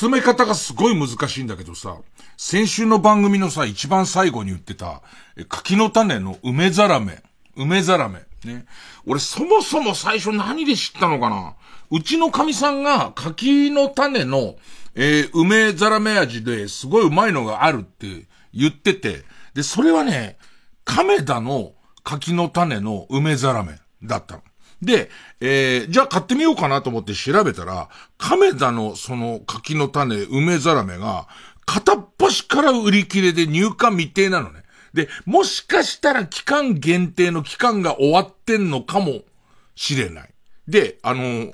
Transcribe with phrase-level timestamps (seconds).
[0.00, 1.98] 進め方がすごい難しいんだけどさ、
[2.38, 5.02] 先週の番組のさ、一番最後に言ってた、
[5.50, 7.22] 柿の種の梅ざらめ。
[7.54, 8.20] 梅ざらめ。
[8.46, 8.64] ね。
[9.04, 11.54] 俺そもそも最初何で知ったのかな？
[11.90, 14.54] うちの神さんが柿の種の、
[14.94, 20.38] えー、梅ざらめ味ですごいうまいのがあるって言ってて、で、それはね、
[20.86, 21.74] 亀田の
[22.04, 24.42] 柿の種の梅ざらめだったの。
[24.82, 27.88] で、えー、じゃあ買ってみようかなと思って調べたら、
[28.18, 31.28] 亀田のその柿の種梅ざらめが、
[31.66, 34.64] 片っ端から売り切れで入荷未定なのね。
[34.92, 39.20] で、もしかしたら期間限定の期間が終わってんのかも
[39.76, 40.30] しれない。
[40.66, 41.52] で、あの、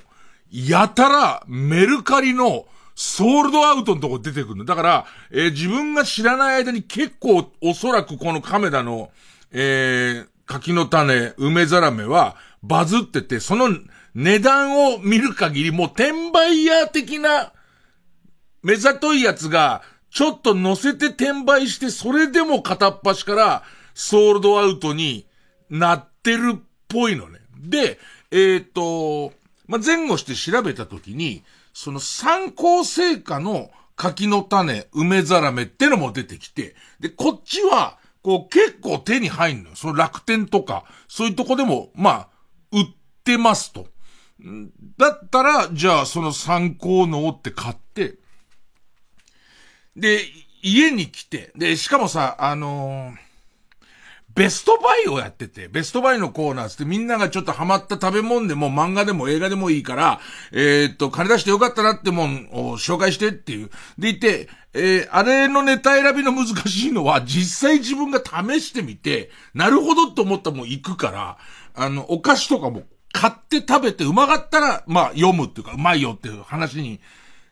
[0.51, 4.65] やたらメルカリのソールドアウトのとこ出てくるの。
[4.65, 9.11] だから、えー、自分が知らない間に結構おそらくこの亀田の、
[9.51, 12.35] えー、柿の種、梅ざらめは
[12.67, 13.69] バズってて、その
[14.15, 17.53] 値段を見る限りもう転売ヤー的な
[18.63, 25.27] 目ざといやつがちょっと乗せて転売して、それでも片っ端からソールドアウトに
[25.69, 27.39] なってるっぽいのね。
[27.59, 27.99] で、
[28.31, 29.33] えっ、ー、と、
[29.67, 39.75] まあ、前後して調べたときに、その参考成果の柿の種、梅ざらめってのも出てきて、で、こっちは、こう結構手に入んのよ。
[39.75, 42.29] その楽天とか、そういうとこでも、まあ、
[42.71, 42.85] 売っ
[43.23, 43.87] てますと。
[44.97, 48.15] だったら、じゃあその参考のって買って、
[49.95, 50.21] で、
[50.61, 53.27] 家に来て、で、しかもさ、あのー、
[54.35, 60.19] ベストバイをやってて、ベストバイのコーナーつってみんながちょっとハマった食べ物でも漫画でも映画でもいいから、
[60.51, 63.71] えー、っと、金出してよかったなってもんを紹介してっていう。
[63.97, 71.37] でいて、えー、あれのネタ選びの難しいのは、実際自分が試してみて、なるほどと思ったもん行くから、
[71.77, 72.83] あの、お菓子とかも
[73.13, 76.99] 買って食べてうまかったら、まあ読むっていうか、うまいよっていう話に、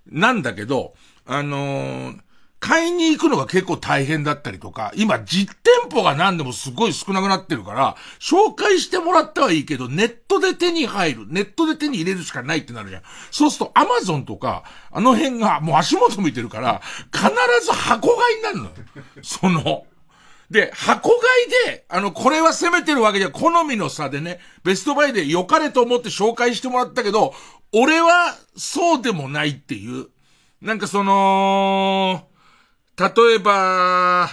[0.08, 2.20] なんだけど、あのー、
[2.60, 13.02] 買いに行くのが結構大変だったりとか、今実店舗が何でもすごい少なくなってるから、紹介してもらったはいいけど、ネットで手に入る、ネットで手に入れるしかないってなるじゃん。
[13.30, 16.82] そうするとアマゾンとか、あの辺がもう足元見てるから、
[17.14, 17.30] 必
[17.64, 18.70] ず箱買いになるの。
[19.22, 19.86] その、
[20.50, 21.20] で、箱買
[21.70, 27.34] いで、あの、これは攻めてるわけじゃ、好みの差でね、ベストバイで良かれと思って紹介してもらったけど、
[27.72, 30.08] 俺はそうでもないっていう。
[30.62, 32.28] なんかその、
[32.98, 34.30] 例えば、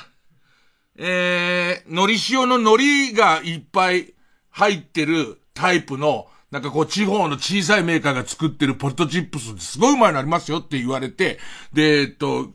[0.96, 4.14] えー、海苔塩の海苔がいっぱい
[4.50, 11.38] 入ってるタイプの、なんかこう地方の小さいメーカーが作ってるポテトチップスってすごいうまいのありますよって言われて、
[11.72, 12.50] で、えっと、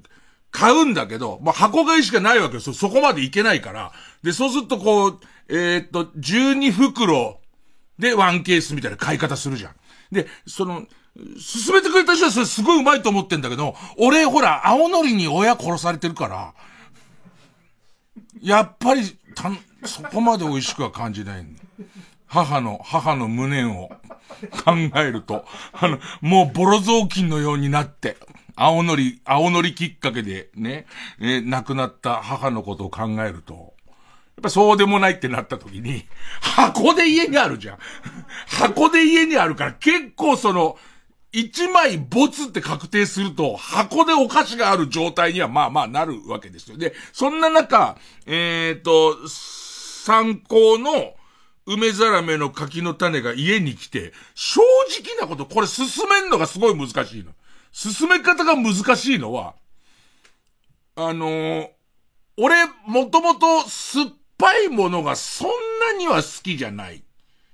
[0.52, 2.74] 買うんだけど、もう箱買いしかないわけですよ。
[2.74, 3.92] そこまでいけないから。
[4.24, 5.20] で、そうするとこう、
[5.50, 7.40] えー、っと、12袋
[8.00, 9.76] でワンケースみたいな買い方するじゃん。
[10.12, 10.86] で、その、
[11.40, 16.54] 進めてくれた人はそれすごいうまいと思ってんだけど、俺ほら、青のりに親殺されてるから、
[18.42, 19.02] やっぱり、
[19.36, 21.46] たん、そこまで美味しくは感じない
[22.28, 23.90] 母の、母の無念を
[24.64, 28.18] 考えると、あの、もうボロ雑巾のようになって、
[28.58, 30.88] 青のり、青のりきっかけでね、
[31.22, 36.04] え亡くなった母のことを考えると、やっぱそうでもないってなった時に、
[36.42, 37.78] 箱で家にあるじゃん。
[38.48, 40.78] 箱で家にあるから結構その、
[41.32, 46.78] 一枚ボツって確定すると、箱でお菓子がある状態にはまあまあなるわけですよ。
[46.78, 51.14] で、そんな中、えっ、ー、と、参考の
[51.68, 54.62] 梅ざらめの柿の種が家に来て、正
[55.04, 57.34] 直なこと、これ進めんのがすごい難しいの。
[57.78, 59.54] 進め方が難しいのは、
[60.96, 61.70] あのー、
[62.38, 65.50] 俺、もともと酸っぱいものがそん
[65.94, 67.04] なには好きじゃない。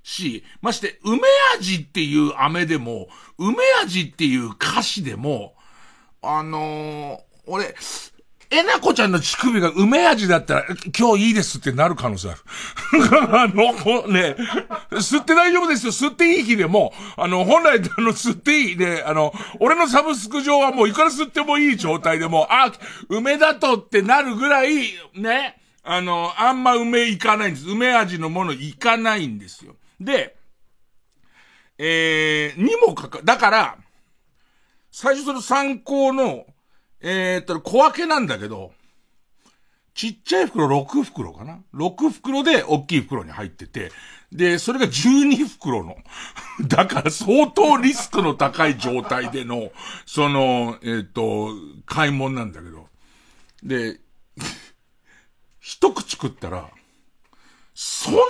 [0.01, 1.19] し、まして、梅
[1.57, 5.55] 味っていう飴でも、梅味っていう歌詞でも、
[6.21, 7.75] あのー、俺、
[8.53, 10.65] えなこちゃんの乳首が梅味だったら、
[10.97, 12.39] 今日いいですってなる可能性ある。
[13.35, 14.35] あの、ね、
[14.91, 15.91] 吸って大丈夫ですよ。
[15.91, 22.71] 吸っていい日でも、あの、本来、あの、吸っていいで、あの、俺のサブスク上はもういくら吸ってもいい状態でも、あ、
[23.09, 27.67] 梅だとってなるぐらい、ね、あの、あんま梅いかないんです。
[27.67, 29.75] 梅味のものいかないんですよ。
[29.99, 30.35] で、
[31.77, 33.77] えー、にもかか、だから、
[34.91, 36.45] 最初その参考の、
[37.03, 38.71] えー、っと、小分けなんだけど、
[39.93, 43.91] ちっちゃい袋6袋かな ?6 袋で大きい袋に入ってて、
[44.31, 45.97] で、それが12袋の。
[46.65, 49.71] だから相当リスクの高い状態での、
[50.05, 51.49] その、えっ、と、
[51.85, 52.87] 買い物なんだけど。
[53.61, 53.99] で、
[55.59, 56.69] 一口食ったら、
[57.75, 58.23] そんなで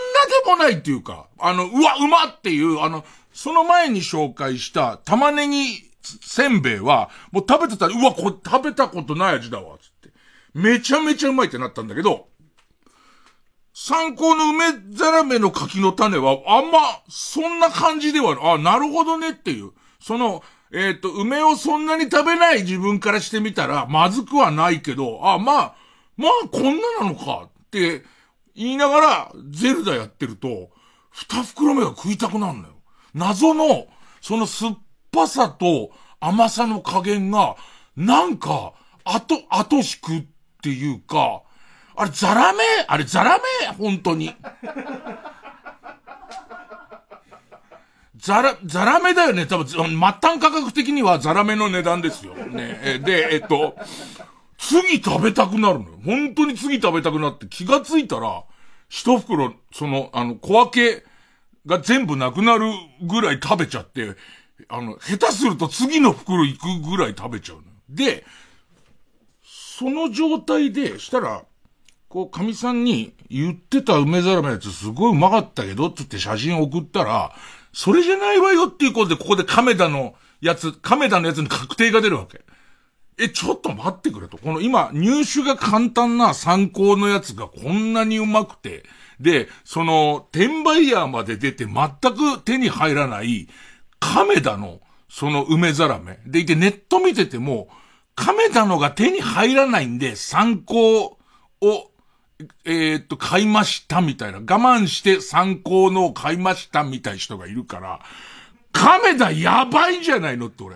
[0.47, 10.09] もないっていうか、あの、うわ、うまっていう、あの、その前に紹介した玉ねぎせんべいは、もう食べてたら、うわ、これ食べたことない味だわ、つって。
[10.53, 12.27] めちゃめちゃうまいってなったんだけど、
[13.73, 19.71] 参考の梅ザラメの柿の種は、あんま、そんな感じでは、あ、なるほどねっていう。
[19.99, 25.75] その、えっ、ー、と、梅をそんなに食べない自分からしてみたら、まずくはないけど、あ、まあ、
[26.17, 28.03] まあ、こんななのかって
[28.55, 30.69] 言いながら、ゼルダやってると、
[31.09, 32.73] 二袋目が食いたくなるのよ。
[33.13, 33.87] 謎の、
[34.21, 34.79] その酸っ
[35.13, 37.55] ぱさと甘さの加減が、
[37.95, 38.73] なんか、
[39.05, 40.23] 後、後しくっ
[40.61, 41.43] ていうか、
[41.95, 42.63] あれ、ザラメ？
[42.87, 43.67] あれ、ザラメ？
[43.77, 44.35] 本当に。
[48.17, 49.45] ザラ、ザラメだよね。
[49.45, 52.33] 多分、末端価格的にはザラメの値段ですよ。
[52.33, 52.99] ね。
[53.03, 53.75] で、えっと、
[54.57, 55.99] 次食べたくなるのよ。
[56.05, 58.43] 本当に次食べたくなって気がついたら、
[58.87, 61.03] 一袋、その、あの、小分け
[61.65, 62.71] が全部なくなる
[63.01, 64.15] ぐらい食べちゃって、
[64.69, 67.63] あの、下手すると次の袋行くぐらい食べちゃうの。
[67.89, 68.25] で、
[69.43, 71.43] その状態で、したら、
[72.07, 77.35] こう、神さんに言ってた梅皿のやつすごいうまかったけど、つって写真送ったら、
[77.73, 82.41] それじゃないわよっていうことで、ここで亀田のやつ、亀田のやつに確定が出るわけ。
[83.17, 84.37] え、ちょっと待ってくれと。
[84.37, 88.83] この今、入手が簡単な参考のやつがこんなにうまくて、
[89.19, 93.47] で、その、転売ヤーまで出て全く手に入らない、
[94.03, 96.19] 亀田の、その梅ザラメ。
[96.25, 97.69] でいて、ネット見てても、
[98.15, 101.17] 亀田のが手に入らないんで、参考を、
[102.65, 104.39] えー、っと、買いましたみたいな。
[104.39, 108.01] 我慢して参考のを買いましたみたいな人がいるから、
[108.73, 110.75] 亀田やばいんじゃないのって俺。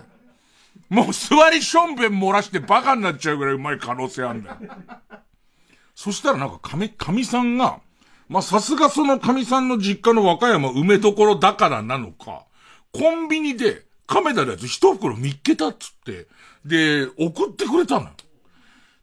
[0.88, 4.56] もう座りしょんべん漏らしてバカになっちゃうぐらいうまい可能性あんだよ。
[5.94, 7.80] そしたらなんか神、神さんが、
[8.28, 12.44] ま、さすがその神さんの実家の和歌山梅所だからなのか、
[12.92, 16.26] コンビニで亀田のやつ一袋見っけたっつって、
[16.64, 18.10] で、送ってくれたのよ。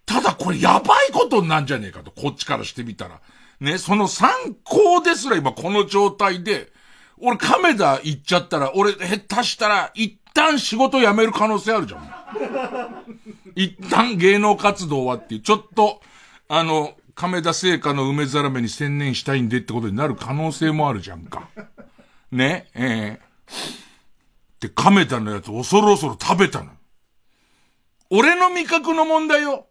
[0.06, 3.22] ただこれやばいことになんじゃねえかと、こっちからしてみたら。
[3.60, 4.30] ね、その参
[4.64, 6.72] 考ですら今この状態で、
[7.18, 13.06] 俺亀田行っちゃったら、俺下手したら一旦仕事辞める可能性あるじゃん。
[13.56, 16.02] 一旦芸能活動はっていう、ちょっと、
[16.48, 21.48] あの、亀田製菓の梅ざらめに専念したいんでってことになる可能性もあるじゃんか。
[22.32, 23.25] ね、ええ、
[24.60, 26.72] で、亀田のやつ恐る恐る食べたの。
[28.10, 29.68] 俺の味覚の問題よ。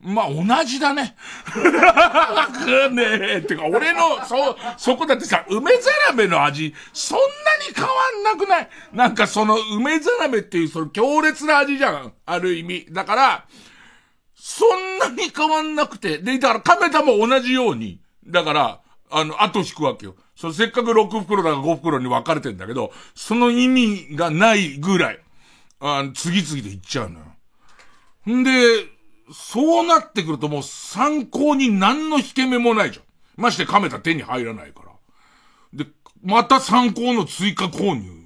[0.00, 1.16] まあ、同じだね。
[1.50, 1.60] く
[2.92, 3.04] ね
[3.36, 3.40] え。
[3.40, 7.24] てか、俺の、そ、そこだってさ、梅ざらめの味、そんな
[7.68, 8.68] に変わんなくない？
[8.92, 12.12] なんかその、梅ざらめっていう、その強烈な味じゃん。
[12.26, 12.86] ある意味。
[12.90, 13.46] だから、
[14.34, 16.18] そんなに変わんなくて。
[16.18, 18.00] で、だから亀田も同じように。
[18.26, 18.80] だから、
[19.10, 20.16] あの、後引くわけよ。
[20.36, 25.20] そせっかく6袋だか5袋に分かれてんだけど、その意味がないぐらい、
[25.80, 27.26] あ次々といっちゃうのよ。
[28.36, 28.50] んで、
[29.32, 33.04] そうなってくるともう参考に何の引け目もないじゃん。
[33.36, 35.84] まして亀田手に入らないから。
[35.84, 35.90] で、
[36.22, 38.24] また参考の追加購入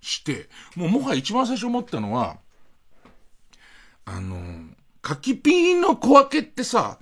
[0.00, 2.38] して、もうもはや一番最初思ったのは、
[4.04, 4.36] あの、
[5.02, 6.98] 柿ピーの小分けってさ、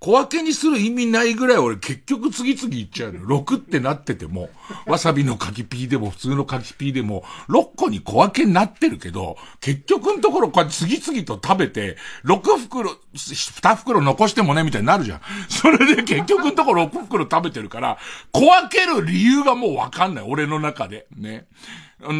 [0.00, 3.26] 小分けにする意味ないぐらい俺結局次々いっちゃうのよ。
[3.26, 4.48] 6ってなってても、
[4.86, 15.20] わさびの柿ピーでも普通の柿ピーでも、6個に小分けになってるけど、結局のところこうやって次々と食べて、6袋、2袋残してもね、みたいになるじゃん。
[15.50, 17.98] それで結局のところ6袋食べてるから、
[18.32, 20.24] 小分ける理由がもうわかんない。
[20.26, 21.08] 俺の中で。
[21.14, 21.46] ね。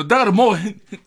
[0.07, 0.57] だからもう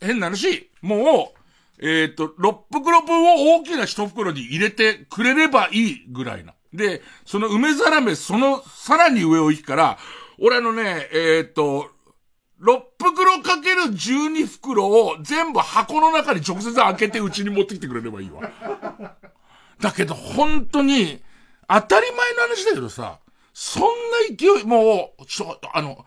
[0.02, 6.56] 変な話、もう、えっ、ー、と、6袋分を大きな1袋に入れてくれればいいぐらいな。
[6.74, 9.98] で、その梅ざらめ、そのさらに上を行くから、
[10.40, 11.92] 俺のね、えっ、と、
[12.62, 18.42] 6袋かける12袋を全部箱の中に直接開けてうちに持ってきてくれればいいわ。
[19.82, 21.22] だけど本当に、
[21.68, 23.20] 当たり前の話だけどさ、
[23.54, 26.06] そんな勢い、もう、ちょ、あの、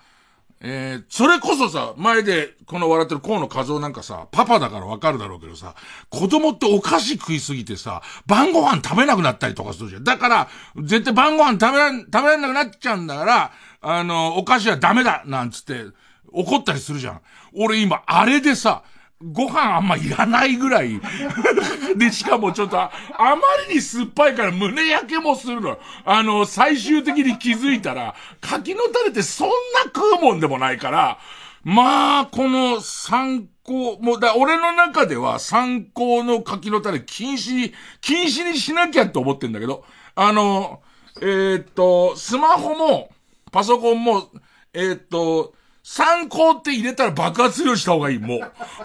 [0.60, 5.74] えー、それこそさ、前でこの笑ってる河野和夫なんかさ、パパだからわかるだろうけどさ、
[6.08, 10.04] 子供ってお菓子食いすぎてさ、晩ご飯食べなくなったりとかするじゃん。
[10.04, 15.84] だから、絶対晩ご飯食べらん、食べられなくなっちゃうんだから、あの、お菓子はダメだなんつって、
[16.32, 17.20] 怒ったりするじゃん。
[17.54, 18.82] 俺今、あれでさ、
[19.22, 21.00] ご飯あんまいらないぐらい
[21.96, 23.36] で、しかもちょっと、あま
[23.68, 25.78] りに酸っぱいから胸焼けもするの。
[26.04, 29.54] あの、最終的に気づいたら、柿の種ってそんな
[29.84, 31.18] 食うもんでもないから、
[31.64, 40.82] まあ、この参考、もうだ、俺の中では参考の柿の種禁止に、禁止にしなきゃって思ってんだけど、あの、
[41.22, 43.08] えー、っと、スマホも、
[43.50, 44.28] パソコンも、
[44.74, 45.54] えー、っと、
[45.88, 48.40] 参考って入れたら爆発量した方がいい、も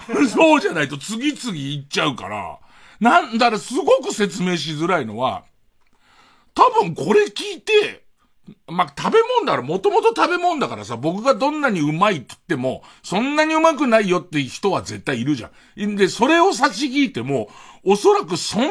[0.07, 0.27] う。
[0.29, 2.59] そうじゃないと次々いっちゃうから。
[2.99, 5.43] なんだらすごく説明しづらいのは、
[6.53, 8.05] 多分これ聞いて、
[8.67, 15.49] まあ、食べ物だから、もともと食べ物だからさ、僕がどんなにうまいって言っても、そんなにうまくないよって人は絶対いるじゃ
[15.83, 15.95] ん。
[15.95, 17.49] で、それを差し引いても、
[17.83, 18.67] おそらくそんな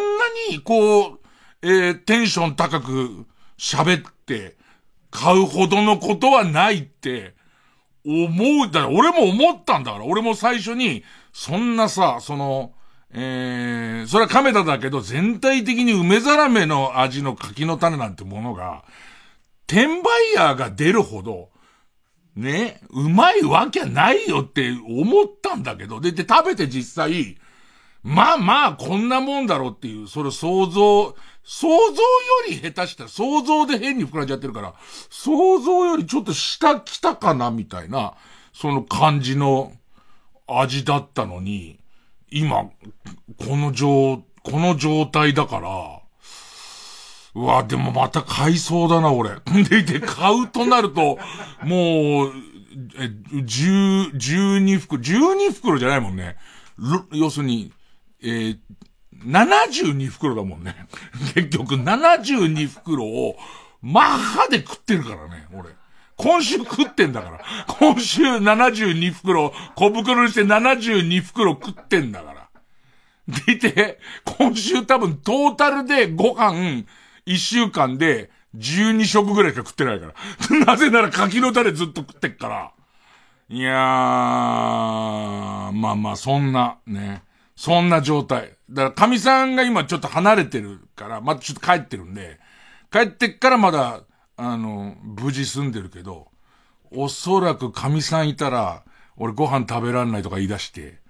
[0.51, 1.21] に、こう、
[1.63, 3.27] えー、テンション高く
[3.59, 4.57] 喋って、
[5.11, 7.40] 買うほどのことはないって、
[8.05, 12.73] 思う、だ俺も思ったんだから、俺も最初に、そんなさ、その、
[13.13, 18.85] えー、それは亀田だけど、全体的に梅ざらめの味の柿の種なんてものが、
[19.67, 21.51] 転売ヤーが出るほど、
[22.37, 27.39] ね、うまいわけないよって思ったんだけど、で、で、食べて実際、
[28.03, 31.15] まあまあ、こんなもんだろうっていう、それ想像、
[31.45, 31.99] 想像よ
[32.49, 34.75] り下手したら、想像で変に膨らんじゃってるから、
[35.11, 38.15] 想像よりちょっと下来たかな、みたいな、
[38.53, 39.73] その感じの
[40.47, 41.79] 味だったのに、
[42.31, 42.71] 今、
[43.39, 46.01] この状、この状態だから、
[47.35, 49.31] うわ、でもまた買いそうだな、俺。
[49.69, 51.19] で、で、買うとなると、
[51.65, 52.33] もう、
[52.99, 53.11] え、
[53.45, 56.37] 十、十二袋、十二袋じゃないもんね。
[57.13, 57.73] 要するに、
[58.23, 58.59] えー、
[59.25, 60.75] 72袋だもんね。
[61.35, 63.37] 結局、72袋を、
[63.83, 65.71] マッハで食ってるからね、俺。
[66.17, 67.41] 今週食ってんだから。
[67.79, 72.49] 今週72袋、小袋にして72袋食ってんだから。
[73.47, 76.85] でいて、今週多分トータルでご飯
[77.25, 80.15] 一週間で12食ぐらいしか食ってないから。
[80.67, 82.73] なぜなら柿の種ずっと食ってっから。
[83.49, 83.77] いやー、
[85.73, 87.23] まあまあ、そんな、ね。
[87.61, 88.55] そんな状態。
[88.71, 92.41] だから、神さんが今ちょっと離れてるから、またちょっと帰ってるんで、
[92.91, 94.01] 帰ってっからまだ、
[94.39, 96.29] あの、無事住んでるけど、
[96.91, 98.83] おそらく神さんいたら、
[99.19, 101.01] 俺ご飯食べらんないとか言い出して、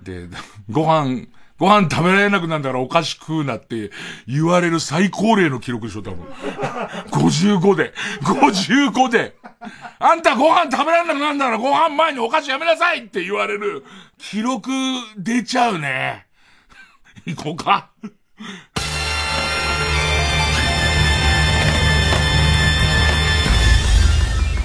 [0.00, 0.28] で、
[0.70, 1.26] ご飯、
[1.58, 3.90] ご飯食べられなくなるんだからお菓子食うなって
[4.28, 6.24] 言われる最高齢の記録でしょ、多分。
[7.10, 7.92] 55で。
[8.22, 9.36] 55で。
[9.98, 13.84] あんたご飯食べられなくなるんだからご飯前にお菓子やめなさいって言われる
[14.18, 14.70] 記録
[15.16, 16.26] 出ちゃうね。
[17.26, 17.90] 行こうか。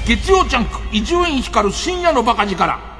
[0.06, 2.93] 月曜ジャンク、伊集院光深夜のバカ力。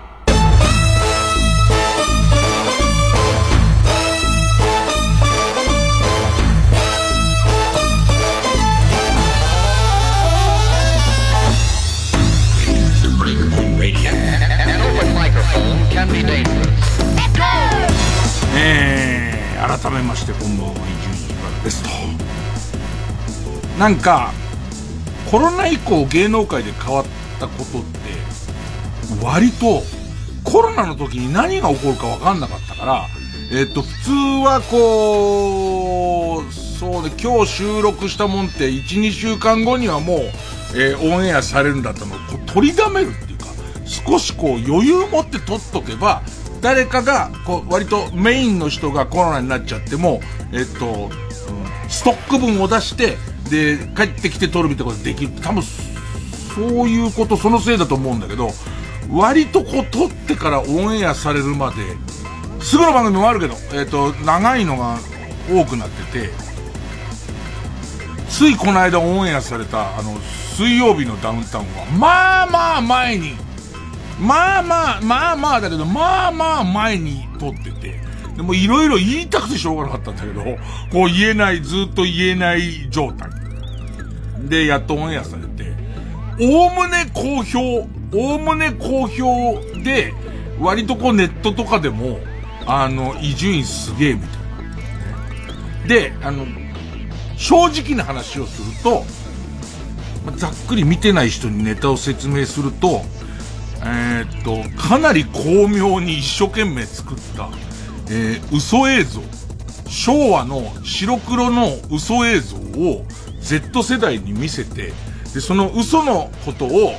[18.56, 20.78] えー、改めましてこんばんは伊
[21.16, 21.90] 集院光ですと。
[23.80, 24.32] なんか
[25.32, 27.06] コロナ以降芸能界で変わっ
[27.40, 29.82] たことって割と
[30.44, 33.08] コロナの時に何が起こるか分かんなかったから
[33.52, 34.12] えっ、ー、と普通
[34.46, 40.20] はこうそうね今日収録したもんって12週間後にはもう、
[40.76, 43.33] えー、オンエアされるんだったのを取りだめるって
[43.86, 46.22] 少しこう余裕持って取っとけば
[46.64, 50.22] 誰かが、こう、割とメインの人がコロナになっちゃっても、
[50.54, 51.12] えっと、
[51.90, 53.18] ストック分を出して、
[53.50, 55.34] で、帰ってきて撮るみたいなことできる。
[55.42, 58.52] 多分、そういうこと、そのせいだと思うんだけど、
[59.12, 61.76] 割とこう撮ってからオンエアされるまで、
[62.62, 65.00] すぐの番組もあるけど、えっ、と、長いのが
[65.52, 66.30] 多くなってて、
[68.30, 70.18] ついこの間オンエアされた、あの、
[70.56, 73.36] 水曜日のダウンタウンは、まあまあ前に
[74.20, 78.00] まあまあ、まあまあだけど、まあまあ前に撮ってて、
[78.36, 80.44] でもいろいろ言いたくてしょうがなかったんだけど、
[80.92, 83.30] こう言えない、ずっと言えない状態。
[84.48, 85.74] で、やっとオンエアされて、
[86.40, 90.14] おおむね好評、おおむね好評で、
[90.60, 92.20] 割とこうネットとかでも、
[92.66, 94.30] あの、伊集院すげえみたい
[95.82, 95.88] な。
[95.88, 96.46] で、あの、
[97.38, 99.06] 正直な話をすると、
[100.38, 103.04] ざっくり見てない人にネタを説明すると、
[103.86, 107.50] えー、っと、かなり巧妙に一生懸命作った、
[108.10, 109.22] えー、嘘映像。
[109.88, 113.06] 昭和の白黒の嘘映像を
[113.42, 114.94] Z 世代に見せて、
[115.34, 116.96] で、その嘘のことを、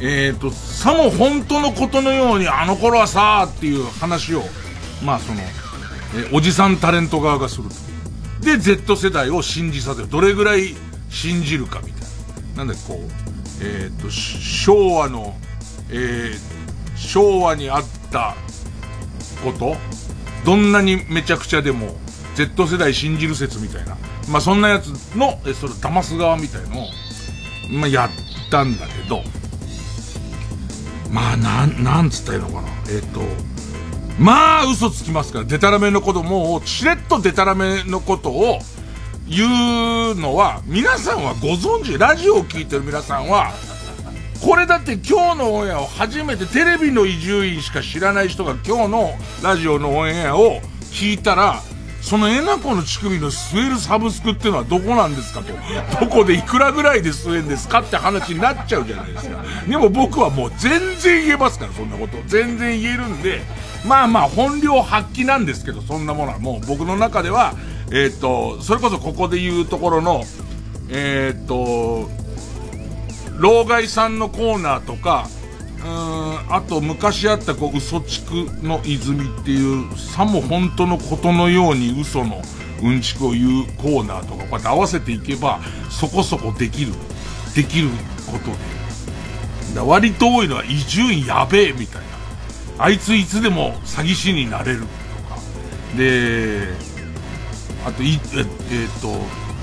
[0.00, 4.42] えー、と、さも本当のことのように、あの頃はさーっていう話を、
[5.04, 7.74] まあその、えー、おじさんタレント側がすると。
[8.46, 10.08] で、Z 世代を信じさせる。
[10.08, 10.74] どれぐらい
[11.10, 12.02] 信じるかみたい
[12.56, 12.64] な。
[12.64, 13.10] なんでこう、
[13.62, 15.34] えっと、昭和の
[15.92, 18.34] えー、昭和にあった
[19.44, 19.76] こと
[20.44, 21.96] どんなにめちゃくちゃでも
[22.34, 23.96] Z 世代信じる説みたいな。
[24.28, 26.88] まあ、そんなやつの、え、それ騙す側みたいのを、
[27.70, 28.10] まあ、やっ
[28.50, 29.22] たんだけど、
[31.10, 32.68] まあ、なん、なんつったらいいのかな。
[32.88, 33.20] えっ、と、
[34.18, 38.60] まあ、嘘つきますから、デタラメのことも、しれっとデタラメのことを
[39.28, 43.52] 言うのは、皆さんはご存知、ラジオを聞いてる皆さんは、
[44.42, 51.62] これだって今日のオンエアを初めてテレビの伊集院しか知らない人が今日のラジオのオンエアを聞いたら、
[52.00, 55.52] そのえなこの乳首の吸えるサブスクっていうのはどこなんですかと。
[56.04, 59.44] どこでいくらぐらいで吸えるんですかって話になっちゃうじゃないですか。
[59.68, 62.16] でも僕はもう全然言えますから、そんなこと。
[62.26, 63.42] 全然言えるんで、
[63.86, 67.54] まあまあ本領発揮なんですけど、そんなものはもう僕の中では、
[67.92, 70.24] えっ、ー、と、それこそここで言うところの、
[70.88, 72.10] えっ、ー、と、
[73.38, 75.28] 老害さんのコーナーとか、
[75.84, 78.32] うん、あと昔あったこう、嘘地区
[78.64, 82.40] の泉っていう、さも本当のことのように嘘の
[82.82, 85.60] うんちくを言うコーナーとか、こうやって合わせていけば、
[85.90, 86.92] そこそこできる、
[87.54, 87.88] できる
[88.26, 89.74] ことで。
[89.74, 92.84] だ割と多いのは、伊集院やべえ、みたいな。
[92.84, 95.38] あいついつでも詐欺師になれるとか。
[95.96, 96.68] で、
[97.86, 99.14] あと、い、え、っ、と、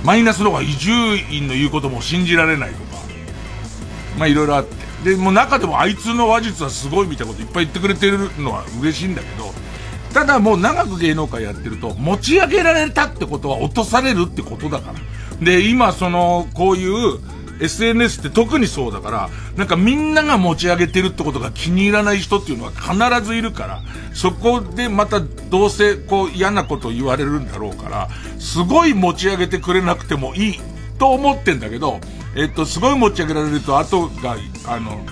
[0.03, 0.89] マイナスの方が伊集
[1.31, 2.88] 院の言うことも信じられないとか。
[4.19, 5.11] まあいろいろあって。
[5.11, 9.53] で、もう中でもあいつの話術はすごいみたいなこといっぱい言ってくれてるのは嬉しいんだけど、
[10.13, 14.99] ただもう長く芸能界やってると、持ち上げられたってことは落とされるってことだから。
[15.43, 17.19] で、今その、こういう
[17.61, 23.81] SNS って特にそうだから、なんかみんなが持ち上げてるってことが気に入らない人っていうのは必ずいるから、
[24.13, 28.09] そこでまたどうせこう嫌なこと言われるんだろうから、
[28.39, 30.59] すごい持ち上げてくれなくてもいい
[30.97, 31.99] と思ってんだけど、
[32.39, 35.03] えっと、すごい持ち上げられると、後が、あの、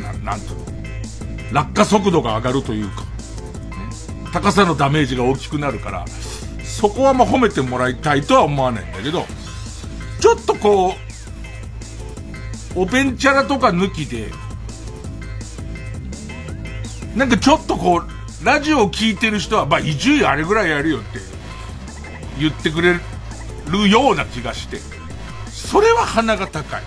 [0.00, 3.06] ななんていうの、落下速度が上がるというか、ね、
[4.32, 6.06] 高さのダメージが大きくなるから、
[6.64, 9.26] そこはまあ褒めてもらいたいとは思わないんだけど、
[10.18, 10.94] ちょっとこ
[12.74, 14.30] う、おべんちゃらとか抜きで、
[17.14, 21.18] なんかちょっとこう、ラジオを聞いてる人は、まあ、伊集院あれぐらいやるよって
[22.38, 22.94] 言ってくれ
[23.68, 25.01] るような気がして。
[25.72, 26.82] それは鼻が高い。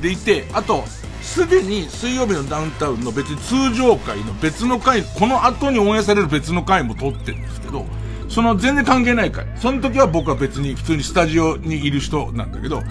[0.00, 0.84] でいて、あと、
[1.20, 7.84] すでに水曜日のダウンタウンの別に通常回の別の回、この後にオンエアされる別の回も撮ってるんですけど、
[8.30, 9.46] その全然関係ない回。
[9.60, 12.82] その時は僕は別に普通にスタジオにいる人なんだけど、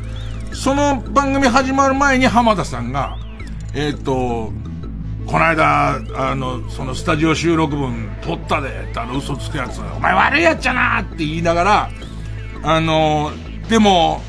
[0.54, 3.17] その番組始まる前に浜田さんが、
[3.74, 4.54] えっ、ー、と、
[5.26, 11.89] この間、あの、そのスタジオ収録分撮ったで、あの嘘つくやつ、お前悪いやっちゃなって言いながら、
[12.62, 13.32] あの、
[13.67, 14.22] でも、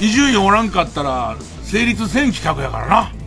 [0.00, 3.02] 伊集院おらんかったら、成立せん企画やからな。
[3.06, 3.18] って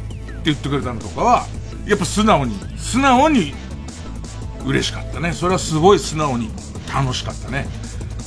[0.46, 1.46] 言ってくれたのとかは、
[1.86, 3.54] やっぱ素直に、素直に
[4.66, 5.34] 嬉しかったね。
[5.34, 6.50] それはすごい素直に
[6.94, 7.68] 楽しかったね。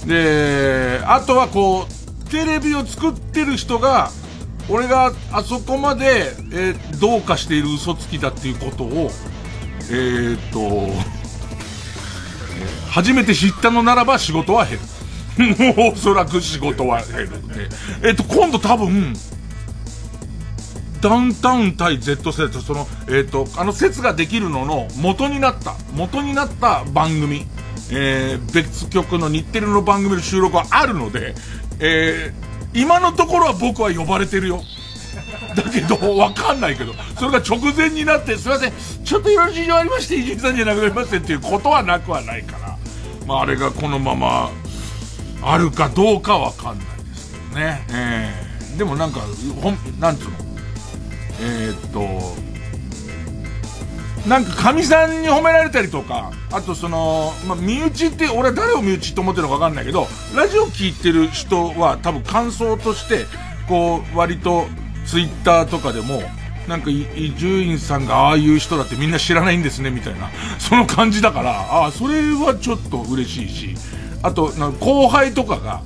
[0.07, 4.11] で、あとはこう、テレビを作ってる人が、
[4.69, 9.11] 俺があそこまで、えー、どうかしている嘘つきだっていうことを、
[9.91, 10.91] えー、っと、
[12.91, 14.94] 初めて知ったのならば仕事は減る。
[15.39, 17.69] もうおそらく仕事は減るね。
[18.03, 19.15] えっと、今度多分、
[21.01, 27.47] ダウンタウン対 Z 世代とその、えっ、と、あの説ができるのの元になった、元になった番組、
[27.91, 31.35] えー、別局の日テレの番組の収録はあるので、
[31.79, 34.63] えー、今のところは僕は呼ばれてるよ。
[35.55, 38.73] だけど、わかんないけど、それが直前になって、すいません、
[39.05, 42.79] ちょっといろいろ事情ありまして、伊集院さんじゃなくなりましてっていうことはなくはないから、
[43.27, 44.51] まあ、あれがこのまま、
[45.47, 47.87] あるかどうかわかんないですけどね。
[47.91, 49.21] えー、でもなんか、
[49.61, 50.31] ほん、なんつうの？
[51.41, 52.45] えー、っと、
[54.29, 63.27] なんか、神さんに褒められたりとか、あとその、まあ、身内って、俺は誰を身内と思ってるのかわかんないけど、ラジオ聞いてる人は多分感想として、
[63.69, 64.67] こう、割と、
[65.07, 66.23] ツイッターとかでも、
[66.67, 73.75] なんか、伊集院さんがああいう人だってみんな知らないんですね、みたいな、その感じだから、ああ、それはちょっと嬉しいし、
[74.25, 75.83] あと、後輩とかが、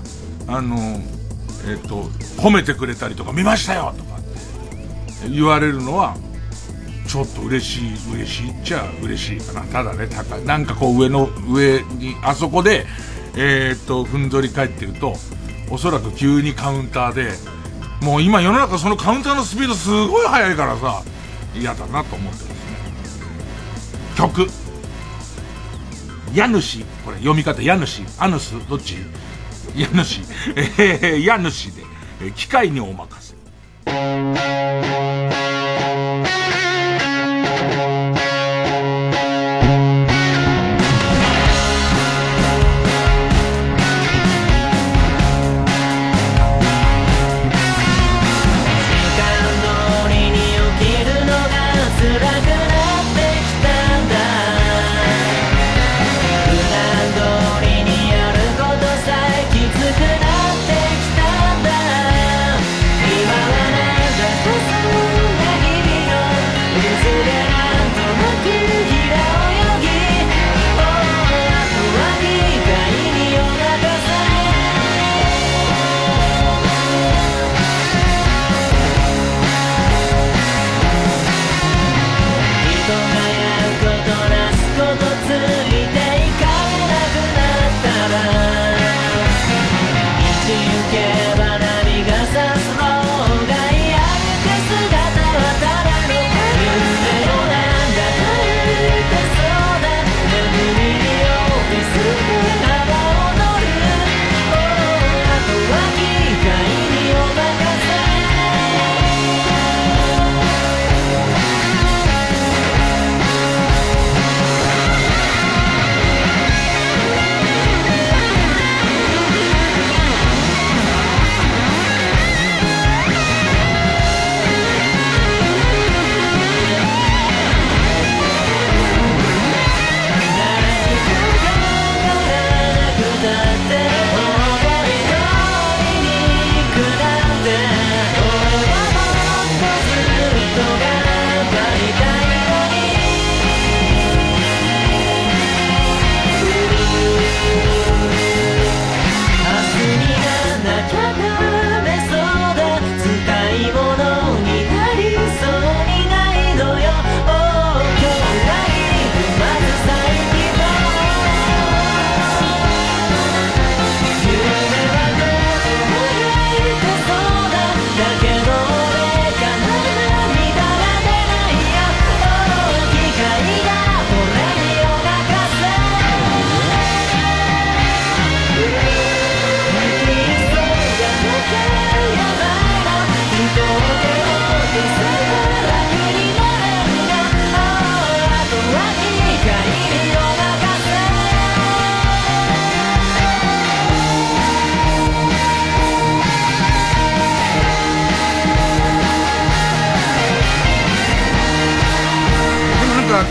[0.46, 0.77] あの、
[1.66, 2.05] えっ、と、
[2.40, 4.22] 褒めてくれたりとか、見ましたよとかっ
[5.22, 6.16] て言われるのは、
[7.09, 9.62] ちょっと嬉しい、嬉しいっちゃ嬉しいかな。
[9.62, 10.44] ただね、高い。
[10.44, 12.87] なんかこう上の、上に、あそこで、
[13.37, 15.14] えっ、と、ふんぞり返ってると、
[15.68, 17.33] おそらく急にカウンターで、
[18.03, 21.03] もう今世の中そのカウンターのスピードすごい速いからさ、
[21.57, 22.55] 嫌だなと思ってますね。
[24.16, 24.67] 曲。
[26.38, 28.94] 家主、これ読み方、家主、アヌス、どっち？
[29.74, 30.20] 家主、
[30.55, 31.83] えー、家主で、
[32.22, 33.35] え機械にお任せ。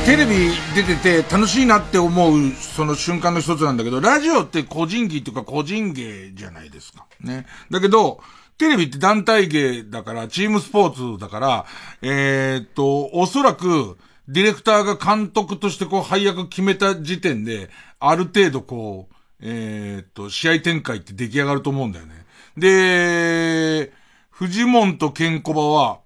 [0.08, 7.06] テレビ出てて楽しいなって思うその瞬間の一つなんだけど、ラジオって個人技っていうか個人芸じゃないですか。
[7.20, 7.46] ね。
[7.70, 8.22] だけど、
[8.58, 11.66] テレビって団体芸だから、チームスポーツだから、
[12.02, 13.98] えー、っと、おそらく、
[14.30, 22.26] ディレクターが監督としてこう配役決めた時点で、ある程度こう、えー、っと、試合展開って出来上がると思うんだよね。
[22.56, 23.92] で、
[24.30, 26.00] フジモンとケンコバは、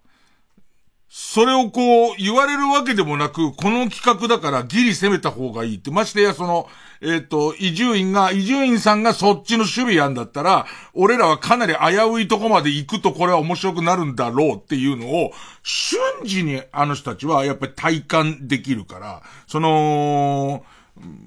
[1.13, 5.91] それをこう言われるわけでもなく、この企画だからギリ攻めた方がいいって。
[5.91, 6.69] ましてやその、
[7.01, 20.63] えっ、と、伊集院が、伊集院さんがそっちの守備やんだったら、俺らはかなり危ういとこまで行くとこれは面白くなるんだろうっていうのを、瞬時にあの人たちはやっぱり体感できるから、その、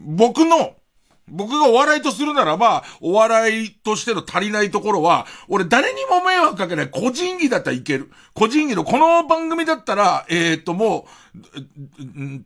[0.07, 0.77] 僕の、
[1.29, 8.11] 僕がお笑いとするならば、お笑いとしての足りないところは、俺誰にも迷惑かけない個人技だったらいける。
[8.35, 12.45] 個人技のこの番組だったら、えー、ともう、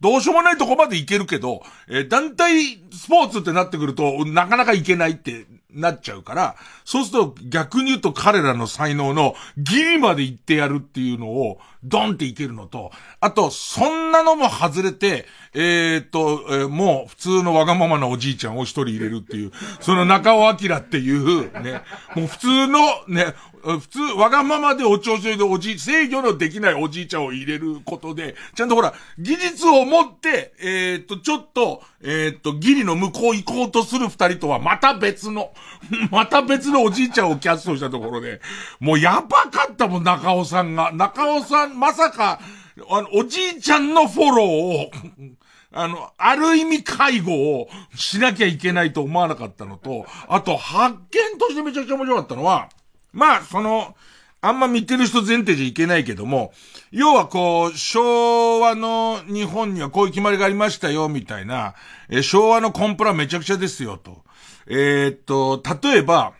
[0.00, 21.82] どうしようもないとこまでいけるけど、えー、団体スポーツってなってくると、なかなかいけないってなっちゃうから、そうすると逆に言うと彼らの才能のギリまで行ってやるっていうのを、ドンっていけるのと、あと、そんなのも外れて、えー、っと、えー、もう普通のわがままなおじいちゃんを一人入れるっていう、その中尾明っていう、ね、
[22.16, 23.34] もう普通のね、
[23.66, 35.52] 普通、わがままでお調子でおじ、制御のできないおじいちゃんを入れることで、ちゃんとほら、技術を持って、えー、っと、ちょっと、えー、っと、ギリの向こう行こうとする二人とはまた別の、
[36.12, 38.40] また別のおじいちゃんをキャストしたところで、
[38.78, 40.92] もうやばかったもん、中尾さんが。
[40.92, 42.40] 中尾さん、まさか、
[42.88, 44.90] あの、おじいちゃんのフォローを、
[45.72, 52.68] あの、ある意味介護をしなきゃいけないと思わなかったのと、あと発見としてめちゃくちゃ面白かったのは、
[53.12, 53.96] まあ、その、
[54.40, 56.52] あんま見てる人前提じゃいけないけども、
[56.90, 61.74] 要はこう、昭和の日本にはこういう決まりがありましたよ、みたいな、
[62.08, 64.22] え昭和のコンプラめちゃくちゃですよ、と。
[64.68, 66.34] えー、っと、例えば、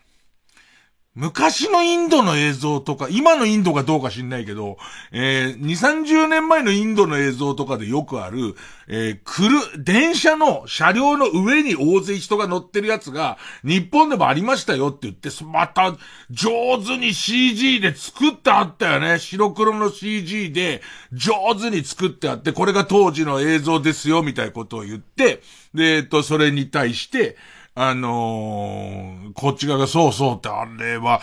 [1.17, 4.77] 昔のインドの映像とか、今のインドがどうか知んないけど、
[5.13, 8.55] えー、2、30年前のインドの映像とかでよくある、
[8.87, 15.97] えー、来る、電車の車両の上に大勢人が乗ってるやつが、日本でもありましたよって言って、また、
[16.29, 16.51] 上
[16.85, 19.19] 手に CG で作ってあったよね。
[19.19, 20.83] 白黒の CG で、
[21.15, 25.41] 上手に作ってあって、これが当時の映像ですよ、みたいなことを言って、
[25.73, 27.39] で、えっと、それに対して、
[27.79, 31.21] あのー、こっち側がそうそうってあれは、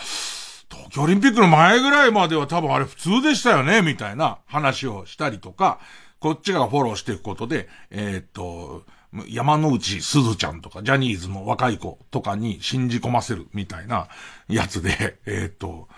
[0.70, 5.80] 東京オリンピックの前ぐらいまでは多分あれ普通でしたよね、みたいな話をしたりとか、
[6.20, 8.84] こっちがフォローしていくことで、えー、っと、
[9.28, 14.06] 山之内すずちゃんとか、ジャニーズの若い子とかに信じ込ませるみたいな
[14.46, 15.88] やつで、えー、っと、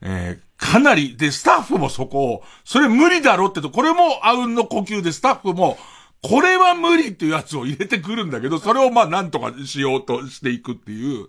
[0.00, 5.76] えー、かなり、で、スタッフもそこを、それ無理だろってと、これもあうんの呼吸でスタッフも、
[6.22, 11.28] これは無理っていうやつを入れてくるんだけど、それをまあなんとかしようとしていくっていう、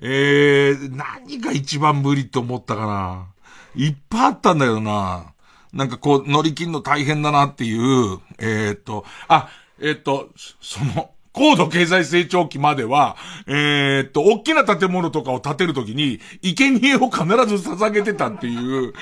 [0.00, 3.26] えー、何が一番無理って思ったかな？
[3.74, 5.34] いっぱいあったんだけどな。
[5.72, 18.92] なんかこう乗り切るの大変だなっていう、えー、っと、あ、えー、っと、その、高度経済成長期までは、えー、っと、大きな建物とかを建てるときに、生贄を必ず捧げてたっていう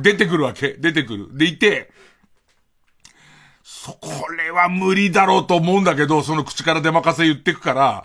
[0.00, 0.72] 出てくるわけ。
[0.72, 1.36] 出てくる。
[1.36, 1.90] でいて、
[3.68, 8.04] そ、これは無理だろうと思うんだけど、その口から出まかせ言ってくから、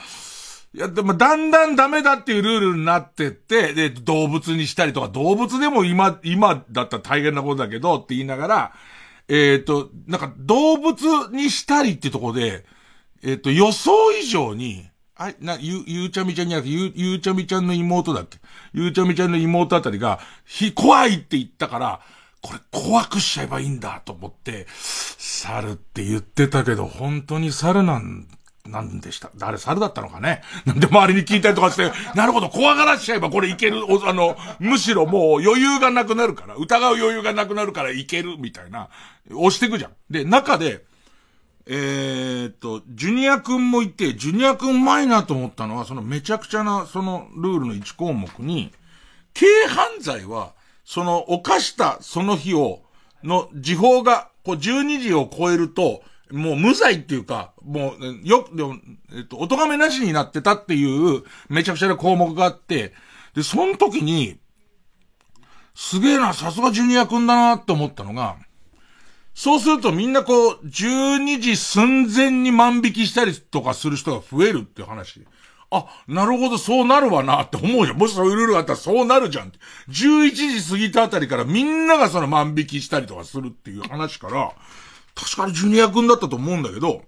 [0.74, 8.74] いや、でも、だんだんダメだっていうルールになってって、で、動物にしたりとか、動物でも今、今だったら大変なことだけど、って言いながら、
[9.28, 12.66] えっ、ー、と、なんか、動物にしたりってとこで、
[13.22, 18.40] えっ、ー、と、予想以上に、あ、な、ゆ、ゆうちゃみちゃんじゃなくて、ゆ、ゆうちゃみちゃんの妹だっけ？
[18.74, 22.02] ゆうちゃみちゃんの妹あたりが、ひ、怖いって言ったから、
[22.42, 28.28] これ怖くしちゃえばいいんだと思って、猿って言ってたけど、本当に猿なん
[28.66, 29.32] なんでした？
[29.36, 30.42] 誰猿だったのかね？
[30.66, 38.90] なんで周りに聞いたりとかして、なるほど、怖がらしちゃえばこれいける、あの、むしろもう余裕がなくなるから、疑う余裕がなくなるからいける、みたいな、
[39.32, 39.92] 押していくじゃん。
[40.10, 40.84] で、中で、
[41.68, 48.72] えー、っと、ジュニア君もいて、ジュニア君うまいなと思ったのは、そのめちゃくちゃな、そのルールの1項目に、
[49.34, 50.54] 軽犯罪は、
[50.92, 52.82] その犯したその日を、
[53.24, 58.76] の時報が、こう12時を超えると、もう無罪っていうか、もう、よ、でも、
[59.16, 62.92] えっと、お咎めなしになってたっていう、めちゃくちゃな項目があって、
[63.36, 64.38] で、その時に、
[65.76, 68.36] すげえな、さすがジュニア君だなって思ったのが、
[69.34, 75.26] そうするとみんなこう、12時寸前に万引きしたりとかする人が増えるっていう話。
[75.72, 77.98] あ、なるほど、そうなるわなって思うじゃん。
[77.98, 79.60] もしそういうルールがあったらそうなるじゃんって。
[79.90, 84.52] 11時過ぎたあたりからみんながその万引きしたりとかするっていう話から、
[85.16, 87.04] 確かにジュニア君だったと思うんだけど、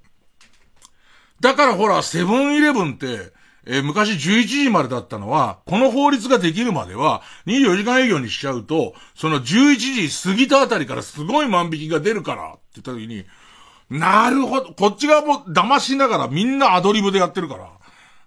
[1.41, 3.33] だからほら、セブンイレブンって、
[3.65, 13.25] えー、昔11時までだったのは、この法律ができるまでは、24時間営業にしちゃうと、その11時過ぎたあたりからすごい万引きが出るからって言った時に、
[13.89, 17.69] なるほど、こっち側も騙しながらみんなアドリブでやってるから、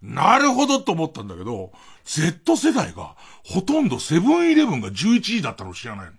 [0.06, 1.72] なるほどと思ったんだけど、
[2.04, 6.12] Z 世代が、ほとんどセブンイレブンが11時だったの知らないの。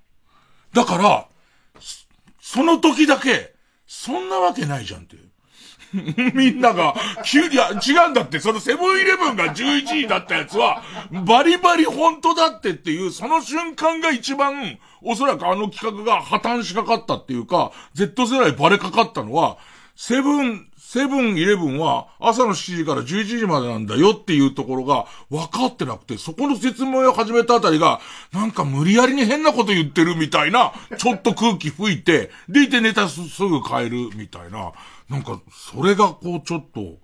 [0.73, 1.27] だから、
[2.41, 3.55] その時だけ、
[3.87, 5.15] そんなわけないじゃんって。
[6.33, 10.83] みんなが、急にいや、違うんだって、そのセブンイレブンが11時だったやつは、
[11.25, 19.57] バリバリ本当だってっていう、その瞬間が一番、おそらくあの企画が破綻しかかったっていうか、Z 世代バレかかったのは、
[19.95, 27.99] セブン、セブンイレブンは朝の7時から11時までなんだよっていうところが分かってなくて、そこの説明を始めたあたりが、
[28.31, 34.71] なんか無理やりに変なこと言ってるみたいな、ちょっと空気吹いて、でいてネタすぐ変えるみたいな、
[35.09, 36.95] なんか、それがこうちょっと、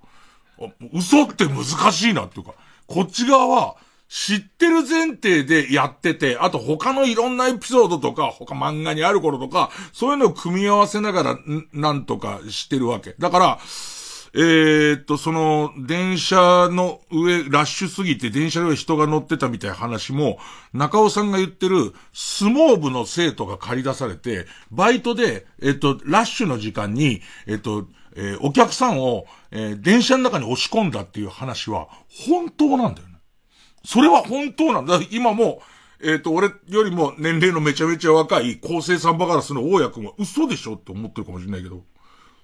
[0.93, 2.53] 嘘って難しいなっていうか、
[2.87, 3.75] こっち側は、
[4.15, 11.39] 知ってる前提でやってて、あと他のいろんなエピソードとか、他漫画にある頃とか、そういうのを組み合わせながら、
[11.73, 13.15] なんとかしてるわけ。
[13.17, 13.59] だから、
[14.35, 20.37] えー、っと、その、電車の上、ラッシュすぎて電車の上人が乗ってたみたいな話も、
[20.73, 31.87] 中尾さんが言ってる、相撲部の生徒が借り出されて、バイトで、えっと、ラッシュの時間に、えっと、えー、お客さんを、えー、電車の中に押し込んだっていう話は、
[32.27, 33.12] 本当なんだよね。
[33.85, 34.99] それは本当なんだ。
[35.11, 35.61] 今も、
[36.01, 41.83] えっ、ー、と、俺よりも年齢のめちゃめちゃ若い、構成サンバガラスの大家君は嘘でしょって思ってるかもしれないけど、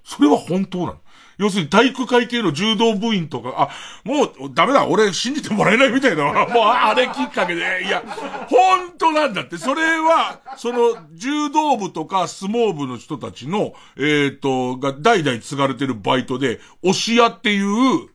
[0.03, 0.97] それは本当なの。
[1.37, 3.69] 要するに体育会系の柔道部員とか、あ、
[4.03, 6.23] もうダメだ、俺信じてもらえないみたいだ。
[6.47, 8.03] もうあれきっかけで、いや、
[8.49, 9.57] 本当なんだって。
[9.57, 18.09] それは、その柔道部とか相撲部の人たちの、えっ、ー、と、が代々継がれてるバイトで、押し屋っていう、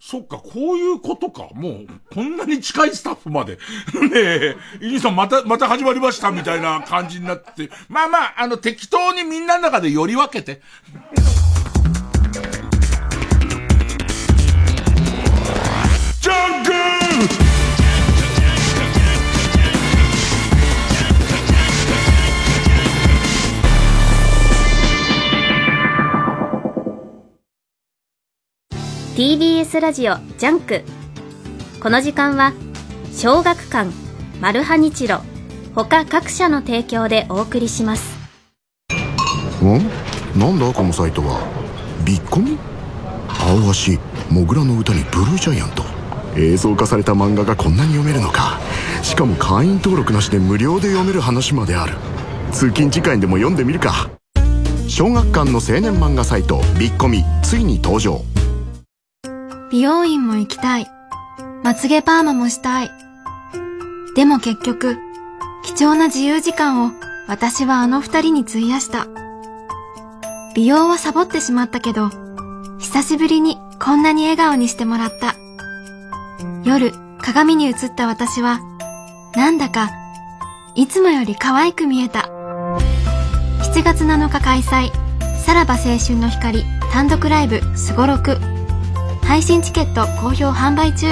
[0.00, 1.48] そっか、こういうことか。
[1.54, 3.58] もう、こんなに近いスタッフまで。
[4.10, 7.68] ねえ、イニさんまた、また始まりましたみたいな感じになって。
[7.88, 10.62] まあまあ、あの、適当にみんなの中でより分けて。
[29.18, 30.84] TBS ラジオジャンク。
[31.80, 32.52] この時間は
[33.12, 33.90] 小学館
[34.40, 35.22] マルハニチロ
[35.74, 38.16] 他各社の提供でお送りします。
[39.60, 41.40] んなんだこのサイトは？
[42.06, 42.56] ビッコミ？
[43.28, 43.98] アオアシ、
[44.30, 45.82] モグラの歌にブルージャイアント。
[46.36, 48.60] 映像化された漫画がこんなに読めるのか。
[49.02, 51.94] しかも会員登録なしで無料で読める話まである。
[52.52, 54.10] 通勤時間でも読んでみるか。
[54.86, 58.22] 小学館の青年漫画サイトビッコミついに登場。
[59.70, 60.90] 美容院も行きたい。
[61.62, 62.90] まつげパーマもしたい。
[64.16, 64.98] でも結局、
[65.62, 66.92] 貴重な自由時間を
[67.26, 69.06] 私はあの二人に費やした。
[70.54, 72.08] 美容はサボってしまったけど、
[72.78, 75.34] 久しぶりにこんなに笑顔にしてもらった。
[76.64, 78.60] 夜、鏡に映った私は、
[79.34, 79.90] なんだか、
[80.74, 82.30] いつもより可愛く見えた。
[83.74, 84.90] 7月7日開催、
[85.44, 88.38] さらば青春の光単独ライブすごろく
[89.28, 91.08] 配信チケット好評販売中。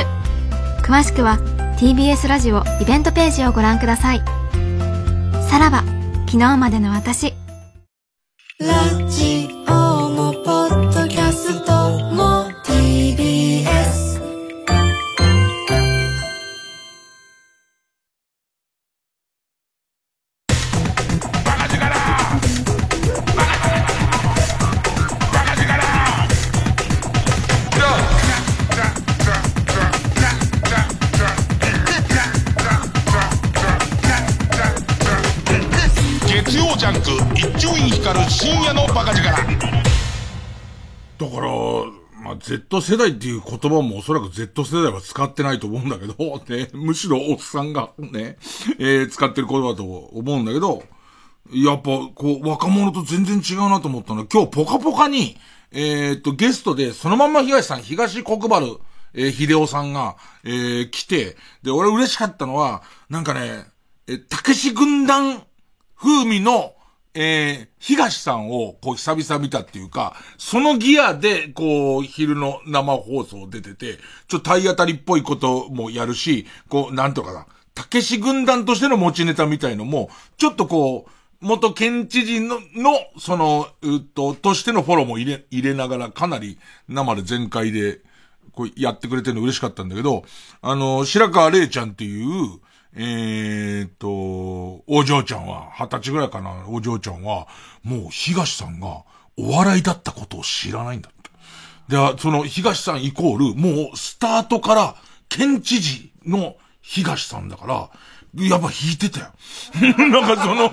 [0.82, 1.36] 詳しくは
[1.78, 4.22] TBS ラジオイベントページをご覧ください。
[5.50, 5.84] さらば
[6.24, 7.34] 昨日までの私。
[8.58, 9.75] ラジオ
[42.80, 48.36] Z 世代っていう言葉もおそらく Z 世代は使ってないと思うんだけど、 ね、むしろおっさんがね、
[48.78, 50.84] えー、使ってる言葉だと思うんだけど、
[51.52, 54.22] やっぱ、こう、若者と全然違うなと思ったの。
[54.22, 55.36] は、今日ポカポカに、
[55.70, 58.66] えー、っと、ゲストで、そのまんま東さん、東国原、
[59.14, 63.64] えー、秀夫さんが、えー、来て、で、俺嬉しかったのは、なんかね、
[64.08, 65.44] え、たけし軍団
[65.96, 66.75] 風味の、
[67.18, 73.98] えー、東さんを、こう、久々見たっていうか、そのギアで、こう、昼の生放送出てて、
[74.28, 88.00] ちょっと体当たりっぽいこともやるし、こう、なんとかな、たけし軍団としての持ちネタみたいのも、ちょっとこう、元県知事の、の、その、うっと、としてのフォローも入れ、入れながら、かなり生で全開で、
[88.52, 90.24] こう、やってくれてるの嬉しかったんだけど、
[90.60, 92.60] あの、白川玲ちゃんっていう、
[92.98, 94.08] えー、っと、
[94.86, 97.46] お嬢ちゃんは、二十歳ぐらいかな、お嬢ちゃんは、
[97.84, 99.04] もう東さんが
[99.36, 101.30] お笑いだったことを知らないんだって。
[101.88, 104.96] で、その東さんイコール、もうスタートから
[105.28, 107.90] 県知事の東さんだから、
[108.44, 109.26] やっぱ引いてたよ。
[109.98, 110.70] なんかその、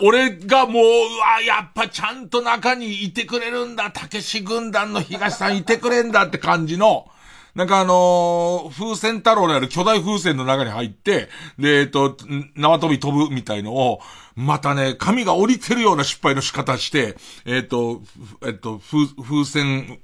[0.00, 0.86] 俺がもう、う
[1.18, 7.08] わ、やっぱちゃんと中にいてくれるんだ、たけし軍団の東さんいてくれんだって感じの、
[7.54, 12.16] なんかあのー、風船太郎である巨大風船の中に入って、で、えっと、
[12.56, 14.00] 縄跳び飛ぶみたいのを、
[14.34, 18.00] またね、髪が降りてるような失敗の仕方して、えっと、
[18.46, 20.00] えっと、風、風船、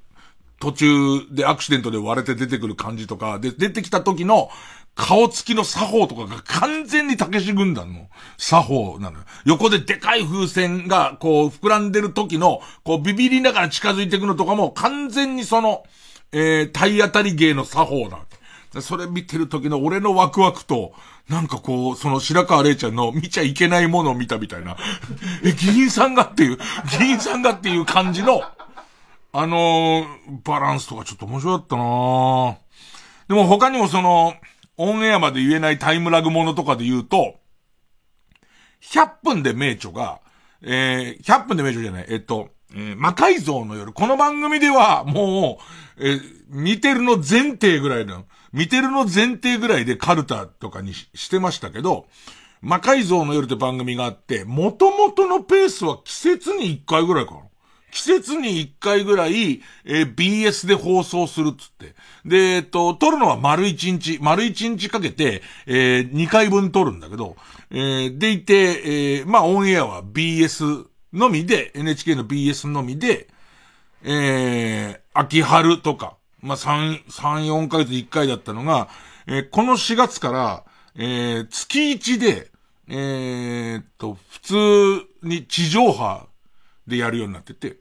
[0.59, 0.87] 途中
[1.31, 4.49] でアクシデントで割れて出てくる感じとか、で、出てきた時の
[4.93, 9.25] 顔つきの作法とかが完全にたけし軍団の作法なのよ。
[9.45, 15.83] 横ででかい風船がこう膨らんでる時の、こうビビりながら近づいていくのとかも完全にその、
[16.31, 18.19] えー、体当たり芸の作法だ。
[18.81, 20.93] それ見てる時の俺のワクワクと、
[21.27, 24.77] なんかこう、その白川玲ちゃんの見ちゃいけないものを見たみたいな。
[25.43, 26.57] え、議員さんがっていう、
[26.99, 28.43] 議員さんがっていう感じの、
[29.31, 30.07] あのー、
[30.43, 32.57] バランスとかちょっと面白かったな
[33.27, 34.35] でも他にもその、
[34.77, 37.35] オンエアまで言えないタイムラグものとかで言うと、
[38.81, 40.19] 100分で名著が、
[40.61, 43.93] えー、100分で名著じゃない、えっと、えー、魔改造の夜。
[43.93, 45.63] この番組では、もう、
[45.99, 46.19] え、
[46.49, 52.07] 見てるの前提ぐらいの、見てるの前提ぐらいでカルタとかにしてましたけど、
[52.61, 57.41] 魔改造の夜って番組があって、元々のペースは季節に1回ぐらいかな。
[57.91, 61.95] 季節に1回ぐらい、えー、BS で放送するっつって。
[62.25, 67.35] で、えっと、撮るのは丸1日、丸1日かけて、えー、2回分撮るんだけど、
[67.71, 68.53] えー、でいて、
[69.19, 73.27] えー、まあ、オンエアは BS のみで、NHK の BS のみで、
[74.03, 78.89] えー、秋春とか、まあ、3、3、4ヶ月1回だったのが、
[79.27, 80.63] えー、この4月から、
[80.95, 82.51] えー、月1で、
[82.87, 84.55] えー、と、普通
[85.21, 86.27] に地上波
[86.87, 87.77] でやるようになってて。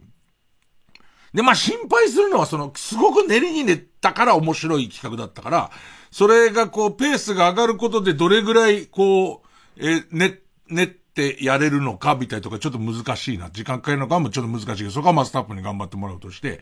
[1.32, 5.70] で、まあ、心配するのは、その、すごく練りに練ったから面白い企画だったから、
[6.10, 10.88] それがこう、ペースが上がることでどれぐらい、こう、えー、ね、練っ
[11.18, 13.50] てやれるのか、みたいとか、ちょっと難しいな。
[13.50, 16.60] 時間かけるのかもちょっと難しいけど、そこはまあスタッフに頑張ってもらうとして。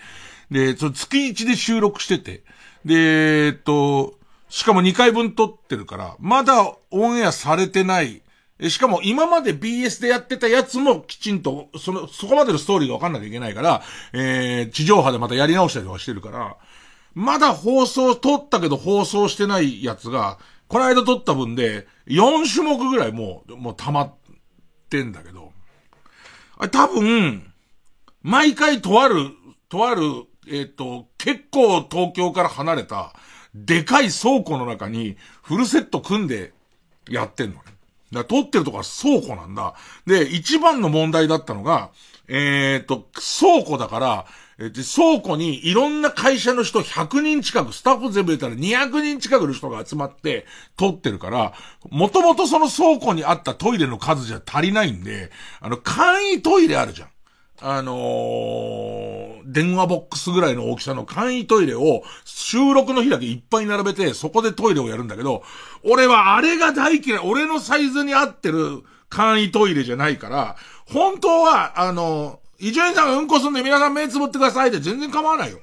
[0.50, 2.42] で、その月1で収録してて。
[2.84, 8.22] で、えっと、しかも2回分撮ってるから、まだオンエアされてない
[8.62, 13.82] しかも今まで BS でやってたやつもきちんと、その、そこまでのストーリーがわかんなきゃいけないから、
[14.14, 16.56] えー、地上波でまたやり直したりとかしてるから、
[17.14, 20.38] まだ放送、撮ったけど放送してないやつが、
[20.68, 24.14] この間撮った分で、4種目ぐらいもう、もう溜まっ
[24.86, 25.52] ってんだけど、
[26.58, 27.52] あれ多分、
[28.22, 29.30] 毎回とある、
[29.68, 30.02] とある、
[30.48, 33.12] えっ、ー、と、結構東京から離れた、
[33.54, 36.52] でかい倉庫の中にフルセット組んで
[37.08, 37.60] やってんのね。
[38.12, 39.74] だ撮ってるとこは倉庫なんだ。
[40.06, 41.90] で、一番の問題だったのが、
[42.28, 43.08] えっ、ー、と、
[43.40, 44.26] 倉庫だから、
[44.58, 50.46] えー、倉庫にいろんな会社の人100人近く、スタッフ全部入れたら200人近くの人が集まって
[50.76, 51.52] 取ってるから、
[51.90, 55.30] もともとその倉庫にあったトイレの数じゃ足りないんで、
[55.60, 57.08] あの、簡易トイレあるじゃん。
[57.58, 65.42] あのー、電話ボックスぐらいの大きさの簡易トイレを収録の日だけいっぱい並べて、そこでトイレをやるんだけど、
[65.82, 67.20] 俺はあれが大嫌い。
[67.24, 75.58] 俺のサイズに合ってる簡易トイレじゃないから、本当は、あの伊集院さんがうんこすんで皆さん目つぶってくださいって全然構わないよ。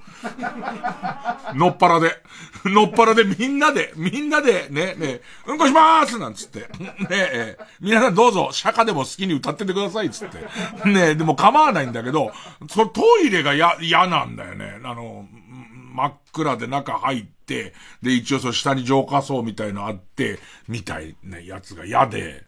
[1.56, 2.22] のっぱらで。
[2.66, 6.60] のっぱらでみんなで、みんなで、ね、ね、うんこしまーすなんつって。
[6.60, 6.68] ね
[7.12, 10.90] え、皆さんどうぞ、釈迦でも好きに歌っててくださいっつって。
[10.90, 12.32] ねでも構わないんだけど、
[12.70, 14.80] そのトイレがや、嫌なんだよね。
[14.84, 15.28] あの、
[15.94, 22.44] 真っ暗で中入って、で、一応その下に浄化層みたいのあって、みたいなやつが嫌で。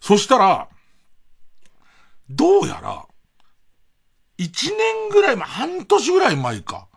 [0.00, 0.68] そしたら、
[2.28, 3.06] どうやら、
[4.38, 6.88] 一年ぐらい前、半年ぐらい前か。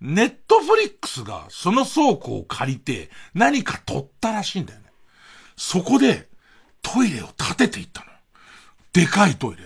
[0.00, 4.86] ネットフリックスがその倉庫を借りて何か取ったらしいんだよね。
[5.56, 6.28] そこで
[6.82, 8.06] トイレを建てていったの。
[8.92, 9.62] でかいトイレ。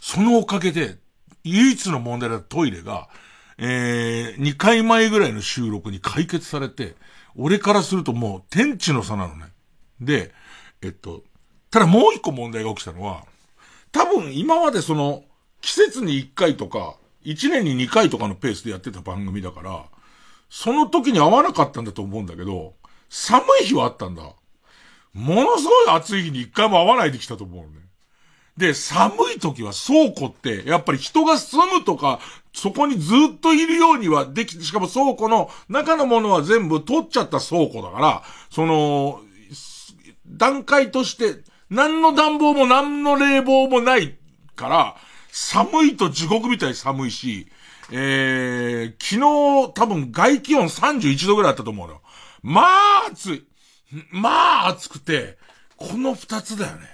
[0.00, 0.98] そのおかげで、
[1.44, 3.08] 唯一の問題だったトイレが、
[3.58, 6.94] えー、2回前ぐらいの収録に解決されて、
[7.34, 9.46] 俺からするともう天地の差なのね。
[10.00, 10.32] で、
[10.80, 11.22] えっと、
[11.70, 13.24] ただもう一個問題が起きたのは、
[13.92, 15.24] 多分今までその、
[15.66, 16.94] 季節に1回とか、
[17.24, 19.86] 1年に2回とかのペースでやってた番組だから、
[20.48, 22.74] その時に合わなかったんだと思うんだけど、
[23.08, 24.22] 寒い日はあったんだ。
[25.12, 27.68] ものすごい暑い日に一回も会わないできたと思うね。
[28.56, 32.20] で、寒い時は倉庫って、やっぱり人が住むとか、
[32.52, 39.20] そこにずっといるようにはできて、しかも倉庫の中のものは全部取っちゃった倉庫だから、その、
[40.28, 44.16] 段階として、何の暖房も何の冷房もない
[44.54, 44.96] から、
[45.38, 47.46] 寒いと地獄みたい寒いし、
[47.92, 49.20] えー、昨
[49.66, 52.00] 日多分外気温31度ぐらいあったと思うの。
[52.42, 53.46] まあ暑い。
[54.10, 55.36] まあ暑くて、
[55.76, 56.86] この二つだよね。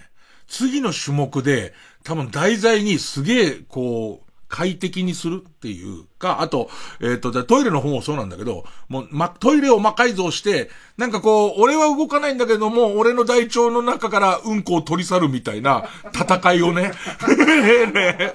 [0.48, 1.72] 次の種目で、
[2.02, 4.21] 多分題材にすげえ、こう、
[4.52, 6.68] 快適にするっていうか、あと、
[7.00, 16.92] えっ、ー、と、トイレの方もそうなんだけど、もう、ま、トイレを魔改造して、なんかこう、俺は動かないんだけども、俺の大腸の中からうんこを取り去るみたいな戦いをね。
[17.94, 18.34] ね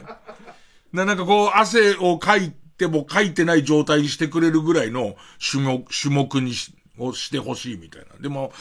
[0.91, 5.17] ななんかこう、汗をかいてもかいてない状態にしてくれるぐらいの
[5.51, 8.19] 種目、種目にし、をしてほしいみたいな。
[8.19, 8.51] でも、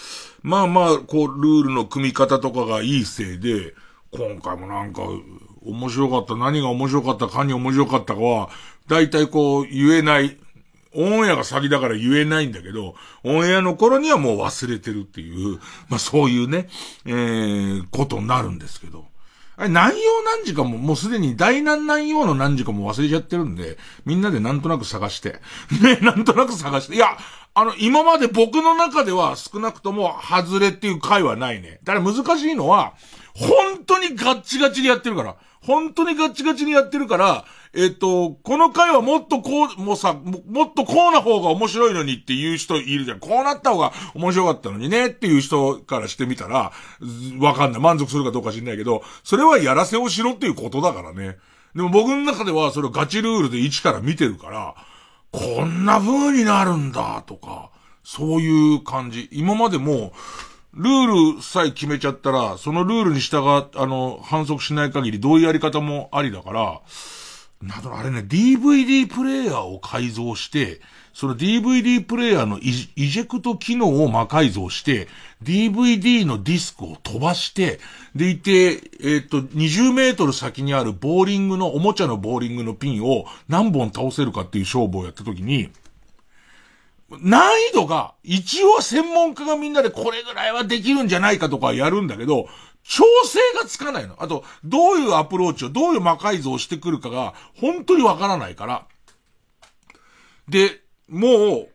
[0.42, 3.72] まあまあ、こう、ルールの組み方とかがいいせいで、
[4.11, 5.00] 今回もなんか、
[5.66, 8.50] 面白かった、何が面白かったかに面白かったかは、
[8.88, 10.38] 大体こう、言えない。
[10.98, 15.58] オンエアが先だから言えないんだけど、オンエアの頃にはもう忘れてるっていう、
[15.88, 16.68] まあそういうね、
[17.04, 19.04] えー、ことになるんですけど。
[19.58, 25.40] あれ、何曜何時かも、もうすでに大難何曜の何時かも忘れちゃってるんで、みんなでなんとなく探して。
[25.80, 26.96] ね、なんとなく探して。
[26.96, 27.16] いや、
[27.54, 31.80] あの、今まで僕の中では少なくとも外れっていう回はないね。
[31.84, 32.92] だから難しいのは、
[33.34, 35.36] 本当にガッチガチにやってるから。
[35.66, 37.44] 本当にガチガチにやってるから、
[37.74, 43.20] えっと、この回はもっとこう、もうさ、もっとこうな方が面白いのにっていう人いるじゃん。
[43.20, 46.72] こうなった方が面白かったのにねっていう人からしてみたら、
[47.38, 47.80] わかんない。
[47.80, 51.36] 満足するかどうか知んないけど、それはやらせをしろっていうことだからね。
[51.74, 54.74] でも僕の中ではそれをガチルールで一から見てるから、
[55.32, 57.70] こんな風になるんだとか、
[58.02, 59.28] そういう感じ。
[59.32, 60.12] 今までも、
[60.77, 66.83] ルールさえ決めちゃったら、そのルールに従、あの、反則しない限りどういうやり方もありだから、
[67.62, 70.83] など、あれね、DVD プレイヤーを改造して、
[71.14, 75.09] その DVD プレイヤーのイジェクト機能を魔改造して、
[75.43, 77.81] DVD のディスクを飛ばして、
[78.14, 85.70] でいて、えっ、と、20メートル先にあるボーリングの、おもちゃのボーリングのピンを何本倒せるかっていう勝負をやった時に、
[87.11, 92.48] 難易度が、一応専門家がみんなでこれぐらいはできるんじゃないかとかやるんだけど、
[92.82, 94.16] 調整がつかないの。
[94.18, 98.86] あと、どういうアプローチを、どういう魔改造をしてくるかが、本当にわからないから。
[100.48, 101.68] で、もう、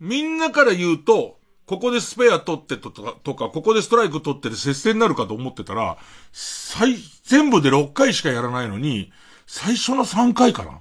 [0.00, 5.96] みんなから言うと、ここでスペア取ってとか、とか、ここでストライク取ってで接戦になるかと思ってたら、
[6.32, 9.12] 最、全部で6回しかやらないのに、
[9.46, 10.80] 最初の3回かな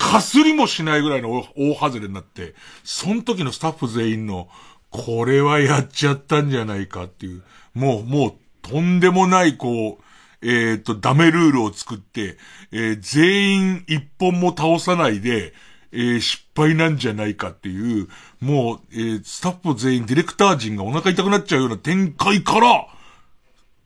[0.00, 4.48] かすりもしないぐらいの大外れになって、その時のスタッフ全員の、
[4.88, 7.42] これはやっちゃったんじゃないかっていう、
[7.74, 8.32] もう、もう、
[8.62, 12.38] とんでもない、こう、えっ、と、ダメルールを作って、
[12.72, 15.52] えー、全員一本も倒さないで、
[15.92, 18.08] えー、失敗なんじゃないかっていう、
[18.40, 22.86] もう、えー、スタッフ全員、ディレクター陣がお腹痛くなっちゃうような展開から、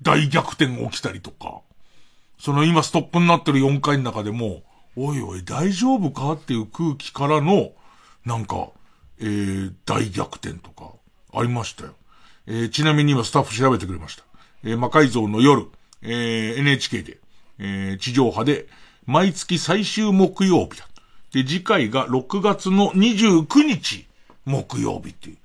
[0.01, 1.63] 大逆転が起きたりとか、
[2.39, 4.63] その今ストップになってる4回の中でも、
[4.97, 6.33] おいおい大丈夫か？
[6.33, 7.73] っていう空気からの、
[8.25, 8.69] なんか、
[9.19, 10.93] えー、大逆転とか、
[11.33, 11.95] ありましたよ。
[12.47, 14.25] えー、ちなみに今スタッフ調べてくれました。
[14.63, 15.67] えー、魔改造の夜、
[16.03, 17.19] えー、NHK で、
[17.59, 18.67] えー、地上波で、
[19.07, 20.87] 毎月最終木曜日だ。
[21.33, 24.07] で、次回が6月の29日、
[24.45, 25.37] 木曜日っていう。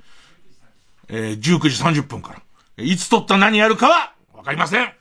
[1.10, 2.84] えー、19時30分から。
[2.84, 4.93] いつ撮った何やるかは、わかりません。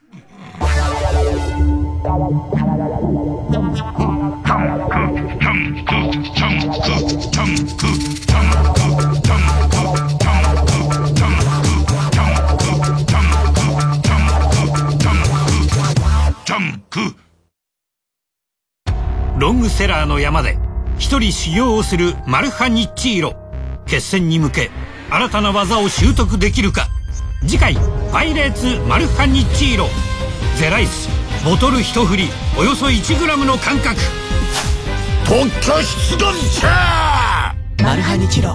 [19.49, 20.59] ロングセラーの山で
[20.99, 23.35] 一人修行をするマルハニッチーロ。
[23.87, 24.71] 決戦に向け
[25.09, 26.87] 新たな技を習得できるか。
[27.47, 27.75] 次回
[28.13, 29.89] 「パイレーツマルハニッチーロ」
[30.61, 31.09] ゼライス
[31.47, 32.29] ボトル一振り
[32.59, 33.99] およそ 1g の感覚
[35.25, 37.55] 特許出願者！
[37.83, 38.55] マルハニチロ。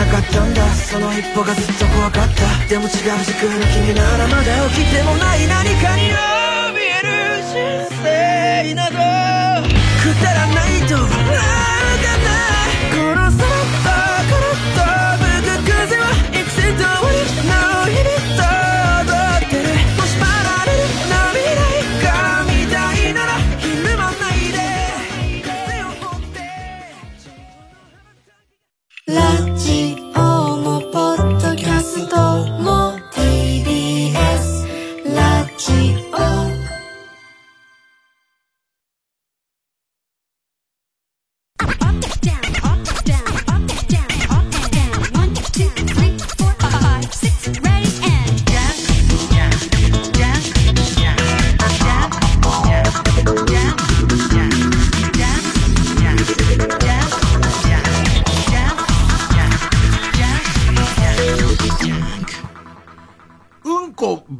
[0.00, 0.66] なかったんだ。
[0.74, 2.66] その一歩がずっと怖かった。
[2.66, 2.90] でも違う
[3.22, 5.46] 軸の君ならまだ起きてもない。
[5.46, 7.54] 何かに怯える人
[8.02, 10.59] 生などくだらない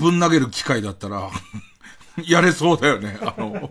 [0.01, 1.31] ぶん投げる機械だったら、
[2.27, 3.19] やれそうだよね。
[3.21, 3.71] あの、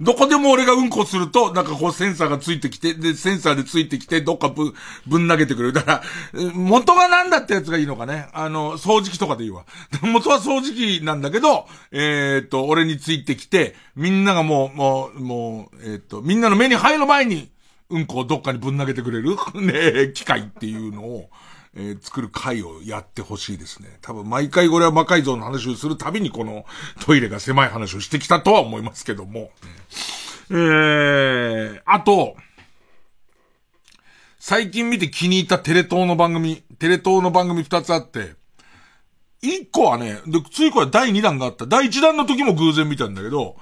[0.00, 4.74] どこでも俺がうんこすると、なんかこうセンサーがついてきて、で、センサーでついてきて、どっかぶん、
[5.06, 5.72] ぶん投げてくれる。
[5.72, 8.28] だから、元がなんだってやつがいいのかね。
[8.32, 9.64] あの、掃除機とかでいいわ。
[10.02, 17.50] 元は掃除機なんだけど、えーっと、俺についてきて、みんながもう、もう、もう、えーっと、みんなの目に入る前に、
[17.90, 21.30] うんこをどっかにぶん投げてくれる、 ね、機械っていうのを、
[21.76, 23.98] えー作る会をやってほしいですね。
[24.00, 26.64] 多分毎回これは魔改造の話をするたびにこの
[27.00, 29.50] トイレが狭い話をしてきたとは思いますけども。
[30.50, 32.36] えー、あと、
[34.38, 38.34] 最近見て気に入ったテレ東の番組、テレ東の番組二つあって、
[39.40, 41.66] 一個はね、で、ついこれ第二弾があった。
[41.66, 43.56] 第一弾の時も偶然見たんだけど、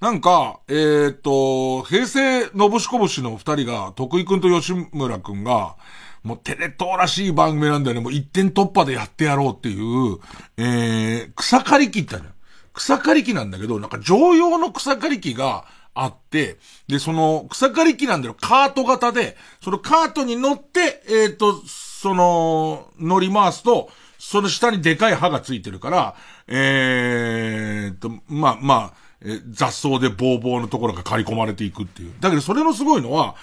[0.00, 5.76] なんか、えーっと、平成のぶしこぶしの二人が、徳井くんと吉村くんが、
[6.22, 8.00] もうテレ東らしい番組なんだよね。
[8.00, 10.18] もう一点突破でやってやろうっていう、
[10.56, 12.26] えー、草刈り機ってある
[12.74, 15.64] 草刈り機なんだけど、なんか常用の草刈り機が
[15.94, 16.58] あって、
[16.88, 18.36] で、その草刈り機なんだよ。
[18.40, 26.14] カート型で、そのカートに乗って、えっ、と、その、乗り回すと、その下にでかい刃がついてるから、
[26.48, 29.02] えー、と、まあまあ、
[29.50, 32.14] 雑草でボーボーのところが刈り込まれていくっていう。
[32.20, 33.36] だけどそれのすごいのは、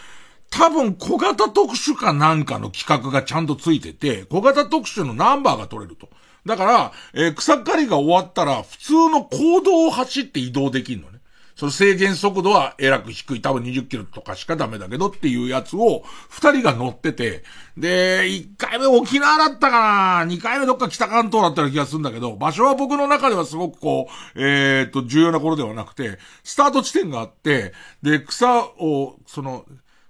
[0.49, 6.09] 多分小型特殊かなんかの企画がちゃんとついてて、小型特殊のナンバーが取れると。
[6.45, 11.19] だから、えー草刈りが終わったら、普通の行動を走って移動できるのね。
[11.59, 13.41] その制限速度はえらく低い。
[13.41, 17.43] 多分20キロとかしかダメだけどっていうやつを、二人が乗ってて、
[17.77, 29.65] で、1回目沖縄だったかな ?2 回目どっか北関東だったような気がするんだけど、場所は僕の中ではすごくこう、えーっと、重要な頃ではなくて、スタート地点があって、で、草を、その、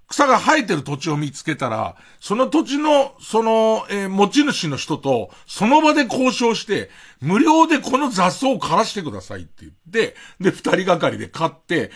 [0.09, 6.89] 草が生えてる土地を見つけたら、その土地の、その、えー持ち主の人と、その場で交渉して、
[7.21, 11.91] 無料でこの雑草を枯らしてくださいって言って、で、二人がかりで買って、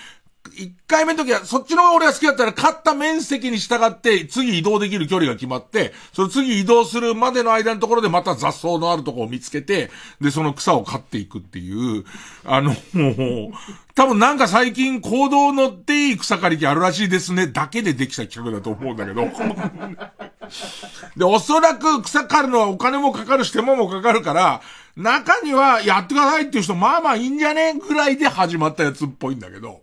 [0.52, 9.90] 一回目の時は、そっちの方が俺が好きだったら、勝った面積に従って、次移動できる距離が決まって、その次移動するまでの間のところでまた雑草のあるところを見つけて、
[10.22, 12.04] で、その草を刈っていくっていう、
[12.46, 13.52] あの、もう、
[13.96, 19.24] 多分なんか最近行動乗っていい草刈り機あるらしいですね、だけでできた企画だと思うんだけど。
[21.18, 24.62] で、おそらく草刈るのはお金もかかるし手間もかかるから、
[24.96, 27.74] 中にはやってくださいっていう人まあまあいいんじゃね？
[27.74, 29.82] ぐらいで始まったやつっぽいんだけど。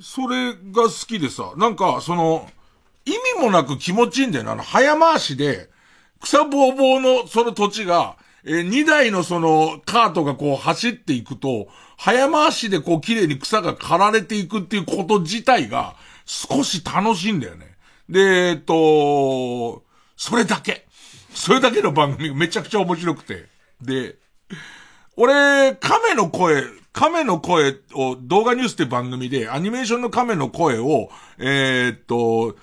[0.00, 2.48] それが好きでさ、なんか、その、
[3.04, 4.52] 意味もなく気持ちいいんだよな。
[4.52, 5.70] あの、早回しで、
[6.20, 17.76] 草ぼうぼうのその土地が、えー、2台のそのカートがこう走っていくと、早回しでこう綺麗に草が刈られていくっていうこと自体が少し楽しいんだよね。
[18.08, 18.20] で、
[18.50, 19.82] えっと、
[20.16, 20.86] それだけ。
[21.34, 23.46] それだけの番組めちゃくちゃ面白くて。
[23.80, 24.16] で、
[25.16, 26.64] 俺、亀の声、
[26.94, 32.56] 亀の声を動画ニュースって番組で、アニメーションの亀の声を、えー、っと、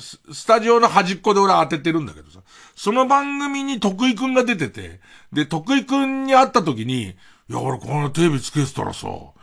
[0.00, 2.40] スタジオの端っこで俺当ててるんだけどさ、
[2.76, 5.00] その番組に徳井くんが出てて、
[5.32, 7.14] で、徳井くんに会った時に、い
[7.52, 9.34] や、俺このテレビつけてたらさ、そ、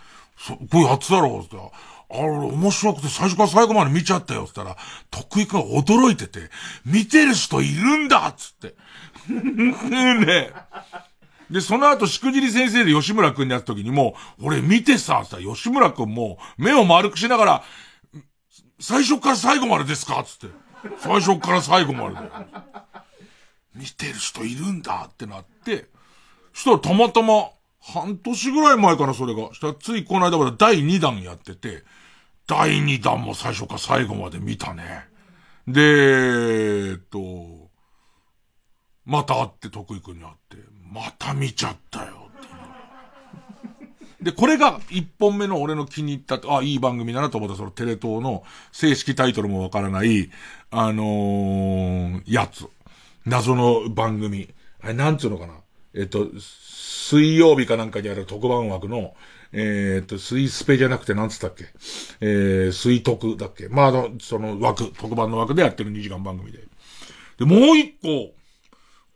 [0.55, 1.57] こうやってたろ、って。
[1.57, 4.77] あれ、面白くて最初から最後まで見ちゃったよ、って言ったら、
[5.11, 6.49] 徳井くん驚いてて、
[6.85, 8.75] 見てる人いるんだっつって。
[9.27, 10.51] ね
[11.49, 17.63] で、その後、しくじり先生で吉村くんに会った時にも、俺見てさ、さ、吉村くんも、目を丸くしながら、
[18.79, 20.23] 最初から最後までですか？
[20.23, 20.55] つって。
[20.97, 22.15] 最初から最後まで
[23.73, 25.89] 見てる人いるんだってなって、
[26.53, 27.49] そしたらたまたま、
[27.81, 29.53] 半年ぐらい前かな、それが。
[29.53, 31.83] したらついこの間まで第2弾やってて、
[32.47, 35.07] 第2弾も最初から最後まで見たね。
[35.67, 35.81] で、
[36.91, 37.69] えっと、
[39.05, 40.57] また会って徳井くんに会って、
[40.95, 42.41] また見ちゃったよっ
[44.19, 50.31] てで、これが一本目の俺の気に入った、あ、いい番組だなと思ったそのテレ東の正式タイトルもわからない、
[50.71, 52.65] あのー、やつ。
[53.25, 54.53] 謎の番組。
[54.81, 55.55] あれ、なんつうのかな。
[55.93, 59.15] えっと、水曜日かなんかにある特番枠の、
[59.51, 61.65] えー、っと、水スペじゃなくてなんつったっけ
[62.21, 66.59] えー、水徳だっけまあ、あの、その枠、特番の枠でやってる2時間番組で。
[67.37, 68.33] で、もう一個、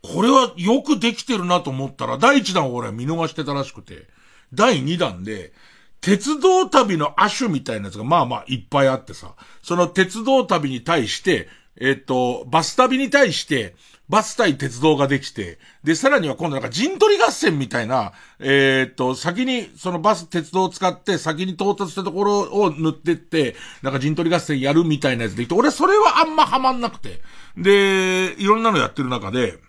[0.01, 4.07] これはよくできてるなと思ったら、第1弾を俺は見逃してたらしくて、
[4.53, 5.53] 第2弾で、
[6.01, 13.75] 鉄道旅の亜種みたいなやつがまあまあいっぱいあってさ、その鉄道旅に対して、えっ、と、バス旅に対して、
[14.09, 27.21] バス対鉄道ができて、で、さらには今度なんか陣取り合戦みたいな、えっ、と、先に、そのバス、鉄道を使って先に到達したところを塗ってって、なんか陣取り合戦やるみたいなやつできて、俺それはあんまハマんなくて。
[27.55, 29.59] で、いろんなのやってる中で、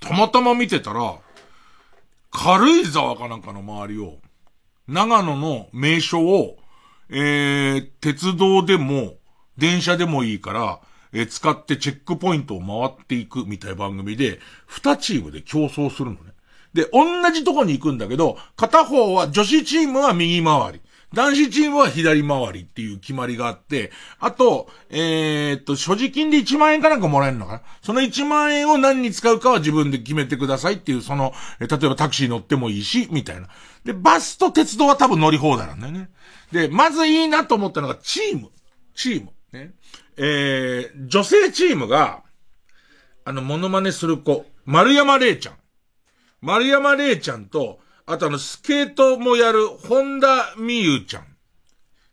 [0.00, 1.18] たまたま見てたら、
[2.30, 4.18] 軽井沢かなんかの周りを、
[4.88, 6.56] 長野の名所を、
[7.10, 9.14] えー、鉄道でも、
[9.58, 10.80] 電車でもいいから、
[11.12, 16.32] えー、使ってチェックポイントを回っていくみたいな番組で、二チームで競争するのね。
[16.72, 20.80] で、同じとこに行くんだけど、片方は、女子チームは右回り。
[21.12, 23.90] 男子チームは左回りっていう決まりがあって、
[24.20, 27.62] あと、えー、っと、所持金で1万円かなんかもらえるのかな？
[27.82, 33.48] その1万円を何に使うかは自分で決めてくださいっていう、その、例えばタクシー乗ってもいいし、みたいな。
[33.84, 36.10] で、バスと鉄道は多分乗り放題なんだよね。
[36.52, 38.50] で、まずいいなと思ったのがチーム。
[38.94, 39.32] チーム。
[39.52, 39.72] ね。
[40.16, 42.22] えー、女性チームが、
[43.24, 45.54] あの、モノマネする子、丸山礼ちゃん。
[46.40, 47.80] 丸山礼ちゃんと、
[48.10, 51.24] あとあの、スケートもやる、本田美優ちゃん。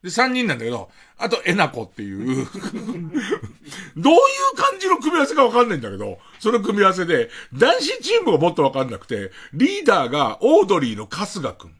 [0.04, 2.46] で、三人なんだけど、あと、えなこっていう
[3.98, 11.72] どういう感じの組み合わせかわかんないんだけど、その組み合わせで、男子チームがもっとわかんなくて、リーダーがオードリーの春日くん。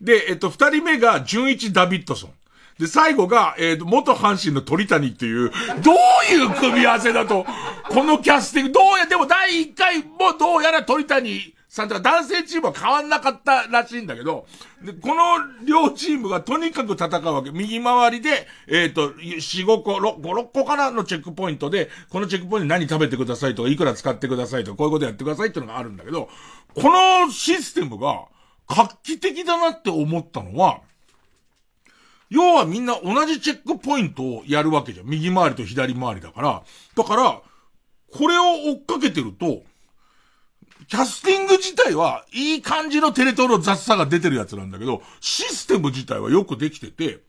[0.00, 2.32] で、えっと、二人目が純一ダビッドソン。
[2.78, 5.50] で、最後が、えっ、と、元阪神の鳥谷っていう、
[5.82, 7.46] どういう組み合わせだと、
[7.88, 14.46] このキャスティング、どうや、でも第一回もどうやら鳥谷さんとか男性チームは変わんなかったらしいんだけど、
[14.80, 17.50] で、この両チームがとにかく戦うわけ。
[17.50, 26.28] 右回りで、えっ、ー、と、4、5個、6、5、6個からのチェックポイントで、このチェックポイント何食べてくださいとか、いくら使ってくださいとか、こういうことやってくださいっていうのがあるんだけど、
[26.76, 28.26] このシステムが
[28.68, 30.78] 画期的だなって思ったのは、
[32.30, 35.06] 要はみんな同じチェックポイントをやるわけじゃん。
[35.06, 36.62] 右回りと左回りだから。
[36.94, 37.40] だから、
[38.12, 39.64] これを追っかけてると、
[40.88, 47.20] キャスティング自体はいい感じのテレ東の雑さが出てるやつなんだけど、システム自体はよくできてて、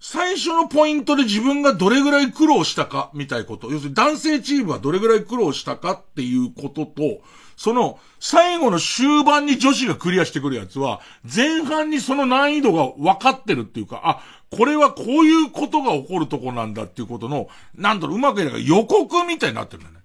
[0.00, 3.70] 最初のポイントで自分がどれぐらい苦労したか、みたいこと。
[3.70, 7.22] 要するに男性チームはどれぐらい苦労したかっていうことと、
[7.56, 14.22] その、最後の終盤に女子がクリアしてくるやつは、前半にその難易度が分かってるっていうか、あ、
[14.54, 20.00] これはこういうことが起こるとこなんだっていうことの、なんだろう、うまく言えば予告みたいになってるんだよね。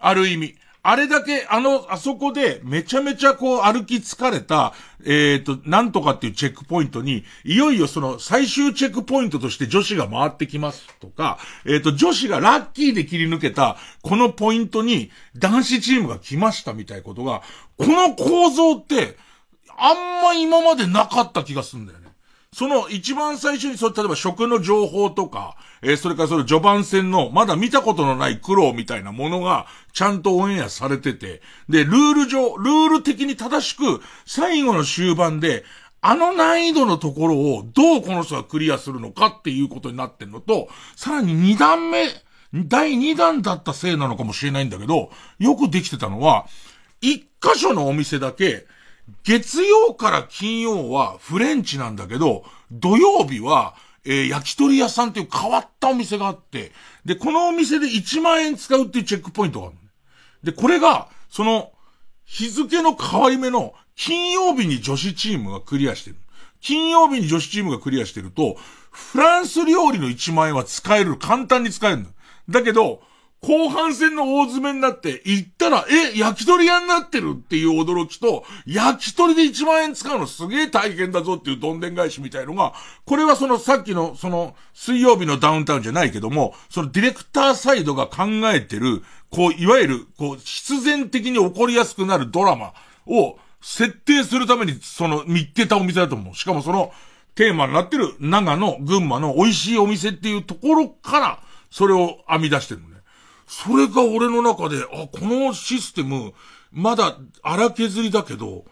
[0.00, 0.56] ある意味。
[0.90, 4.72] あれだけ、あの、あそこで、めちゃめちゃこう歩き疲れた、
[5.04, 17.42] えっ、と、なんとかっていうチェックポイントに、いよいよその最終チェックポイントとして女子が回ってきますとか、えっ、と、女子がラッキーで切り抜けた、このポイントに男子チームが来ましたみたいなことが、
[17.76, 19.18] この構造って、
[19.76, 22.07] あんま今までなかった気がするんだよね。
[22.52, 35.64] その一番最初にそう、例えば食の情報とか、えー、それからその序盤戦のまだ見たことのない苦労みたいなものがちゃんとオンエアされてて、で、ルール上、ルール的に正しく最後の終盤で、
[36.00, 42.06] あの難易度のところをどうこの人がクリアするのかっていうことになってんのと、さらに二段目、
[42.54, 46.46] 第二弾だったせいなのかもしれないんだけど、よくできてたのは、
[47.00, 48.66] 一箇所のお店だけ、
[49.24, 56.72] 月曜から金曜はフレンチなんだけど、土曜日は、えー、焼き鳥屋さんっていう変わったお店があって、
[57.04, 59.76] で、このお店で1万円使うっていうチェックポイントがある
[60.42, 61.72] で、これが、その、
[62.24, 66.16] 日付の変わり目の金曜日に女子チームがクリアしてる。
[66.60, 68.56] 金曜日に女子チームがクリアしてると、
[68.90, 71.16] フランス料理の1万円は使える。
[71.16, 72.06] 簡単に使える。
[72.48, 73.02] だけど、
[73.40, 82.74] 後半戦の大詰めになって、行ったら、え、焼き鳥屋になってるっていう驚きと、焼き鳥で1万円使うのすげえ大変だぞっていうどんでん返しみたいのが、
[83.04, 92.72] これはそのさっきの、その、水曜日のダウンタウンじゃないけども、そのディレクターサイドが考えてる、こう、いわゆる、こう、必然的に起こりやすくなるドラマ
[93.06, 96.34] を設定するために、その、見っけたお店だと思う。
[96.34, 96.92] しかもその、
[97.36, 102.97] テーマになってる長野、群馬の美味しいお店っていうところから、それを編み出してるのね。
[103.48, 106.34] それが俺の中で、あ、このシステム、
[106.70, 108.64] まだ荒削りだけど、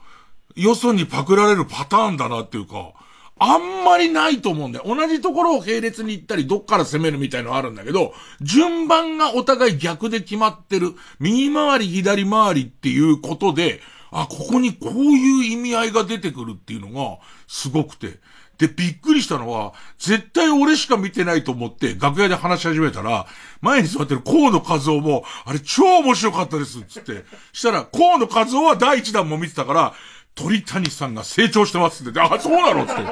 [0.55, 2.93] よそにパクられるパターンだなっていうか、
[3.39, 4.85] あんまりないと思うんだよ。
[4.87, 10.95] 同じところを並列に行ったり、どっから攻めるみたいのあるんだけど、順番がお互い逆で決まってる。
[11.21, 18.21] 右回り、左回りっていうことで、あ、ここにこういう意味合いが出てくるっていうのが、すごくて。
[18.59, 23.27] で、びっくりしたのは、絶対俺しか見てないと思って楽屋で話し始めたら、
[23.61, 27.25] 前に座ってる河野和夫も、あれ超面白かったです、つって。
[27.53, 29.95] したら、河野和夫は第一弾も見てたから、
[30.35, 32.21] 鳥谷さんが成長してますって。
[32.21, 32.87] あ、そうなの？
[32.87, 33.03] つって。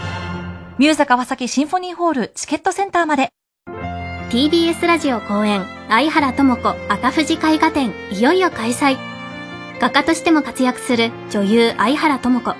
[0.78, 3.30] ミューザ川崎シンフォニーホールチケットセンターまで。
[4.30, 9.17] TBS ラジオ公演相原智子赤富士絵画展いよいよ開催。
[9.80, 12.56] 画家としても活躍する女優相原智子。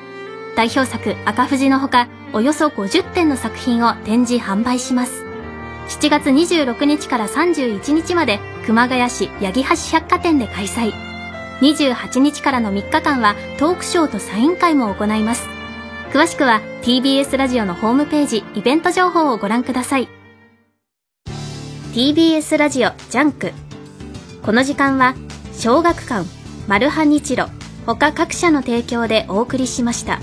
[0.56, 5.24] 代表作赤富士のほかおよそ50点の作品を展示販売します。
[5.90, 10.92] 7月26日から31日まで熊谷市八木橋百貨店で開催。
[11.62, 15.48] 28日からの3日間はトークショーとサイン会も行います。
[16.12, 20.08] 詳しくは TBS ラジオのホームページイベント情報をご覧ください。
[21.94, 23.54] TBS ラジオジャンク。
[24.44, 25.16] この時間は
[25.54, 26.37] 小学館。
[26.68, 27.48] マルハニチロ
[27.86, 30.20] 他各社の提供でお送りしました。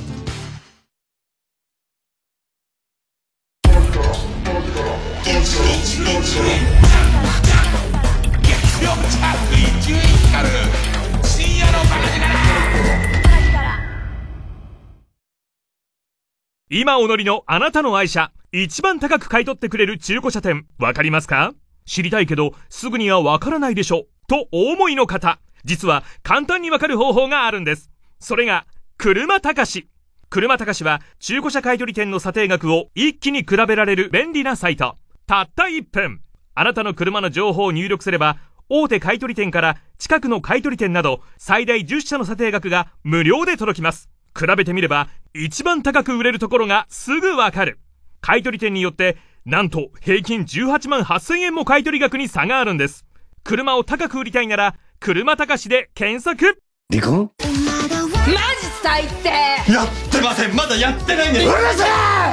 [16.68, 21.54] 今お乗りのあなたの愛車、一番高く買い取ってくれる中古車店、わかりますか？
[21.86, 25.38] 知りたいけど、すぐにはわからないでしょ、とお思いの方。
[25.64, 27.90] 実は簡単にわかる方法があるんです。
[28.20, 28.66] それが、
[28.98, 29.88] 車高し。
[30.30, 34.96] 車高しは中古車買取店の査定額を一気に比べられる便利なサイト。
[35.26, 36.20] たった1分。
[36.54, 38.36] あなたの車の情報を入力すれば、
[38.68, 44.08] 大手買取店から近くの買取店など最大10社の査定額が無料で届きます。
[44.38, 47.78] 比べてみれば一番高く売れるところがすぐわかる。
[48.20, 53.04] 買取店によってなんと平均18万8000円も買取額に差があるんです。
[53.44, 56.56] 車を高く売りたいなら車高しで検索。
[56.90, 57.30] 離婚？
[57.38, 58.34] マジ
[58.82, 59.28] 最低。
[59.70, 60.56] やってません。
[60.56, 61.46] まだやってないんです。
[61.46, 61.86] うるせえ！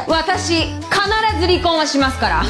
[0.07, 0.71] 私必
[1.41, 2.43] ず離婚はしますから。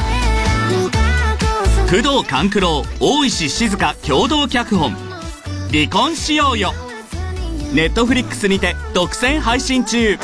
[1.89, 4.91] 工藤官九郎大石静香共同脚本。
[5.71, 6.71] 離婚しようよ。
[7.73, 10.19] ネットフリックスにて独占配信中。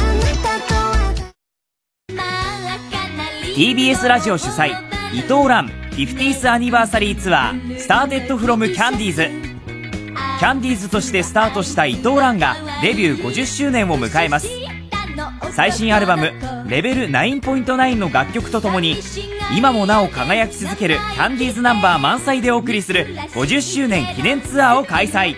[3.56, 4.70] TBS ラジオ主催
[5.12, 9.47] 伊藤蘭 50th アニバーサリーツアースターテッドフロムキャンディーズ
[10.40, 14.48] キャンディーズとしてスタートした伊藤蘭がデビュー50周年を迎えます。
[15.52, 16.32] 最新アルバム
[16.70, 18.98] 「レベル9.9」の楽曲とともに
[19.56, 25.36] 今もなお輝き続けるキャンディーズナンバー満載でお送りする50周年記念ツアーを開催。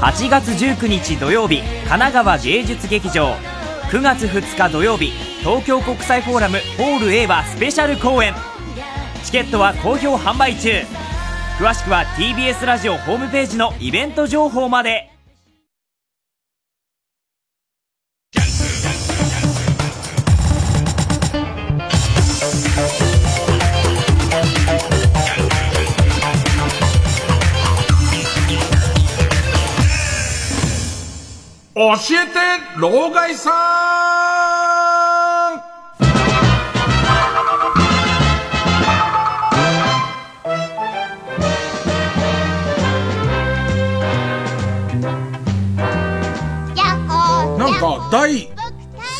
[0.00, 3.34] 8月19日土曜日神奈川芸術劇場。
[3.90, 8.34] 9月2日土曜日東京国際フォーラムホール A はスペシャル公演。
[9.24, 10.70] チケットは好評販売中。
[11.58, 15.10] 詳しくは TBS ラジオホームページのイベント情報まで。
[31.74, 34.57] 教えて老害さん。
[48.10, 48.48] 第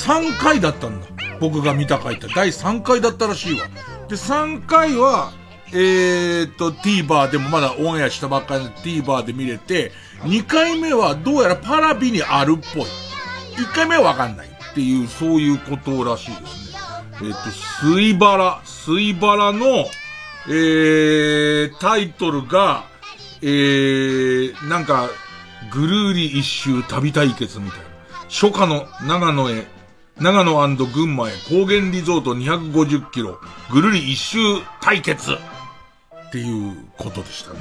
[0.06, 1.06] 3回だったんだ。
[1.40, 2.26] 僕が見た回って。
[2.28, 3.66] 第3回だったらしいわ。
[4.08, 5.32] で、3回は、
[5.72, 12.82] えー、っと、TVer でもまだオンエアしたばっかりの TVer で見れて、2回目はどうやらパラビにあるっぽい。
[13.62, 16.78] 1回目はわかんないっていう、そういうことらしいですね。
[17.20, 19.86] えー、っと、スイバラ、スイバラの、
[20.48, 22.84] えー、タイトルが、
[23.42, 25.10] えー、なんか、
[25.70, 27.87] ぐるーり一周旅対決みたいな。
[28.28, 29.66] 初夏の長野へ、
[30.20, 34.38] 長野群馬へ高原リゾート250キロ、ぐるり一周
[34.80, 35.36] 対決っ
[36.32, 37.60] ていうことでしたね。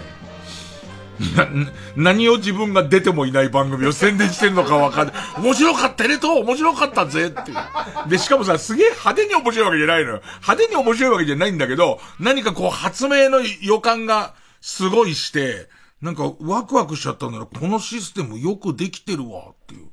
[1.36, 1.48] な、
[1.96, 5.16] 何を自分が出てもいない番組を宣伝してんのかわかんない。
[5.42, 8.10] 面白かったねと面白かったぜっていう。
[8.10, 10.22] で、しかもさ、すげえ派手に面白いわけじゃないのよ。
[10.42, 15.70] 派手に面白いわけじゃないんだけど、何かこう発明の予感がすごいして、
[16.02, 19.87] なんかワクワクしちゃったんだら、このシステムよくできてるわっていう。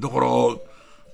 [0.00, 0.28] だから、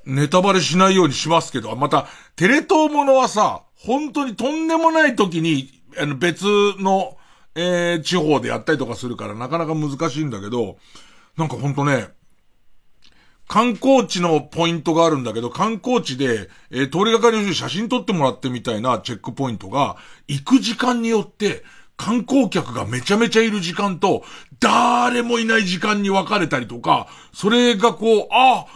[0.07, 2.07] ネタバレしないようにしますけど、また、
[2.37, 6.45] テレ東ものはさ、本当にとんでもない時に、あの、別
[6.79, 7.17] の、
[7.55, 10.77] えー、地方でやったりとかするから、なかなか難しいんだけど、
[11.37, 12.09] なんかほんとね、
[13.47, 19.97] 観光地のポイントがあるんだけど、観光地で、えー、通りがかりの人に写真撮ってもらってみたいなチェックポイントが、
[20.29, 21.63] 行く時間によって、
[21.97, 24.25] 観光客がめちゃめちゃいる時間と、
[24.61, 28.67] 誰もいない時間に分かれたりとか、それがこう、あ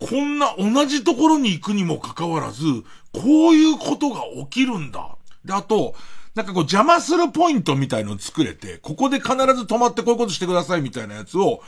[0.00, 2.64] こんな同じところに行くにもかかわらず、
[3.12, 5.16] こういうことが起きるんだ。
[5.44, 5.94] で、あと、
[6.34, 11.62] なんかこう邪魔するポイントみたいのを作れて、ここで必ず止まってこういうことしてくださいみたいなやつを、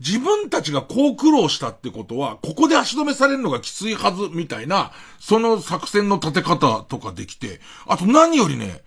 [0.00, 8.82] 自分たちがこう苦労したってことは、ここで足止めされるのがきついはず、みたいな、その作戦の立て方とかできて、あと何よりね、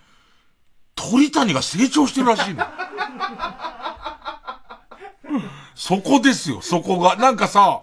[1.00, 2.66] 鳥谷が成長してるらしいの。
[5.74, 7.16] そこですよ、そこが。
[7.16, 7.82] なんかさ、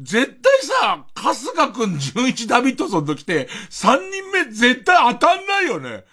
[0.00, 6.04] 絶対さ、春日くん純一ダビッドソンと来て、3人目絶対当たんないよね。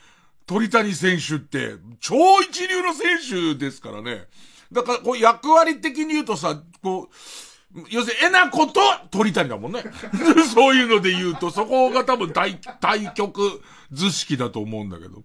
[0.46, 4.28] 鳥谷選手って、超一流の選手ですからね。
[4.72, 7.16] だから、こう役割的に言うとさ、こう、
[7.90, 9.84] 要するに、えなこと鳥谷だもんね。
[10.54, 13.62] そういうので言うと、そこが多分対、対局
[13.92, 15.24] 図式だと思うんだけど。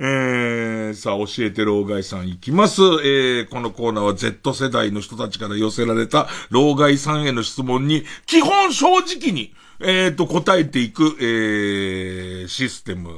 [0.00, 2.82] えー、さあ、教えて老害さんいきます。
[2.82, 13.10] えー、このコーナーは Z 世代の人たちから寄せられた老害さんへの質問に、基本正直に、えー、と、答えていく、えー、システム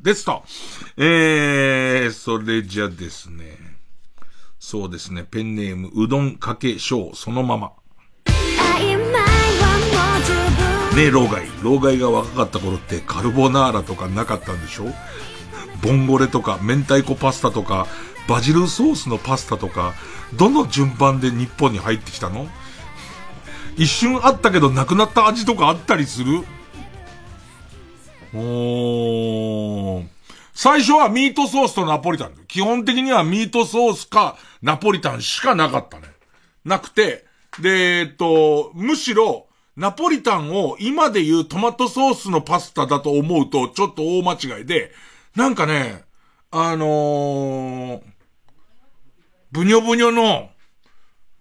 [0.00, 0.44] ですと。
[0.96, 3.58] えー、それじゃですね。
[4.60, 7.72] そうですね、ペンネーム、うどんかけしょう、そのまま。
[11.00, 11.46] ねえ、老害。
[11.62, 14.84] 老害が若かった頃ってカルボナーラとかなかったんでしょ？
[15.82, 17.86] ボンゴレとか、明太子パスタとか、
[18.28, 19.94] バジルソースのパスタとか、
[20.34, 22.46] どの順番で日本に入ってきたの？
[23.78, 26.44] 一瞬あったけどなくなった味とかあったりする？
[28.34, 30.06] おー。
[30.52, 32.34] 最初はミートソースとナポリタン。
[32.46, 36.08] 基本的にはミートソースかナポリタンしかなかったね。
[36.66, 37.24] なくて、
[37.58, 39.46] で、えっと、むしろ、
[39.80, 44.92] ナポリタンを今で言うトマトソースのパスタだと思うとちょっと大間違いで、
[45.34, 46.04] なんかね、
[46.50, 48.02] あのー、
[49.50, 50.50] ブニョブニョの、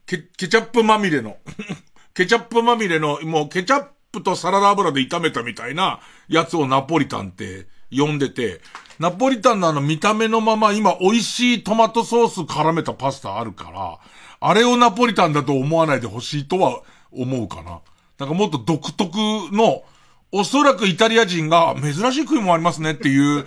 [0.06, 1.36] ケ、ケチャップまみれの、
[2.16, 8.62] ケチャップまみれの、もうケチャップとサラダ油で炒めたみたいなやつをナポリタンって呼んでて、
[9.00, 14.00] ナポリタンのあの見た目のまま今美味しいトマトソース絡めたパスタあるから、
[14.40, 17.82] あれをナポリタンだと思わないでほしいとは思うかな。
[18.20, 19.18] なんかもっと独特
[19.52, 19.84] の、
[20.32, 23.46] おそらくイタリア人が珍しい食いもありますねっていう、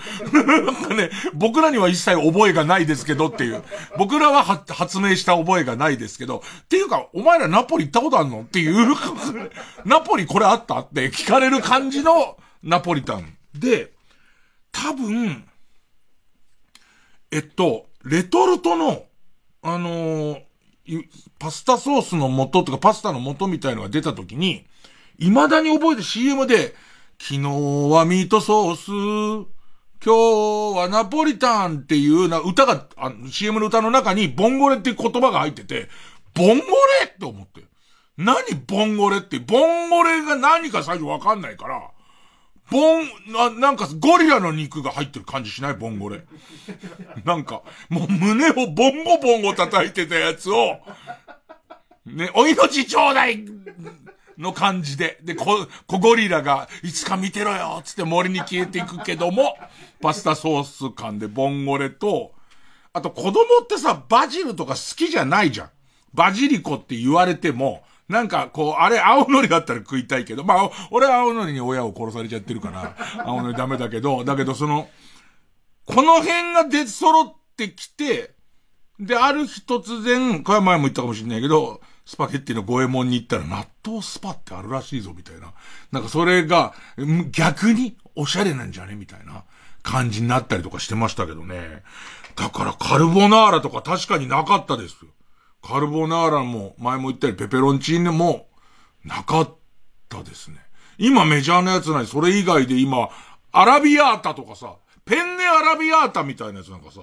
[0.64, 3.62] なんかね、僕らには一切覚えがないですけどっていう、
[3.98, 8.96] 僕らは発明した覚えがないですけど、っていうか、お前らナポリ行ったことあんのっていう、
[9.84, 13.36] ナポリこれあったって聞かれる感じのナポリタン。
[13.54, 13.92] で、
[14.72, 15.44] 多分、
[17.30, 19.04] えっと、レトルトの、
[19.62, 20.42] あのー、
[21.38, 24.64] パスタソースの素とかパスタの素みたいのが出た時に、
[25.18, 26.74] 未だに覚えて CM で、
[27.20, 28.88] 昨日はミートソース、
[30.04, 35.88] 今日はナポリタンっていうな歌が、あ CM の歌の中にボンゴレっていう言葉が入ってて、
[36.34, 37.62] ボンゴレって思って。
[38.16, 38.36] 何
[38.66, 41.91] ボンゴレって、ボンゴレが何か最初わかんないから、
[42.70, 45.74] ボン、な、なんかゴリラの肉が入ってる感じしない？
[45.74, 46.24] ボンゴレ。
[47.24, 50.78] なんか、もう胸をボンゴボンゴ叩いてたやつを、
[52.06, 53.44] ね、お命ちょうだい
[54.38, 55.18] の感じで。
[55.22, 59.56] で、こ、小ゴリラが、いつか見てろよつって森に消えていくけども、
[60.00, 62.32] パスタソース感でボンゴレと、
[62.94, 63.32] あと子供
[63.62, 65.70] ってさ、バジルとか好きじゃないじゃん。
[66.14, 72.94] バジリコって言われても、なんか、こう、あれ、青のりだったら食いたいけど、まあ、俺は青のりに親を殺されちゃってるから、
[73.26, 74.88] 青のりダメだけど、だけどその、
[75.86, 78.34] この辺が出揃ってきて、
[79.00, 85.54] で、ある日突然、これは前も言ったかもしれないけど、スパゲッティの五右衛門に行ったら納豆スパってあるらしいぞ、みたいな。
[85.90, 86.74] なんかそれが、
[87.30, 88.94] 逆におしゃれなんじゃね？
[88.94, 89.44] みたいな
[89.82, 91.82] 感じになったりとかしてましたけどね。
[92.36, 95.10] だからカルボナーラとか確かになかったですよ。
[95.62, 98.48] カルボナーラも、前も言ったようにペペロンチーネも、
[99.04, 99.54] なかっ
[100.08, 100.58] たですね。
[100.98, 102.06] 今メジャーなやつない。
[102.06, 103.08] それ以外で今、
[103.52, 107.00] アラビアータとかさ、ペンネアラビアータみたいなやつなんかさ、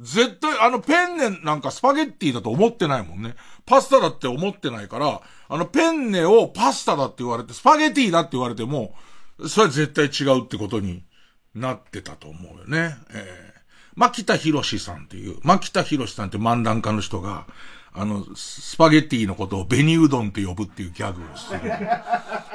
[0.00, 3.34] 絶対、あのペンネなんかスパゲッティだと思ってないもんね。
[3.66, 8.94] パスタだって思ってないから、あのペンネをパスタだって言われて、スパゲッティだって言われても、
[9.48, 11.02] それは絶対違うってことに
[11.54, 12.96] なってたと思うよね。
[13.10, 13.60] えー、
[13.96, 17.46] 牧田博さんっていう、牧田博さんって漫談家の人が、
[18.00, 21.60] あの、スパゲッティのことをベニうどんって呼ぶっていうギャグをする。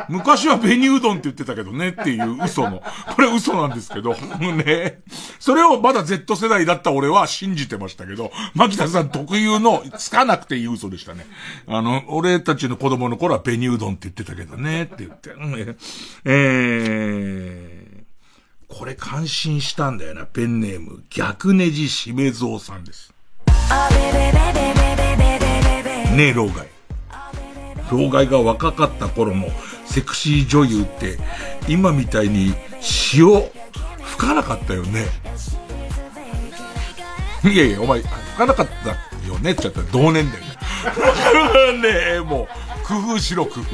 [0.07, 2.81] 昔はベニうどんって言ってたけどねっていう嘘の。
[3.13, 5.01] これ嘘なんですけど、ね。
[5.39, 11.25] それをまだ Z 世代だった俺は信じてましたけど、牧田さん特有のつかなくていい嘘でしたね。
[11.67, 15.31] あの、俺たちの子供の頃はベニうどんって言ってたけどねって言って。
[16.23, 21.03] えー、これ感心したんだよな、ペンネーム。
[21.09, 23.13] 逆ネジしめぞうさんです。
[26.16, 26.68] ねえ、老害。
[27.91, 29.47] 老害が若かった頃の
[29.86, 31.18] セクシー女優って、
[31.68, 32.53] 今みたいに
[33.14, 33.41] 塩
[34.01, 35.05] 吹かなかったよね。
[37.43, 40.53] いやいや、お前、吹かなかったよねって言ったら同年代だ。
[41.74, 43.66] ねえ、もう、工夫しろ、工夫。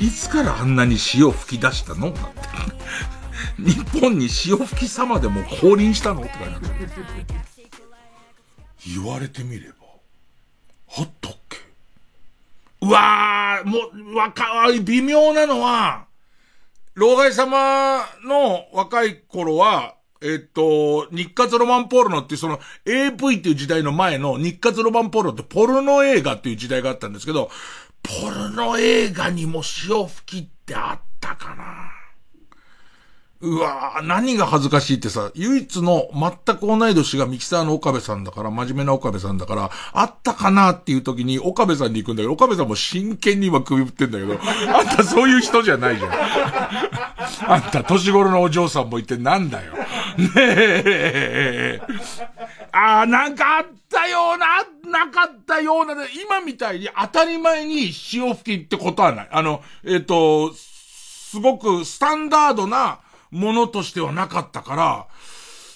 [0.00, 2.14] いつからあんなに塩吹き出したの？
[3.58, 6.20] 日本に潮吹き様でも降臨したの？
[6.22, 6.60] って感
[8.84, 8.94] じ。
[8.94, 9.77] 言われてみれば。
[10.96, 11.58] あったっけ？
[12.80, 13.78] うわー、も
[14.12, 14.46] う、わか、
[14.82, 16.06] 微妙なのは、
[16.94, 27.50] 老害様の若い頃は、えっと、日活ロマンポルノっていうその AV っていう時代の前の日活ロマンポルノってポルノ映画っていう時代があったんですけど、
[28.02, 31.92] ポルノ映画にも潮吹きってあったかな。
[33.40, 44.34] うわぁ、何が恥ずかしいってさ、唯一の全く同い年がミキサーの岡部さんだから、真面目な岡部さんだから、あったかなっていう時に岡部さんに行くんだけど、岡部さんも真剣に今首振ってんだけど、
[44.76, 46.12] あんたそういう人じゃないじゃん。
[47.46, 49.72] あんた年頃のお嬢さんもいてなんだよ。
[50.16, 51.80] ねえ。
[52.72, 59.28] ああ、なんかあったような、なかったような、今みたいに当たり前に潮吹きってことはない。
[59.30, 62.98] あの、えっ、ー、と、すごくスタンダードな、
[63.30, 65.06] ものとしてはなかったから、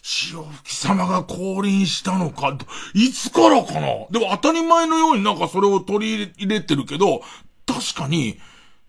[0.03, 2.57] 潮吹き様が降臨したのか、
[2.95, 3.81] いつからかな？
[4.11, 7.23] でも当たり前のようになんかそれを取り入れてるけど、
[7.67, 8.39] 確かに、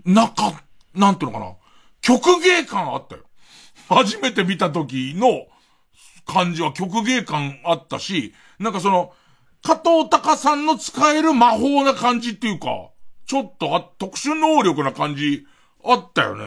[0.06, 0.64] なか、
[0.96, 1.54] なんていうのかな？
[2.02, 3.22] 曲芸感あったよ。
[3.90, 5.46] 初めて見た時の
[6.26, 9.14] 感じは曲芸感あったし、なんかその、
[9.62, 12.90] 加藤隆さんの使える魔法な感じっていうか、
[13.26, 15.46] ちょっとあ特殊能力な感じ
[15.86, 16.44] あったよね。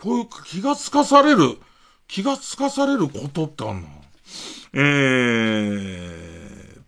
[0.00, 1.58] こういう気がつかされる、
[2.06, 3.88] 気がつかされることってあんの？
[4.74, 6.80] えー、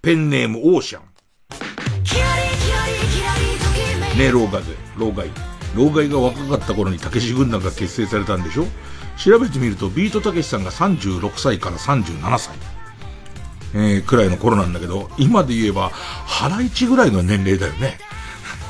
[0.00, 1.02] ペンネームオーシャン。
[4.18, 5.30] ねえ、老害で、老害。
[5.74, 8.64] 老害が若かった頃に武士軍団が結成されたんでしょ？
[9.18, 12.56] 調べてみると、ビートたけしさんが36歳から37歳。
[13.74, 17.98] えー、くらいの頃なんだけど、今で言えば、ハライチぐらいの年齢だよね。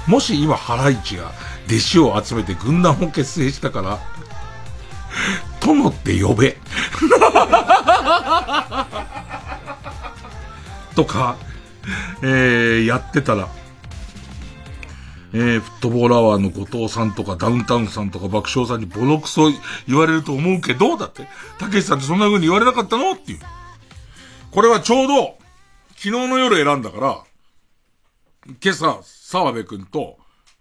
[0.09, 1.33] もし今ハライチが
[1.69, 4.01] 弟子を集めて軍団を結成したから、
[5.61, 6.57] 殿って呼べ。
[10.97, 11.37] とか、
[12.23, 13.49] えー、やってたら、
[15.33, 19.53] えー、フットボールアワーの後藤さんとかダウンタウンさんとか爆笑さんにボロクソ
[19.87, 21.29] 言われると思うけど、だって。
[21.59, 23.12] たけしさんってそんな風に言われなかったの？
[23.12, 23.41] っていう。
[24.51, 25.39] これはちょうど、
[25.97, 27.21] 昨日の夜選んだから、
[28.62, 30.16] 今朝、沢部くんと、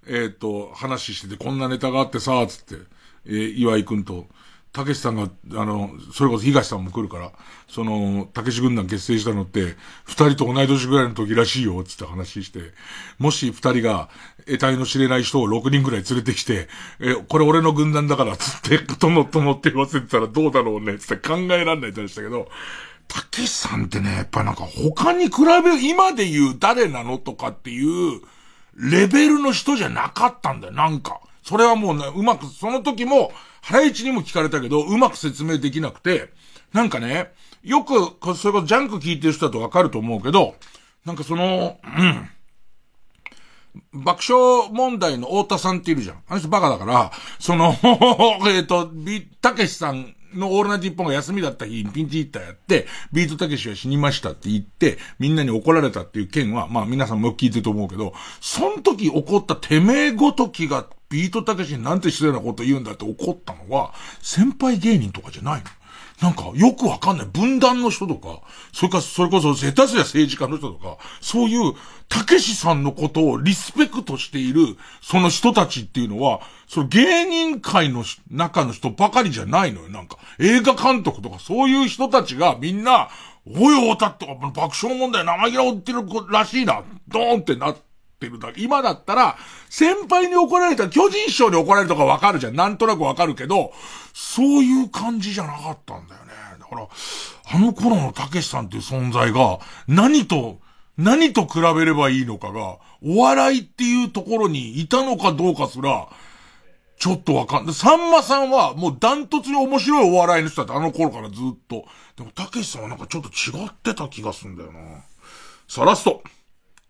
[0.07, 2.75] えっ、ー、と、話してて、こんなネタがあってさ、つって、
[3.25, 4.27] えー、岩井くんと、
[4.73, 7.31] たけしさんが、あの、それこそ東さんも来るから、
[7.67, 9.75] その、たけし軍団結成したのって、
[10.05, 12.59] 二人と同い年ぐらいの時らしいよ、つって話して、
[13.17, 14.09] もし二人が、
[14.45, 16.67] 得体の知れない人を六人ぐらい連れてきて、
[16.99, 22.47] え、これ俺の軍団だから、つって、とのとのって言わせてたらどうだろうね、つって考えらんないって話したけど、
[23.07, 28.21] たけしさんってね、やっぱなんか他に比べ、今で言う誰なのとかっていう、
[28.77, 31.19] レベルの人じゃなかったんだよ、なんか。
[31.43, 33.31] それはもうね、うまく、その時も、
[33.61, 36.31] 原市にも聞かれたけど、うまく説明できなくて、
[36.73, 37.33] なんかね、
[37.63, 37.93] よく、
[38.35, 40.55] それこそジャンク聞いてる人だとわかると思うけど、
[41.05, 42.29] なんかその、うん。
[43.93, 46.23] 爆笑問題の太田さんっているじゃん。
[46.27, 47.75] あの人バカだから、その、
[48.47, 48.91] えっと、
[49.41, 65.67] たけしさんのオールナイト一本が休みだった日にピンチヒッターやって、ビートたけしは死にましたって言って、みんなに怒られたっていう件は、まあ皆さんも聞いてると思うけど、その時起こったてめえごときがビートたけしになんて失礼なこと言うんだって怒ったのは、先輩芸人とかじゃないの。
[66.21, 67.27] なんか、よくわかんない。
[67.27, 68.41] 分断の人とか、
[68.73, 71.73] それか、それこそ、下手すりゃ政治家の人とか、そういう、
[72.09, 79.89] たけしさんのことをリスペクトしている、その人たちっていうのは、その芸人界の中の人ばかりじゃないのよ。
[79.89, 83.09] なんか、映画監督とか、そういう人たちがみんな、
[83.55, 87.77] おいおたって爆笑問題生意気なってるらしいな、ドーンってなっ
[88.19, 88.61] てるだけ。
[88.61, 89.37] 今だったら、
[89.69, 92.55] 先輩に怒られたら、巨人師匠に怒られるとかわかるじゃん。
[92.55, 93.71] なんとなくわかるけど、
[94.19, 96.31] そういう感じじゃなかったんだよね。
[96.59, 96.87] だから、
[97.53, 100.59] あの頃のたけしさんっていう存在が、何と、
[100.97, 106.07] 何と比べればいいのかが、お笑いっていうところにいたのかどうかすら、
[106.97, 107.75] ちょっとわかんない。
[107.75, 111.37] さんまさんはもうダントツに面白いお笑いの人だってあの頃からずっ
[111.67, 111.85] と。
[112.15, 114.79] でもたけしさんはなんかちょっと違ってた気がするんだよな。
[115.67, 116.23] さあラスト。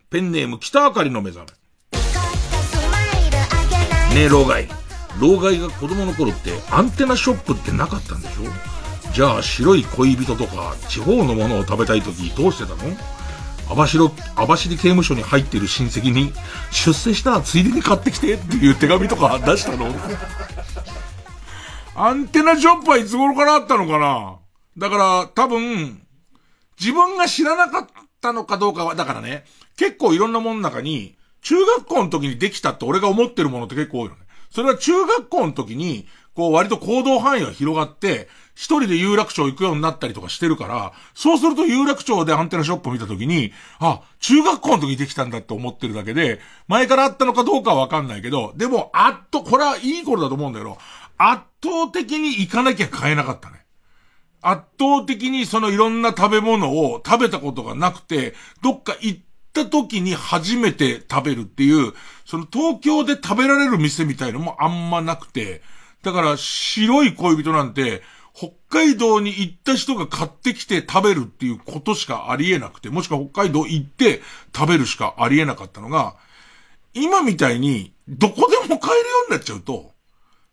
[0.08, 1.48] ペンネーム北あかりの目覚め。
[4.14, 4.66] ねえ、老害。
[5.20, 8.42] 老害が子供の頃ってアンテナショップってなかったんでしょ？
[9.12, 12.96] じゃあ白い恋人とか地方のものを食べたい時どうしてたの？
[13.70, 16.32] 網走、網走刑務所に入ってる親戚に
[16.70, 19.92] 出世したらついでに買ってきてっていう手紙とか出したの？
[21.94, 24.38] アンテナショップはいつ頃からあったのかな？
[24.78, 26.00] だから多分、
[26.78, 27.86] 自分が知らなかっ
[28.20, 29.44] たのかどうかは、だからね、
[29.76, 34.22] 結構いろんなものの中に、中学校の時にできたって俺が思ってるものって結構多いのね。
[34.50, 50.78] それは中学校の時に、こう割と行動範囲が広がって、一人で有楽町行くようになったりとかしてるから、そうすると有楽町でアンテナショップ見た時に、あ、中学校の時にできたんだって思ってるだけで、前からあったのかどうかはわかんないけど、でも、あっと、これはいい頃だと思うんだけど、
[51.16, 53.64] 圧倒的に行かなきゃ買えなかったね。
[54.40, 59.20] 圧倒的にそのいろんな食べ物を食べたことがなくて、どっか行っ
[59.64, 61.92] た時に初めて食べるっていう、
[62.24, 65.62] その東京で食べられる店みたいのもあんまなくて、
[66.02, 68.02] だから白い恋人なんて、
[68.34, 74.20] 北海道に行った人が買ってきて食べるっていうことしかありえなくて、もしくは北海道行って
[74.54, 76.14] 食べるしかありえなかったのが、
[76.94, 79.92] 今みたいにどこでも買えるようになっちゃうと、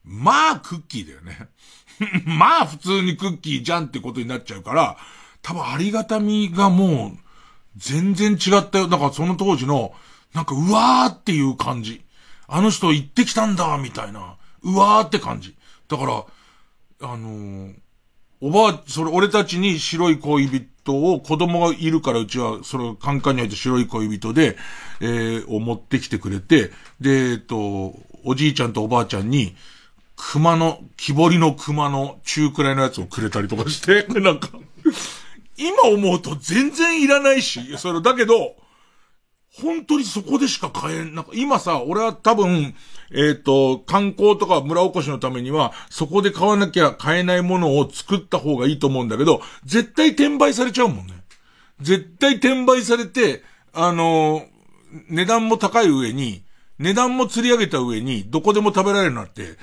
[0.03, 1.47] まあクッキーだよね。
[2.25, 4.97] まあ普通にクッキーじゃんってことになっちゃうから、
[5.41, 7.24] 多分ありがたみがもう
[7.77, 8.87] 全然違ったよ。
[8.87, 9.93] だからその当時の、
[10.33, 12.03] なんかうわーっていう感じ。
[12.47, 14.37] あの人行ってきたんだ、みたいな。
[14.63, 15.55] うわーって感じ。
[15.87, 16.25] だから、
[17.01, 17.73] あのー、
[18.41, 24.57] おばあ、それ俺たちに白い恋人を子供がいるからうちはそれカンカンに入って白い恋人で、
[25.01, 29.55] えー、を持ってきてくれて、で、えっと、おじいちゃんとおばあちゃんに、
[30.15, 34.49] 熊の、木彫りの熊の中くらいのやつをくれたりとかして、 なんか
[35.57, 38.55] 今思うと全然いらないし、それだけど、
[39.61, 42.75] 本当にそこでしか買えん、なんか今さ、俺は多分、
[43.11, 51.13] えっ、ー、と、観光とか村おこしのためには、そこで買わなきゃ買えないものを作った方がいいと思うんだけど、絶対転売されちゃうもんね。
[51.79, 54.45] 絶対転売されて、あの
[55.09, 56.43] 値段も高い上に、
[56.79, 59.57] 値段も釣り上げた上に、どこでも食べられるなって、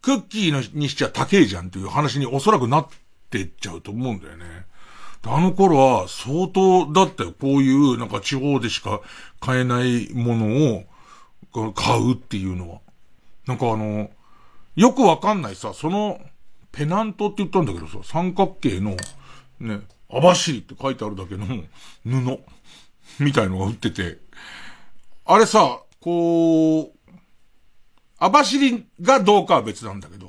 [0.00, 2.88] クッキーのにしちゃ高えじゃんっていう話におそらくなっ
[3.30, 4.67] てっちゃうと思うんだよね。
[5.24, 7.32] あの頃は相当だったよ。
[7.32, 9.00] こういうなんか地方でしか
[9.40, 10.84] 買えないもの
[11.66, 12.80] を買うっていうのは。
[13.46, 14.10] なんかあの、
[14.76, 16.20] よくわかんないさ、その
[16.70, 18.96] ペナントって言ったんだけどさ、三角形の
[19.60, 19.80] ね、
[20.10, 22.38] 網走って書いてあるだけの布
[23.18, 24.18] みたいのが売ってて、
[25.24, 26.90] あれさ、こう、
[28.18, 30.27] 網走がどうかは別なんだけど、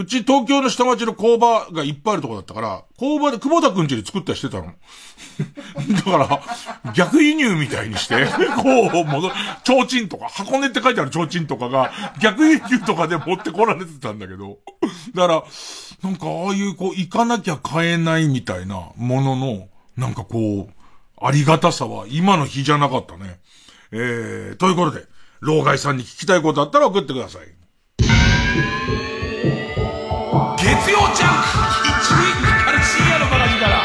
[0.00, 4.72] うち東京の下町の工場がいっぱいあるとこだったから、工場で久保田くんちで作ったりしてたの。
[5.94, 6.42] だか
[6.82, 8.24] ら、逆輸入みたいにして、
[8.56, 9.30] こう、戻
[9.62, 14.56] 提灯とか、箱根って書いてある提灯とかが、逆輸入とかで持ってこられてたんだけど。
[15.14, 15.44] だから、
[16.02, 19.68] なんかああいうこう、行かなきゃ買えないみたいなものの、
[19.98, 20.72] なんかこう、
[21.22, 23.38] ありがたさは今の日じゃなかったね。
[23.92, 25.04] えー、ということで、
[25.40, 29.09] 老害さんに聞きたいことあったら送ってください。
[30.70, 31.48] 月曜ジャンク。
[31.88, 33.80] 一撃カル深夜のバラギから。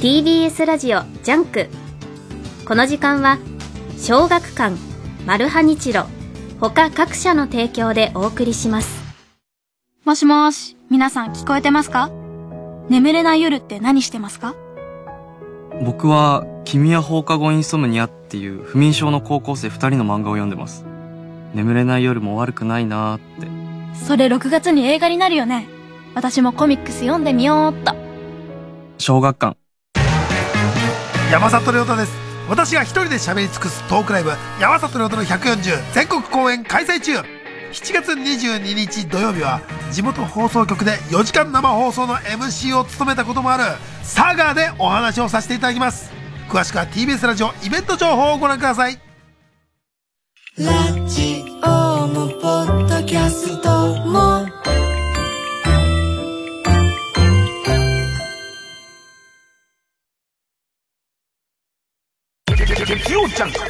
[0.00, 1.68] TBS ラジオジャンク。
[2.64, 3.36] この時間は
[3.98, 4.74] 小学館
[5.26, 6.06] マルハニチロ。
[6.60, 9.02] 他各社の提供でお送りします。
[10.04, 12.10] もしもし、皆さん聞こえてますか？
[12.90, 14.54] 眠れない夜って何してますか？
[15.82, 20.84] 僕は、君は放課後インソムニアっていう不眠症の高校生二人の漫画を読んでます。
[21.54, 24.04] 眠れない夜も悪くないなーって。
[24.04, 25.66] それ6月に映画になるよね。
[26.14, 27.94] 私もコミックス読んでみようっと。
[28.98, 29.56] 小学館。
[31.32, 32.29] 山里亮太です。
[32.50, 37.12] 私が一人で喋り尽くすトークライブ山里亮太の140全国公演開催中。
[37.18, 37.24] 7
[37.94, 39.60] 月22日土曜日は
[39.92, 43.62] 地元放送局で4時間生放送の MC を務めたこともある
[44.02, 46.10] サガーでお話をさせていただきます。
[46.48, 48.98] 詳しくは TBS ラジオイベント情報をご覧ください。
[50.58, 53.70] ラジオもポッドキャスト
[54.06, 54.29] も
[62.90, 63.60] 月曜ジャンク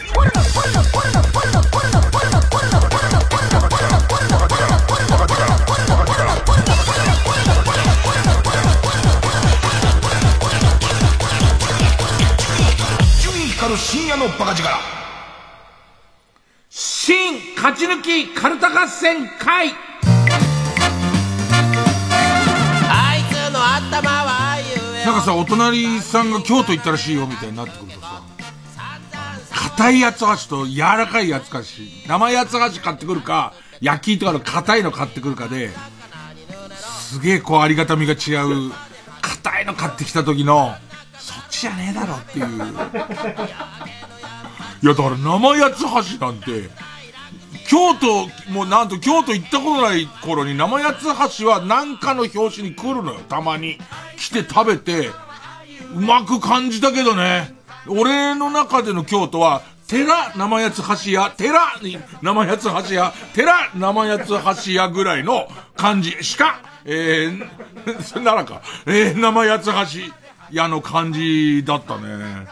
[13.58, 14.70] 光る深夜のバカ力。
[16.70, 19.74] 新勝ち抜きカルタ合戦会。
[22.88, 24.56] あいつの頭は
[25.04, 28.09] なんかさお隣さんが京都行ったらしいよみたいになってくるとさ
[29.80, 31.58] 硬い八つ橋と柔らかい八つ橋、
[32.06, 35.70] 生八つ橋買ってくるか、焼きとかの硬いの買ってくるかで、
[36.76, 38.72] すげえこうありがたみが違う、
[39.22, 40.74] 硬いの買ってきた時の、
[41.18, 42.46] そっちじゃねえだろっていう。
[44.82, 46.68] いやだから生八つ橋なんて、
[47.66, 53.78] 京都、もうなんと京都行ったことない頃に生八つ橋はなんかの表紙に来るのよ、たまに。
[54.18, 55.08] 来て食べて、
[55.94, 57.58] うまく感じたけどね。
[57.90, 61.60] 俺の中での京都は、寺生八つ橋屋、寺
[62.22, 69.66] 生八つ橋屋、寺生八つ橋屋ぐらいの感じしか、えー、 ならか、えー、生八つ
[70.06, 70.14] 橋
[70.52, 72.46] 屋の感じだったね。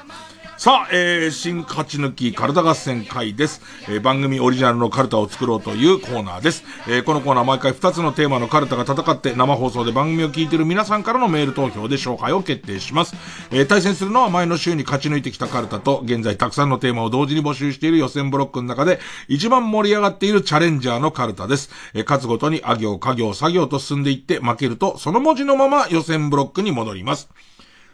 [0.59, 3.61] さあ、えー、新勝ち抜きカルタ合戦会です。
[3.89, 6.65] えー、番組オリジナルのカルタを作ろうというコーナーです。
[6.89, 13.15] えー、このコーナー毎回2つのテーマのカルタが戦って生放送で番組を聞いている皆さんからのメール投票で勝敗を決定します。
[13.53, 18.99] えー、対戦するのは前の週に勝ち抜いてきたカルタと、現在たくさんのテーマを同時に募集している予選ブロックの中で、
[19.29, 21.71] 一番盛り上がっているチャレンジャーのカルタです。
[21.95, 27.29] えー、勝つごとにあ行、家行、作業と進んでいって負けると、その文字のまま予選ブロックに戻ります。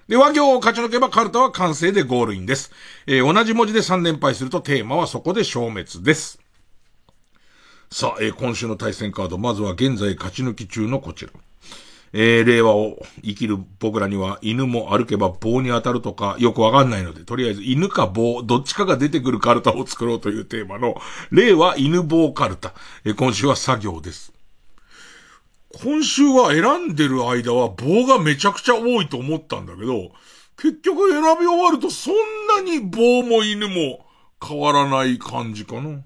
[0.08, 2.72] で、和行を勝ち抜けばカルタは完成でゴールインです。
[3.06, 6.38] えー、同じ文字で3連敗するとテーマはそこで消滅です。
[7.90, 11.32] さあ、えー、今週の対戦カード、まずは現在勝ち抜き中のこちら。
[12.16, 20.94] えー、令和を生きる僕らには犬も歩けば棒に当たるとかよくわかんないので、とりあえず犬か棒、どっちかが出てくるカルタを作ろうというテーマの、
[21.30, 22.74] 令和犬棒カルタ。
[23.04, 24.33] えー、今週は作業です。
[25.82, 30.12] 今週は選んでる間は棒がめちゃくちゃ多いと思ったんだけど、
[30.56, 32.14] 結局選び終わるとそん
[32.56, 34.06] なに棒も犬も
[34.46, 36.02] 変わらない感じかな。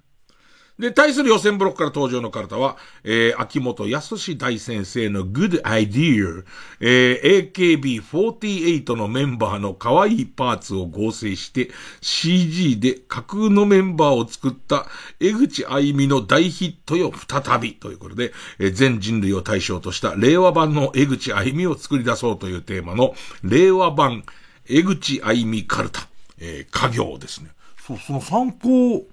[0.78, 6.44] で、対する予選ブロックから登場のカルタは、えー、秋元康大先生の Good Idea、
[6.80, 14.86] えー、AKB48 のメンバーの可愛いパーツを合成して CG で架空のメンバーを作った
[15.18, 24.22] 江口愛美の大ヒットよ再びということで、えー、全人類を対象とした令和版の江口愛美を作り出そうというテーマの令和版
[24.68, 27.50] 江口愛美カルタ、えー、家業ですね。
[27.84, 29.06] そう、その参考、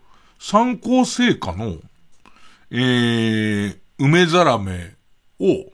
[0.48, 1.78] 参考成果の、
[2.70, 4.94] えー、梅ザラメ
[5.40, 5.72] を、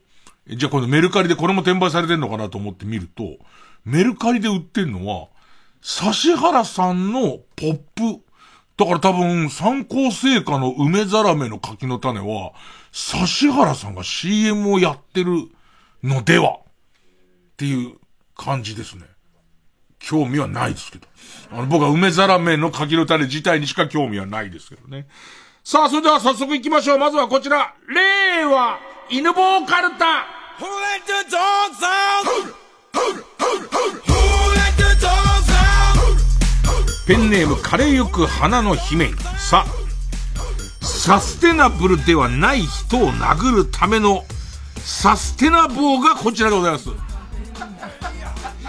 [0.48, 3.36] じゃあこのメルカリでこれも転売されてんのかなと思って見ると、
[3.84, 5.28] メルカリで売ってんのは、
[5.84, 8.24] 指原さんのポップ。
[8.78, 12.54] だから多分、参考成果の梅ザラメの柿の種は、
[12.94, 15.50] 指原さんが CM をやってる
[16.02, 16.58] のではっ
[17.58, 17.98] ていう
[18.38, 19.04] 感じですね。
[20.04, 21.08] 興味はないですけど。
[21.52, 25.08] あの、僕は梅ザラメの柿の種自体にしか興味はないですけどね。
[25.64, 26.98] さあ、それでは早速行きましょう。
[26.98, 27.74] まずはこちら。
[27.88, 28.80] 令和、
[29.10, 30.42] 犬棒カルタ。
[37.08, 39.10] ペンネーム、枯れゆく花の姫。
[39.38, 39.66] さ、
[40.82, 44.24] サステナブルではない人を殴るための
[44.78, 46.90] サステナ棒がこちらでございます。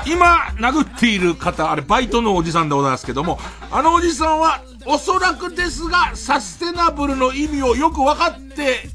[0.06, 3.38] 今、殴っている方、あれ、バイトのおじさんでございますけども、
[3.70, 8.88] あのおじさんは、おそらくですが、サステナブルの意味をよく分かって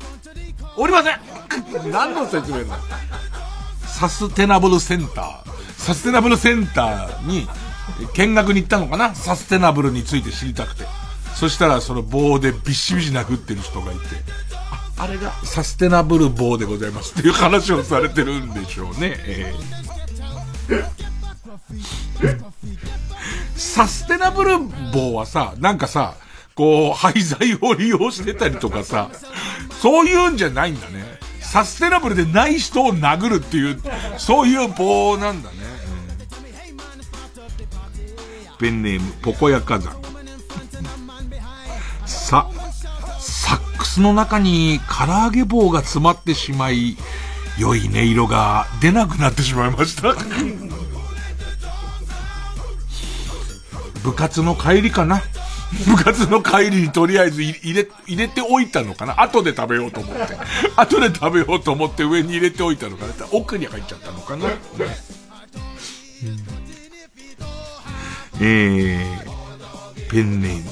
[0.75, 2.77] おりません何の説明だ？
[3.85, 5.81] サステナブルセンター。
[5.81, 7.47] サステナブルセンターに
[8.13, 9.15] 見学に行ったのかな？
[9.15, 10.85] サステナブルについて知りたくて。
[11.35, 14.01] そしたらその棒でビシビシ殴ってる人がいて、
[14.97, 19.15] ああれがサステナブル棒でございますっていう話をされてるんでしょうね。
[19.25, 19.86] えー
[23.55, 24.59] サステナブル
[24.93, 26.15] 棒はさ、なんかさ、
[26.55, 29.09] こう、廃材を利用してたりとかさ、
[29.81, 31.05] そういうんじゃないんだね。
[31.39, 33.81] サステナブルでない人を殴るっていう、
[34.17, 35.55] そういう棒なんだね。
[38.59, 39.95] ペンネーム、ポコヤ火山。
[42.05, 42.49] さ、
[43.19, 46.97] サックスの中に唐揚げ棒が詰まってしまい、
[47.57, 50.13] 良い音色が出なくなってしまいました
[54.03, 55.21] 部活の帰りかな
[55.85, 60.37] 部活の帰りにとりあえず入れ、入れておいたのかな後で食べようと思って。
[60.77, 64.53] 後で食べようと思って上に入れておいたのかな奥に入っちゃったのかな、うん、
[68.39, 70.69] えー、ペンネーム。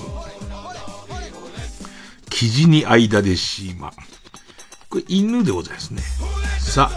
[2.29, 3.91] 生地に間でシーマ。
[4.95, 6.01] これ犬でございますね。
[6.57, 6.89] さ、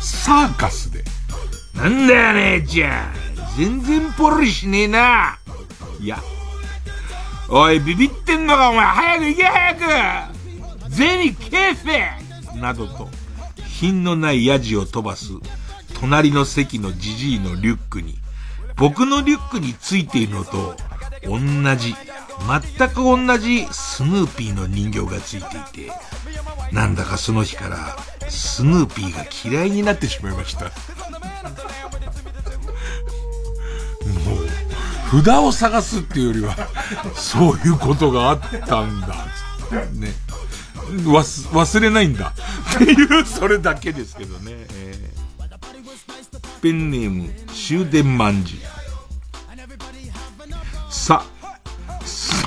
[0.00, 1.04] サーカスで。
[1.74, 3.14] なんだよ姉ちゃん。
[3.58, 5.38] 全然ポリしねえな。
[6.00, 6.18] いや。
[7.50, 8.86] おい、ビビってんのかお前。
[8.86, 13.06] 早く行け早く銭ケーフェなどと、
[13.66, 15.26] 品のないヤジを飛ばす、
[16.00, 18.16] 隣の席のジジイのリュックに、
[18.76, 20.74] 僕のリュックについているのと、
[21.26, 21.38] 同
[21.76, 21.94] じ
[22.46, 25.92] 全く同じスヌーピーの人形がついていて、
[26.72, 27.96] なんだかその日から
[28.28, 29.26] スヌーピーが
[29.58, 30.64] 嫌いになってしまいました。
[30.64, 30.70] も
[35.20, 36.56] う、札を探すっていうよりは、
[37.14, 39.08] そういうことがあったんだ。
[39.92, 40.12] ね。
[41.04, 42.34] 忘、忘れないんだ。
[42.76, 44.52] っていう、それだけですけどね。
[44.74, 48.58] えー、ペンネーム、終電万事。
[48.58, 48.79] さ、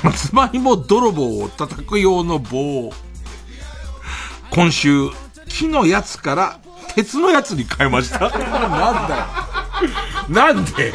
[0.04, 2.92] さつまいも泥棒を叩く用の棒
[4.50, 5.08] 今週、
[5.48, 6.60] 木のやつから
[6.94, 8.28] 鉄のやつに変えました。
[8.28, 9.24] なんだよ。
[10.28, 10.92] なんで？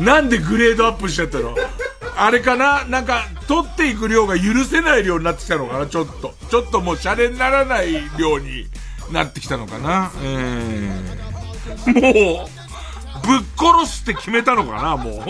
[0.00, 1.54] なんでグレードアップしちゃったの？
[2.16, 2.84] あれかな？
[2.84, 5.86] なんか、取っていく量が許せない量になってきたのかな？
[5.86, 6.34] ちょっと。
[6.50, 8.66] ちょっともうシャレにならない量に
[9.12, 10.10] なってきたのかな？
[10.20, 14.96] えー、もう、ぶっ殺すって決めたのかな？
[14.96, 15.22] もう。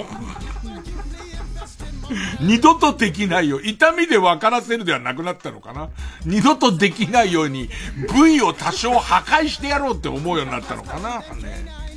[2.40, 3.60] 二度とできないよ。
[3.60, 5.90] 痛みで分からせるではなくなったのかな
[6.24, 7.68] 二度とできないように
[8.14, 11.88] 部位を多少破壊してやろうって思うようになったのかなね。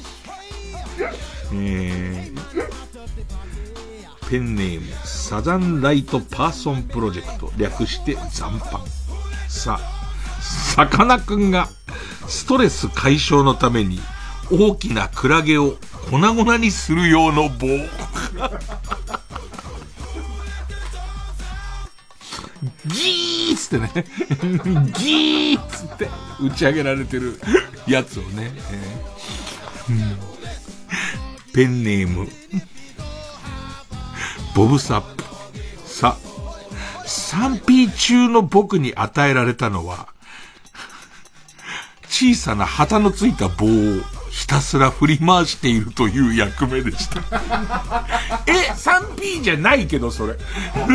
[1.54, 8.80] えー、ペンネーム、サザンライトパーソンプロジェクト、略して残飯。
[9.50, 9.80] さ、
[10.40, 11.68] さかなクンが、
[12.28, 14.00] ストレス解消のために、
[14.50, 15.76] 大きなクラゲを
[16.10, 17.68] 粉々にする用の棒。
[22.86, 24.06] ギーっつってね。
[25.00, 26.10] ギーっつって
[26.40, 27.40] 打ち上げられてる
[27.88, 28.52] やつをね。
[28.72, 29.12] えー
[29.90, 30.18] うん、
[31.54, 32.30] ペンネーム。
[34.56, 35.24] ボブサップ。
[35.86, 36.18] さ、
[37.06, 40.08] 3P 中の僕に与えられたのは、
[42.08, 43.70] 小さな旗のついた棒を
[44.32, 47.20] ひたすら振り回しているという役目でした。
[48.48, 50.34] え、3P じゃないけど、それ。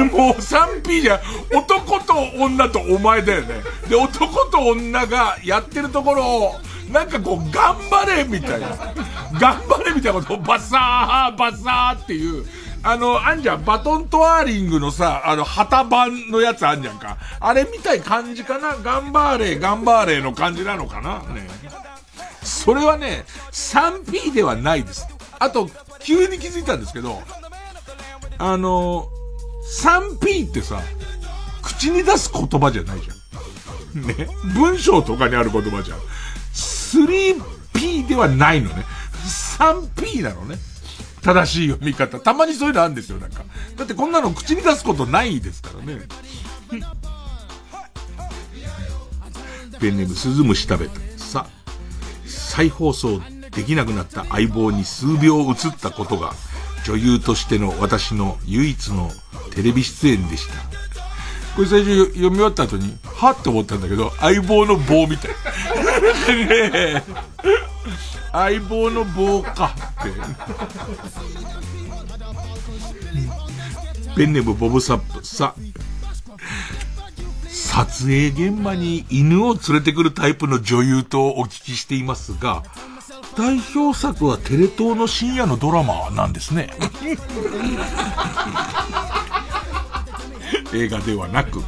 [0.04, 1.20] もう 3P じゃ、
[1.52, 3.62] 男と女とお前だよね。
[3.88, 6.60] で、男と女がやってるところを、
[6.90, 8.68] なんかこう、頑張れみたいな。
[9.38, 12.46] 頑張れみたいなことをバサー、バサーっていう。
[12.82, 17.18] あの、あんじゃん、バトントワーリングのさ、あの、旗版のやつあんじゃんか。
[17.40, 21.48] あれみたい感じかな頑張れ、頑張れの感じなのかなね。
[22.66, 25.06] それはね、3P ではないです。
[25.38, 25.70] あと、
[26.01, 27.22] 急に気づいたんですけど、
[28.38, 29.09] あの、
[29.82, 30.82] 3P ってさ、
[31.62, 33.12] 口に出す言葉じゃないじゃ
[34.01, 34.02] ん。
[34.02, 34.28] ね？
[34.55, 35.98] 文章とかにある言葉じゃん。
[36.52, 38.84] 3P ではないのね。
[39.59, 40.59] 3P なのね。
[41.22, 42.18] 正しい読み方。
[42.18, 43.44] たまにそういうのあるんですよ、なんか。
[43.76, 46.01] だってこんなの口に出すことないですからね。
[49.78, 51.05] ペンネームスズムシ食べた。
[52.56, 53.20] 再放送
[53.50, 56.32] できなくなった相棒に数秒映ったことが、
[56.86, 59.10] 女優としての私の唯一の
[59.54, 60.54] テレビ出演でした。
[61.54, 65.32] これ最初読み終わった後に、はって思ったんだけど、相棒の棒みたい。
[66.48, 67.02] ね
[68.32, 70.10] 相棒の棒かって。
[74.16, 75.54] ペンネムボブサップ、さ、
[77.76, 82.62] 撮影現場に犬を連れてくるタイプの女優とお聞きしていますが、
[83.36, 86.70] 代表作はテレ東の深夜のドラマなんですね。
[90.72, 91.64] 映画ではなく、ね、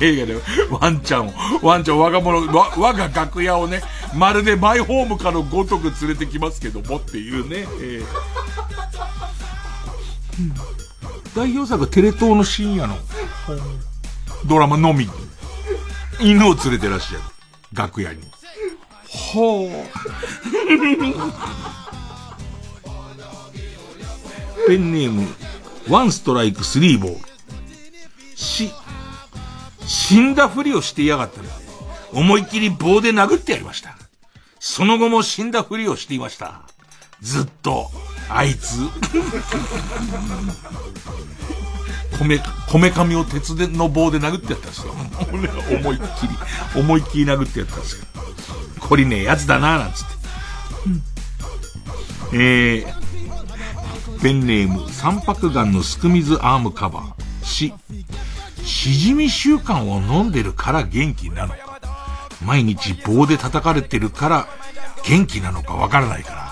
[0.00, 0.40] 映画では
[0.80, 8.04] ワンちゃんを、ワンちゃん我が物、我が楽屋をね、まるでマイホームかのごとく連れてきますけどもっていうね、えー、
[11.36, 12.98] 代表作はテレ東の深夜の。
[14.46, 15.08] ドラマのみ、
[16.20, 17.22] 犬を連れてらっしゃる。
[17.72, 18.20] 楽屋に。
[19.08, 19.70] ほう。
[24.66, 25.26] ペンネーム、
[25.88, 27.20] ワンストライクスリーボール。
[28.36, 28.70] し、
[29.86, 31.52] 死んだふりをしてやがったので、
[32.12, 33.96] 思いっきり棒で殴ってやりました。
[34.58, 36.62] その後も死んだふりをしていました。
[37.20, 37.90] ずっと、
[38.28, 38.80] あいつ。
[42.20, 44.92] こめ、かみを鉄での棒で殴ってやったんですよ。
[45.80, 46.38] 思いっきり、
[46.78, 48.04] 思いっきり殴ってやったんですよ。
[48.78, 50.20] 懲りねえやつだななんつって。
[52.32, 57.44] えー、ペンネーム、三白眼のすくみずアームカバー。
[57.44, 57.72] し、
[58.62, 61.80] しじみ習慣を飲んでるから元気なのか。
[62.44, 64.48] 毎日棒で叩かれてるから
[65.04, 66.50] 元気なのかわからないから。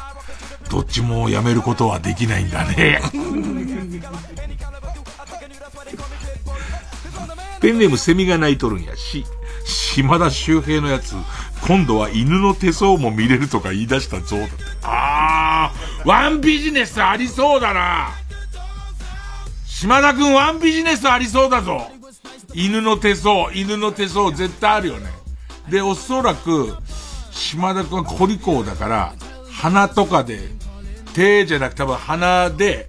[0.70, 3.00] どっちもやめることはできないんだね。
[7.60, 9.24] ペンネームセミが鳴いとるんやし、
[9.64, 11.14] 島田周平のやつ、
[11.66, 14.36] 今度は犬の手相も見れるとか言い出したぞ。
[14.82, 18.10] あー、ワンビジネスありそうだな。
[19.66, 21.90] 島田くんワンビジネスありそうだぞ。
[22.54, 25.10] 犬の手相、犬の手相絶対あるよね。
[25.68, 26.74] で、おそらく、
[27.30, 29.14] 島田くんはコリコだから、
[29.52, 30.40] 鼻とかで、
[31.14, 32.87] 手じゃなくて多分鼻で、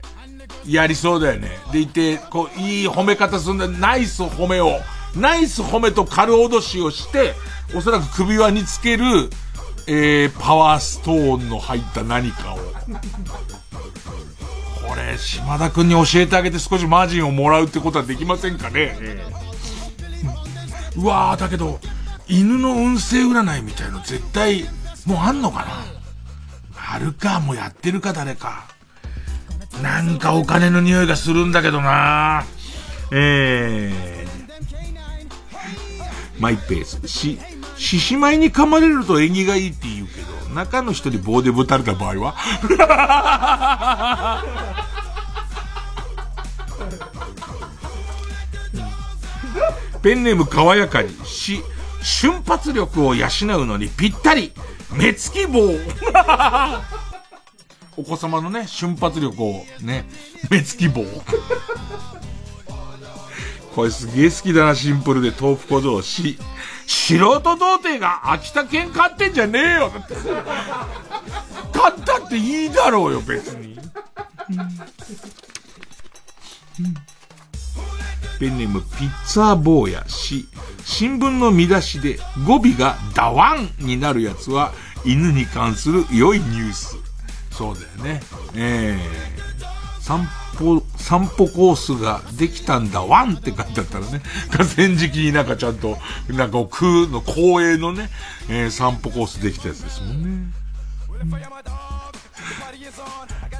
[0.72, 1.58] やりそうだよね。
[1.72, 3.68] でいて、こう、いい褒め方するんだ。
[3.68, 4.80] ナイス褒めを、
[5.16, 7.36] ナイス褒めと軽脅しをして、
[7.76, 9.30] おそらく首輪につける、
[9.88, 12.58] えー、パワーストーンの入った何かを。
[12.58, 12.64] こ
[14.96, 18.98] れ、島田くんに教えてあげて少しマージンをもらうってことはできませんかね。
[20.96, 21.80] うわー、だけど、
[22.28, 24.66] 犬の運勢占いみたいの絶対、
[25.06, 25.66] もうあんのかな？
[26.92, 28.66] あるか、もうやってるか、誰か。
[29.82, 32.44] なんかお金の匂いがするんだけどな。
[33.12, 37.08] えー、マイペース。
[37.08, 37.40] し、
[37.78, 42.36] 獅子舞に噛まれると縁起がいいって言うけど、中の人に棒でぶたれた場合は？
[50.02, 51.10] ペンネーム爽やかに。
[51.26, 51.62] し、
[52.02, 54.54] 瞬発力を養うのにぴったり、
[54.92, 55.60] 目つき棒。
[58.00, 60.06] お子様のね、瞬発力をね、
[60.50, 61.04] 目つき棒。
[63.76, 66.02] これすげえ好きだな、シンプルで豆腐小僧。
[66.02, 66.40] し、
[66.88, 69.92] 素人童貞が秋田県買ってんじゃねえよ。
[69.94, 70.16] だって。
[71.78, 73.78] 買ったっていいだろうよ、別に。
[78.40, 80.48] ペンネームピッツァ坊やし、
[80.86, 82.18] 新聞の見出しで
[82.48, 84.72] 語尾がダワンになるやつは
[85.04, 87.09] 犬に関する良いニュース。
[87.60, 88.22] そうだよね。
[88.56, 90.26] えー、散
[90.58, 95.98] 歩、散歩コースができたんだワンって書いてあったらね、河川敷になんかちゃんと、
[96.30, 98.10] なんか空の公営のね、
[98.48, 100.54] えー、散歩コースできたやつですもんね。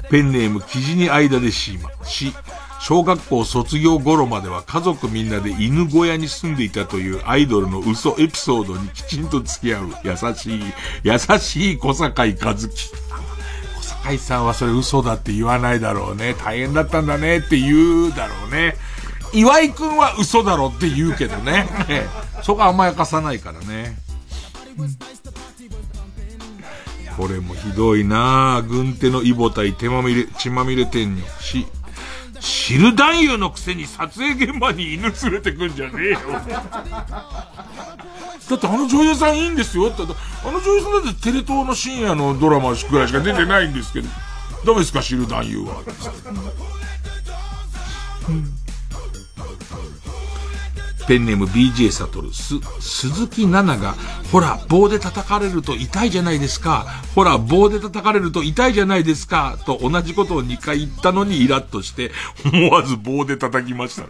[0.08, 2.32] ペンネーム、生地に間でしま、し、
[2.80, 10.62] 小学校卒業頃までは家族みんなで犬小屋に住んでいたというアイドルの嘘エピソードにきちんと付き合う優しい、
[11.02, 13.09] 優しい小坂井和樹。
[14.04, 16.34] 愛さんはそれ嘘だって言わないだろうね。
[16.34, 18.76] 大変だったんだねって言うだろうね。
[19.32, 21.68] 岩井くんは嘘だろって言うけどね。
[22.42, 23.96] そこは甘やかさないからね。
[27.16, 28.62] これもひどいなあ。
[28.62, 31.22] 軍手のイボ対手まみれ、血まみれ天女。
[31.40, 31.66] し、
[32.40, 36.18] 知る男優のくせに撮影現場に犬連れてくんじゃねえよ。
[38.50, 40.02] だってあの女優さんいいんですよって。
[40.02, 44.08] あの女優さんだってテレ東の深夜のドラマぐらいしか出てないんですけど。
[44.64, 45.82] ダメですか知る男優は。
[51.06, 53.96] ペンネーム BJ サトル、す、鈴木奈々が、
[54.32, 56.86] ほら、棒で叩かれると痛いじゃないですか。
[57.14, 59.58] ほら、棒で叩かれると痛いじゃないですか。
[59.66, 62.12] と同じことを2回言ったのにイラッとして、
[62.52, 64.04] 思わず棒で叩きました。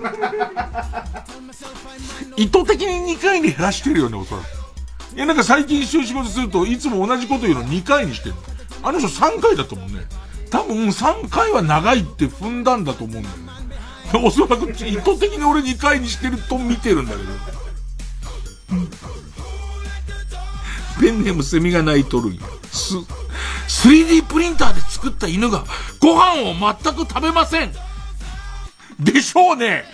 [2.37, 5.17] 意図的に2回に減らしてるよね、おそらく。
[5.17, 8.35] いや、なんか最近一緒に仕事すると、いつも同じこと言うの2回にしてる。
[8.83, 10.07] あの人3回だと思うね。
[10.51, 13.50] 多分3回は長いって踏んだんだと思うんだよね。
[14.23, 17.31] おそらく意図的に俺2回にしてると見てるんだけど。
[21.01, 22.41] ペンネームセミが鳴いとるんや。
[22.71, 22.97] す、
[23.69, 25.65] 3D プリンターで作った犬が
[25.99, 27.73] ご飯を全く食べません
[28.99, 29.85] でしょうね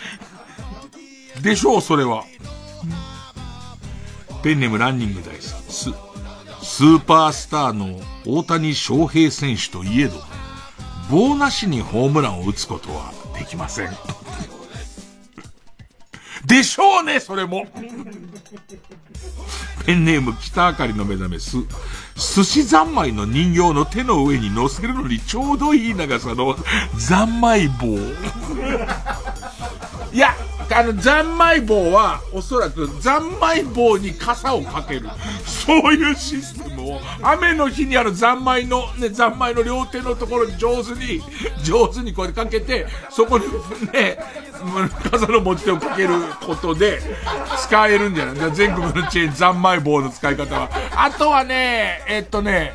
[1.40, 2.24] でしょう、それは。
[4.43, 5.44] ペンネームランニング大好き。
[5.72, 5.90] す、
[6.62, 10.20] スーパースターの大谷翔平選手といえど、
[11.10, 13.90] 棒なしにホームランを打つことはできません。
[16.44, 17.66] でしょうね、それも。
[19.84, 21.58] ペンネーム北あかりの目覚めす、
[22.16, 26.56] 寿司三昧の人形の手の上に乗せるのにちょうどいい長さの
[26.98, 27.96] 三昧棒。
[30.16, 30.34] いや、
[30.72, 35.10] あの、三昧棒は、おそらく、三昧棒に傘をかける。
[35.44, 41.20] そういうシステムを、雨の日にある三昧の、ね、三昧の両手のところに上手に、
[41.62, 43.44] 上手にこうやってかけて、そこに
[43.93, 44.16] ね、
[45.10, 46.98] 傘の持ち手をかけることで、
[47.59, 48.52] 使えるんじゃない？
[48.55, 50.70] 全国のチェーン三昧棒の使い方は。
[50.97, 52.74] あとはね、えっとね、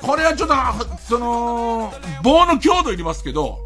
[0.00, 0.54] これはちょっと、
[1.04, 1.92] その、
[2.22, 3.58] 棒の強度いりますけど、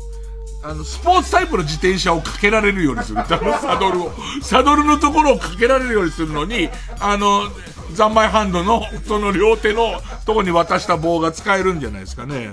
[0.62, 3.18] あの、スポーツタイプの自転車をかけられるようにする。
[3.22, 4.12] あの、サドルを。
[4.42, 6.68] サドルのところをかけられるようにするのに、
[7.00, 7.50] あの、
[7.94, 12.50] 三枚ハンドの、その両手のとこに渡した棒が使えるんじゃないですかね。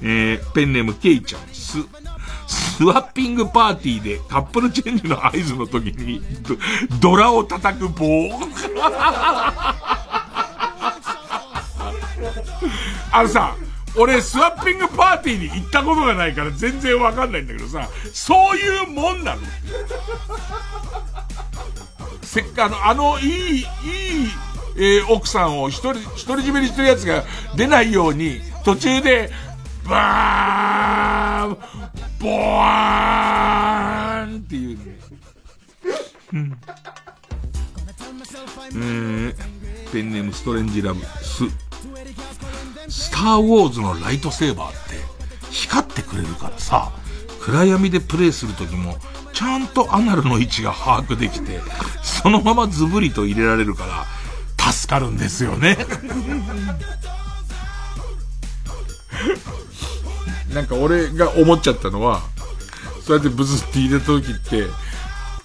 [0.00, 1.78] えー、ペンネームケイちゃん、ス、
[2.46, 6.22] スワッピングパーティーでカップルチェンジの合図の時に、
[7.00, 8.06] ドラを叩く棒。
[13.10, 13.56] あのさ、
[13.98, 19.42] 俺、スワッピングパーティーに行ったことがないから全然わかんないんだけどさ、そういうもんなの
[22.22, 23.64] せっかくあの、いい、いい、
[24.76, 27.24] えー、奥さんを一人、一人占めにしてるやつが
[27.56, 29.30] 出ないように、途中で、
[29.88, 31.56] バーン、
[32.20, 34.98] ボワーンっていうね。
[36.34, 36.58] うん。
[38.70, 39.34] えー、
[39.90, 41.67] ペンネームストレンジラブ、ス。
[42.88, 44.96] スターウォーズのライトセーバーって
[45.50, 46.92] 光ってくれるからさ、
[47.40, 48.96] 暗闇でプレイするときも、
[49.32, 51.60] ちゃんとアナルの位置が把握できて、
[52.02, 55.76] そのままズブリと入れられるから、助かるんですよね。
[60.52, 62.22] なんか俺が思っちゃったのは、
[63.06, 64.66] そうやってブズって入れた時って、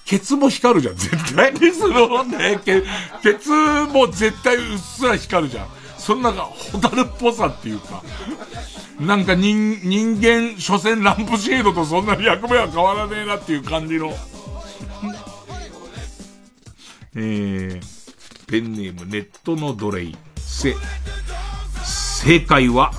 [0.04, 1.70] ケツも光るじゃん、絶対に。
[1.72, 2.82] そのね、ケ
[3.22, 3.50] ケツ
[3.92, 5.68] も絶対うっすら光るじゃん。
[6.04, 8.02] そんなが、ホタルっぽさっていうか、
[9.00, 14.12] なんか人、人間、所詮ランプシェードとそんなに役目は変わらねえなっていう感じの。
[17.16, 17.80] えー、
[18.46, 20.74] ペンネームネットの奴隷、せ、
[21.82, 22.92] 正解は、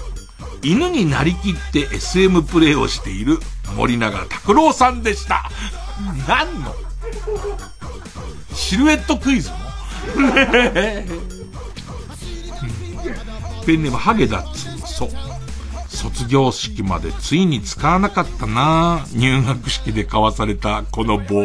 [0.63, 3.37] 犬になりきって SM プレイをしている
[3.75, 5.51] 森永拓郎さんでした。
[6.27, 6.73] 何の？
[8.55, 9.57] シルエットクイズの
[13.65, 14.93] ペンネームハゲダッツ。
[14.93, 15.09] そう。
[15.87, 21.41] 卒業式までついに使わなかったな入学式で交わされたこの棒。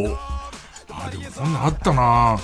[0.90, 2.38] あ、でもこんなんあったな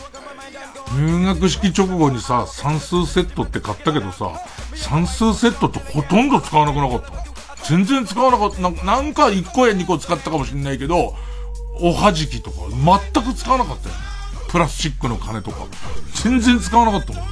[0.94, 4.40] 入学式直後にさ、算数セットって買ったけどさ、
[4.74, 7.66] 算数セットってほとんど使わなくなかった。
[7.69, 8.61] 全然使わなかった。
[8.61, 11.16] なんか1個や2個使ったかもしんないけど、
[11.81, 13.94] おはじきとか全く使わなかったよ。
[14.48, 15.66] プラスチックの金とか。
[16.23, 17.28] 全然使わなかったもんね。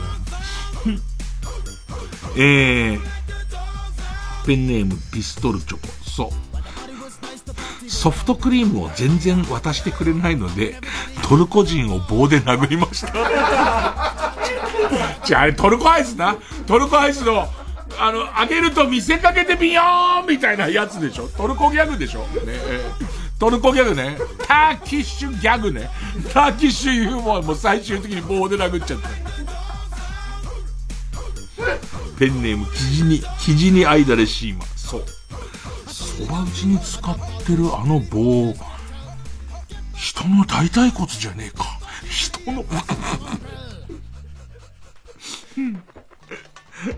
[2.37, 2.99] えー、
[4.47, 5.87] ペンネームピストルチョコ。
[6.09, 6.29] そう。
[7.89, 10.77] ソフトクリームを全然渡してくれないので、
[11.29, 13.13] トルコ人を棒で殴りました。
[15.25, 16.37] じゃあ、トルコアイスな。
[16.67, 17.49] トルコアイスの、
[17.99, 22.59] あの、あげると見せかけてビヨーンみたいなやつでしょトルコギャグでしょね、
[23.39, 24.17] トルコギャグね。
[24.47, 25.91] ターキッシュギャグね。
[26.33, 29.09] ターキッシュユーモアも最終的に棒で殴っちゃった。
[32.19, 34.65] ペンネーム、キジに、キジに間でシーマ。
[34.77, 35.05] そう。
[35.87, 38.55] そば打ちに使ってるあの棒、
[39.95, 41.65] 人の大腿骨じゃねえか。
[42.09, 42.65] 人の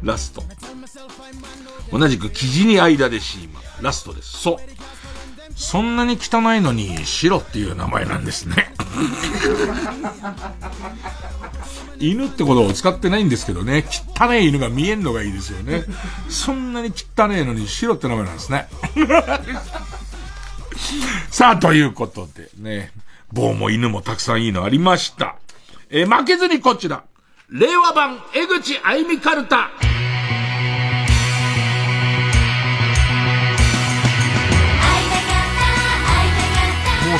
[0.02, 0.42] ラスト。
[1.92, 3.60] 同じく生地に間でシーマ。
[3.80, 4.38] ラストです。
[4.38, 4.56] そう。
[5.56, 8.74] そんなに汚いのに白っていう名前なんですね。
[11.98, 13.86] 犬ってことを使ってないんですけどね。
[14.14, 15.84] 汚い犬が見えんのがいいですよね。
[16.28, 18.68] そんなに汚いのに白って名前なんですね。
[21.30, 22.92] さあ、ということでね、
[23.32, 25.36] 棒も犬もたくさんいいのありました。
[25.88, 27.04] えー、負けずにこちら。
[27.48, 29.70] 令和版江口あゆみカルタ。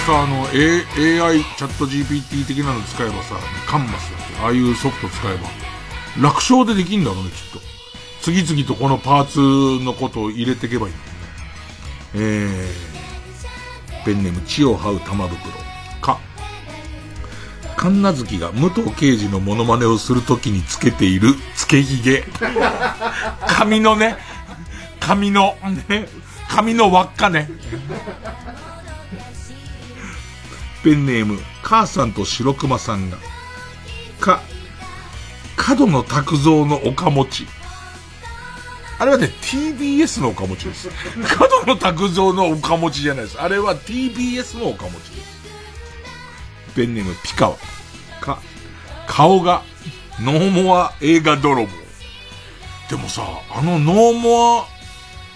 [0.06, 3.34] さ、あの、A、AI チャット GPT 的なの使えばさ、
[3.66, 5.48] カンマスだって、ああいうソフト使えば、
[6.22, 7.58] 楽勝でできんだろうね、きっと。
[8.22, 12.48] 次々とこのパーツのことを入れていけばいいんだよね。
[12.54, 15.52] えー、ペンネーム、血を這う玉袋。
[16.00, 16.20] か。
[17.76, 22.22] 神奈月が武藤刑事のモノマネをするときにつけているつけひげ。
[23.48, 24.16] 髪のね、
[25.00, 25.56] 髪の、
[25.88, 26.06] ね、
[26.48, 27.50] 髪の輪っかね。
[30.86, 33.16] ペンネーム、母さんと白熊さんが、
[34.20, 34.40] か、
[35.56, 37.46] 角野拓造の岡持ち。
[39.00, 40.88] あれはね、TBS の岡持ちです。
[41.26, 43.40] 角野拓造の岡持ちじゃないです。
[43.40, 45.40] あれは TBS の岡持ちです。
[46.76, 47.56] ペンネームピカワ。
[48.20, 48.38] か、
[49.08, 49.62] 顔が、
[50.20, 51.68] ノーモア映画泥棒。
[52.90, 54.66] でもさ、あのノーモア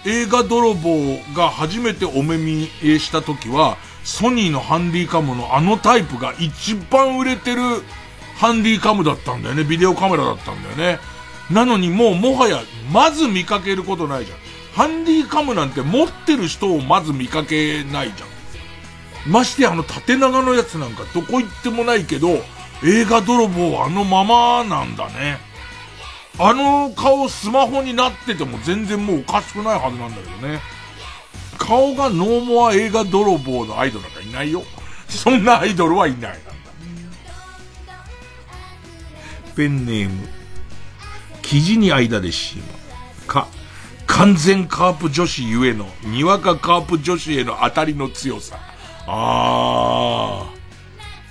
[0.05, 7.61] 映画泥棒が初めてお目見えした時は、ソニーのハンディカムのあのタイプが一番売れてる
[8.35, 9.63] ハンディカムだったんだよね。
[9.63, 10.99] ビデオカメラだったんだよね。
[11.51, 12.61] なのにもうもはや、
[12.91, 14.37] まず見かけることないじゃん。
[14.73, 19.31] ハンディカムなんて持ってる人をまず見かけないじゃん。
[19.31, 22.43] ましてあの縦長のやつなんかどこ行ってもないけど、
[22.83, 25.37] 映画泥棒はあのままなんだね。
[26.39, 30.59] あの顔スマホになってても全然もうおかしくないはずなんだけどね。
[31.61, 34.63] 顔がノーモア映画泥棒のアイドルなんかいないよ。
[35.07, 36.39] そんなアイドルはいない。
[39.55, 40.27] ペンネーム、
[41.43, 42.63] 生地に間でしま。
[43.27, 43.47] か、
[44.07, 48.57] 完全カープ女子ゆえの、にわかカープ女子への当たりの強さ。
[49.05, 50.49] ああ。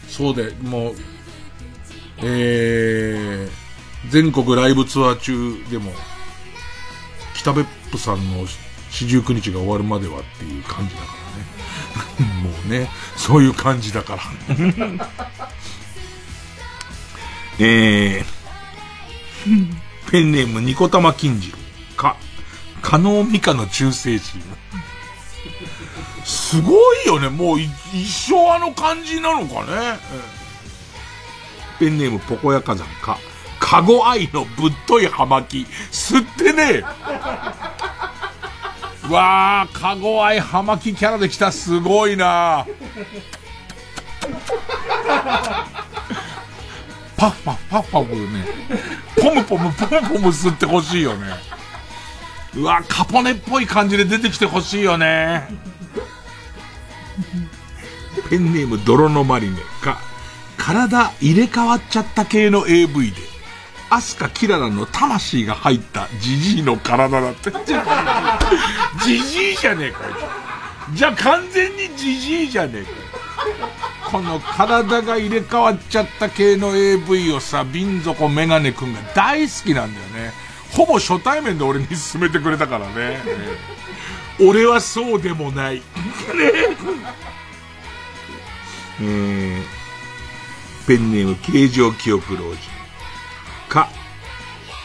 [0.08, 0.94] そうで、もう、
[2.22, 5.92] えー、全国ライブツアー中でも、
[7.34, 8.46] 北別府さんの
[8.90, 11.06] 四十九日が終わるまではっていう感じだか
[12.18, 12.42] らね。
[12.42, 14.22] もうね、そういう感じだから。
[17.58, 18.24] えー、
[20.10, 21.58] ペンネームニコタマ金次郎。
[21.96, 22.16] か、
[22.82, 24.20] 加納美香の忠誠心。
[26.24, 26.72] すご
[27.04, 27.28] いよね。
[27.28, 27.70] もう一
[28.04, 29.98] 生あの感じなのかね。
[31.78, 33.18] ペンネームポコヤ火山か。
[33.58, 35.66] カゴ愛のぶっとい葉巻。
[35.90, 36.84] 吸ってねえ。
[39.08, 41.50] わー、カゴ愛葉巻キャラできた。
[41.52, 42.66] すごいな
[47.16, 48.46] パフパフパフパフね。
[49.16, 51.26] ポムポムポムポム吸ってほしいよね。
[52.54, 55.48] うわ、カポネっぽい感じで出てきてほしいよね。
[58.28, 59.98] ペンネーム泥のマリネか、
[60.56, 63.29] 体入れ替わっちゃった系の AV で、
[63.90, 67.50] アスカキララの魂が入ったジジイの体だって。
[69.04, 70.14] ジジイじゃねえかよ。
[70.94, 72.96] じゃあ完全にジジイじゃねえかよ。
[74.10, 80.32] この体が入れ替わっちゃった系の AV をさ、瓶底メガネくんが大好きなんだよね。
[80.72, 83.20] ほぼ初対面で俺に勧めてくれたからね。
[84.40, 85.76] 俺はそうでもない。
[85.76, 85.82] ね。
[89.02, 92.69] えー、ペンネーム形状記憶老人。
[93.70, 93.88] か、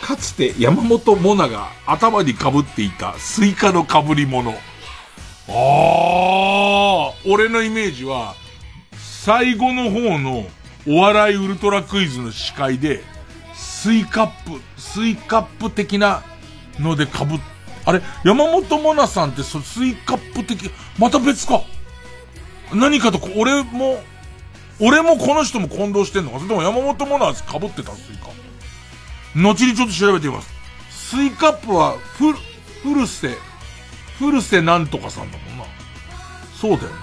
[0.01, 4.51] かつて山本モナが頭に被っていたスイカの被り物。
[4.51, 4.53] あ
[5.49, 8.35] あ、俺のイメージは、
[8.95, 10.45] 最後の方の
[10.87, 13.03] お笑いウルトラクイズの司会で、
[13.55, 16.23] スイカップ、スイカップ的な
[16.79, 17.39] ので被っ、
[17.85, 21.63] あれ、山本モナさんってそスイカップ的、また別か。
[22.73, 23.99] 何かと、俺も、
[24.79, 28.44] 俺もこの人も混同してんのかそれとも山本モナ被ってたスイカ？
[29.35, 30.49] 後にちょっと調べてみます。
[30.89, 32.37] スイカップは、フル、
[32.81, 33.37] フルセ、
[34.17, 35.65] フルセなんとかさんだもんな。
[36.55, 36.95] そうだよね。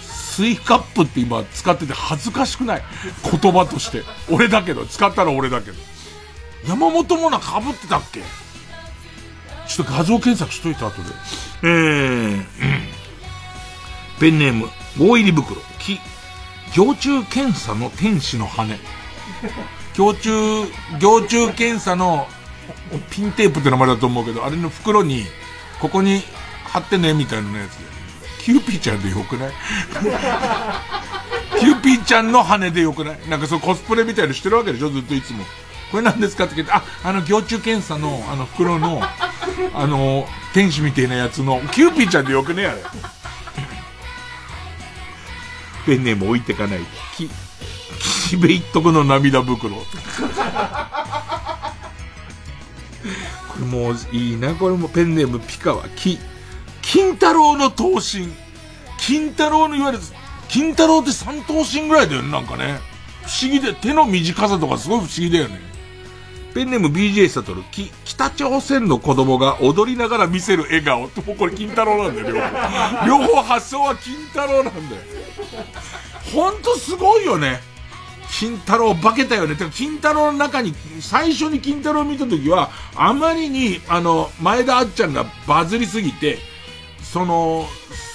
[0.00, 2.82] スイカップって今使ってて恥ずかしくない？
[3.40, 4.02] 言葉として。
[4.30, 5.76] 俺だけど、使ったら俺だけど。
[6.66, 8.20] 山本モナ被ってたっけ？
[8.20, 11.08] ちょっと画像検索しといた後で。
[11.62, 12.44] えー、
[14.20, 14.68] ペンネーム、
[15.00, 15.98] 大入り袋、木、
[16.72, 18.78] 蟯虫検査の天使の羽。
[19.98, 20.30] 蟯虫、
[21.00, 22.28] 蟯虫検査の
[23.10, 25.24] ピンテープって名前だと思うけど、あれの袋に、
[25.80, 26.22] ここに
[26.64, 27.84] 貼ってね、みたいなやつで。
[28.44, 29.50] キューピーちゃんでよくない？
[31.58, 33.18] キューピーちゃんの羽でよくない？
[33.28, 35.44] なんかそうコスプレみたいのしてるわけでしょずっといつも。
[35.90, 39.02] これ何ですかって聞いて、あ、あの、蟯虫検査の、あの、袋の、
[39.74, 42.82] あの、天使みたいなやつの、キューピーちゃんでよくねあれ。
[45.86, 46.80] ペンネーム置いてかない。
[47.16, 47.28] き、
[47.98, 49.76] 岸部一徳の涙袋。
[49.76, 49.82] こ
[53.60, 56.18] れもういいな、これもペンネームピカは、き、
[56.82, 58.28] 金太郎の頭身。
[58.98, 59.98] 金太郎のいわゆる、
[60.48, 62.80] 金太郎って三頭身ぐらいだよね、なんかね。
[63.26, 65.60] 不思議で、手の短さとかすごい不思議だよね。
[66.54, 71.02] ペンネーム BJ サトル、き、北朝鮮の子供が踊りながら見せる笑顔。
[71.02, 73.06] もうこれ金太郎なんだよ、両方。
[73.06, 75.02] 両方発想は金太郎なんだよ。
[76.34, 77.60] ほんとすごいよね。
[78.30, 79.56] 金太郎化けたよね。
[79.56, 86.38] てか、金太郎の中に、最初に金太郎を見た時は、あまりに、あの、前田あっちゃんがバズりすぎて、
[87.02, 87.66] その、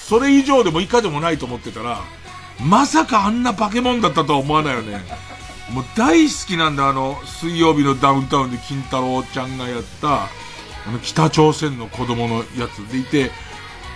[0.07, 2.01] それ以上でも以下でもないと思ってたら、
[2.61, 5.03] まさかあんな化け物だったとは思わないよね。
[5.71, 10.25] もう大好きなんだ、あの、水曜日のダウンタウンで金太郎ちゃんがやった、
[10.87, 13.31] あの、北朝鮮の子供のやつでいて、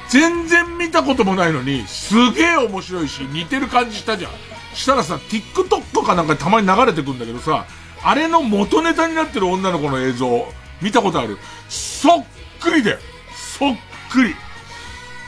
[0.10, 4.32] 全然見たこともないのに、すげえ面白いし、似てる感じしたじゃん。
[4.78, 7.66] したらさ、TikTok かなんかたまに流れてくんだけどさ、
[8.04, 10.48] あれの元ネタになってる女の子の映像、
[10.82, 11.38] 見たことある？
[11.68, 12.26] そっ
[12.62, 13.00] くりだよ。
[13.36, 13.76] そっ
[14.12, 14.36] くり。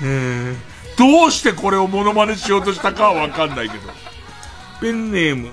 [0.03, 0.55] えー、
[0.97, 3.89] どうしてこれをモノマネしようとしたかはわかんないけど。
[4.80, 5.49] ペンネーム。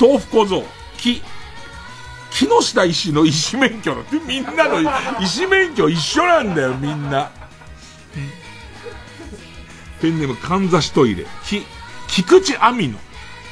[0.00, 0.64] 豆腐小僧。
[0.98, 1.22] 木。
[2.30, 4.04] 木下医師の医師免許の。
[4.26, 4.80] みんなの
[5.20, 7.30] 医師免許一緒なんだよ、みんな。
[10.00, 11.26] ペンネーム、かんざしトイレ。
[11.44, 11.62] き、
[12.08, 12.98] 菊池亜美の。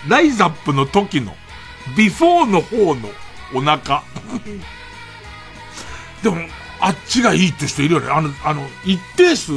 [0.09, 1.35] ライザップの時の。
[1.97, 3.09] ビフォーの方の
[3.55, 4.03] お腹。
[6.23, 6.37] でも、
[6.81, 8.09] あっちがいいって人いるよね。
[8.11, 9.53] あの、あの、一定数、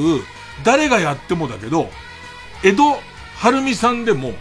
[0.63, 1.91] 誰がやってもだけど、
[2.63, 3.01] エド・は
[3.37, 4.33] るみさんでも、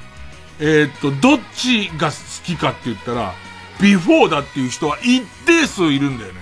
[0.60, 3.34] えー、っと、どっちが好きかって言ったら、
[3.80, 6.40] ビフォーだっていう人は一定数いるんだよね。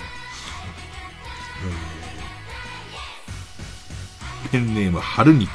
[4.53, 5.51] ペンネーム、春肉。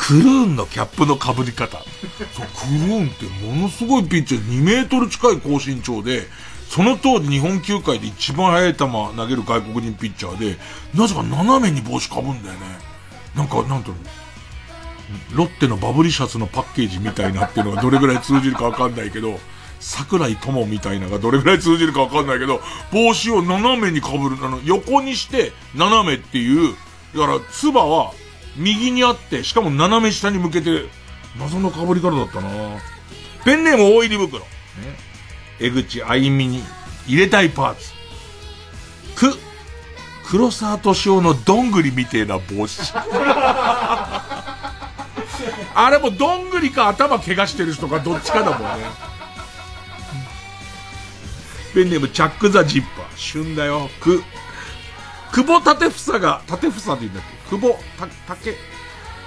[0.00, 1.78] クルーンのキャップの被り方。
[1.78, 6.26] そう、クルーンってものすごいピッチャー、2メートル近い高身長で、
[6.70, 10.56] その当時日本球界で一番速い球投げる外国人ピッチャーで、
[10.94, 12.60] なぜか斜めに帽子かぶんだよね。
[13.36, 13.92] なんか、なんと
[15.34, 19.38] ロッテのバブリシャツのパッケージみたいなっていうのがどれぐらい通じるかわかんないけど、
[19.80, 22.62] 桜井友みたいなのがどれぐらい通じるかわかんないけど、
[22.92, 26.74] 帽子を斜めに被る、あの、横にして斜めっていう、
[27.14, 28.12] だから、唾は
[28.56, 30.86] 右にあって、しかも斜め下に向けて、
[31.38, 32.48] 謎の被り方だったな
[33.44, 34.40] ペンネーム大入り袋。
[34.40, 34.46] ね
[35.60, 36.64] 江口あいみに
[37.06, 37.92] 入れたいパーツ。
[39.14, 39.38] く、
[40.28, 42.92] 黒沢敏夫のどんぐりみてえな帽子。
[45.74, 48.86] あれもどんぐりか頭怪我してる人かどっちかだもんね。
[51.74, 53.04] ペンネームチャックザジッパー。
[53.16, 53.88] 旬だよ。
[54.00, 54.22] く、
[55.32, 57.39] 久保建房が、建房って言うんだっけ？
[57.50, 58.54] 久保、た、竹、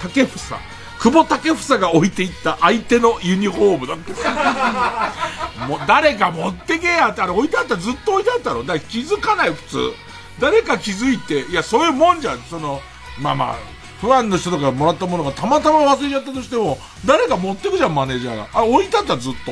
[0.01, 0.55] 竹房。
[0.97, 4.13] 久保建英が置いていった相手のユニフォームだって。
[5.67, 8.63] もう誰か持ってけやって、あれ置いてあったずっと置いてあったろ。
[8.63, 9.93] だから気づかない普通。
[10.39, 12.41] 誰か気づいて、いや、そういうもんじゃん。
[12.49, 12.81] その、
[13.19, 13.55] まあまあ、
[13.99, 18.47] ファンの人とかもらったものがたまたま忘れちゃったとしても、誰か持ってくじゃん、マネージャーが。
[18.53, 19.51] あ、置いてあったずっと。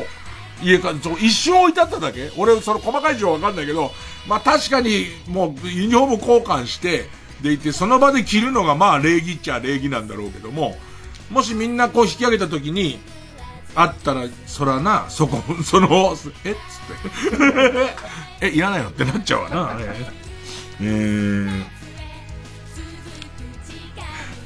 [0.63, 3.91] 家か、一瞬置いてあっただけ俺、その細かい情報わかんないけど、
[4.25, 7.09] まあ確かに、もう、ユニフォーム交換して、
[7.41, 10.77] でいて、その場で着るのがまあ礼儀っちゃ礼儀なんだろうけども、
[11.29, 12.99] もしみんなこう引き上げた時に、
[13.73, 17.37] あったら、そらな、そこ、 その、えっつっ
[18.41, 19.77] て え、いらないのってなっちゃうわな、
[20.81, 21.63] えー、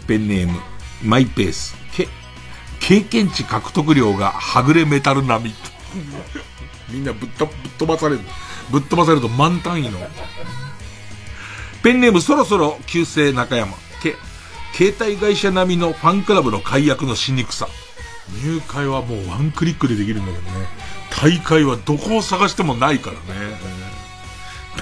[0.07, 0.59] ペンネーム、
[1.03, 2.07] マイペース、け、
[2.79, 5.55] 経験値獲得量がはぐれメタル並み。
[6.89, 8.21] みんなぶっと、ぶっ飛ばされる。
[8.69, 9.99] ぶっ飛ばされると満単位の。
[11.85, 13.71] ペンネームそろそろ旧姓中山。
[14.01, 14.15] け、
[14.73, 17.67] 携帯会社並みのファンクラブの解約のしにくさ。
[18.43, 20.65] 入会はもうワンクリックでできるんだけどね。
[21.11, 23.19] 大会はどこを探してもないからね。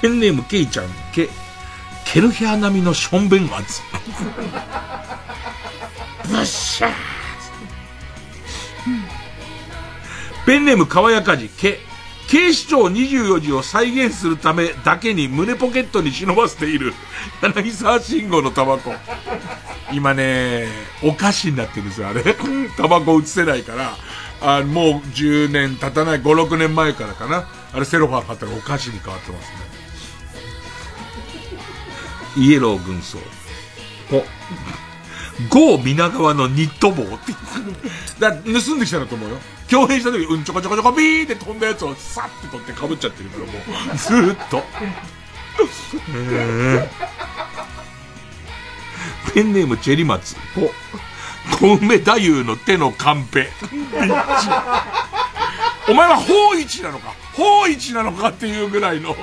[0.02, 0.86] ペンネームケイちゃん。
[1.14, 1.28] け、
[2.06, 3.82] ケルヘア並みのションベン圧。
[6.24, 6.92] ブッシャー
[10.46, 11.82] ペンネーム川やかじ、け、
[12.34, 16.95] 警視庁24時を再現するためだけに胸ポケットに忍ばせている
[17.43, 18.91] 柳沢慎吾のタバコ。
[19.91, 20.68] 今ね、
[21.03, 22.23] お菓子になってるんですよ、あれ。
[22.76, 23.95] タバコ映せないから。
[24.41, 27.47] あもう10年経たない、5、6年前からかな。
[27.72, 29.57] あれセロファー買ったらお菓子に変わってますね。
[32.38, 33.19] イエロー軍曹。
[34.11, 34.26] お、
[35.53, 37.34] ゴー皆川のニット帽って。
[38.18, 39.38] だ盗んできたんだと思うよ。
[39.69, 43.52] 共演した時、うんちょこちょこちょこビーって飛んだやつをさって取って被っちゃってるから、も
[43.94, 43.98] う。
[43.98, 44.64] ずーっと。
[49.34, 50.35] ペンネームチェリマツ。
[50.57, 50.72] お、
[51.57, 53.49] 小梅太夫の手のカンペ。
[55.90, 57.14] お前は法一なのか？
[57.34, 59.15] 法一なのかっていうぐらいの。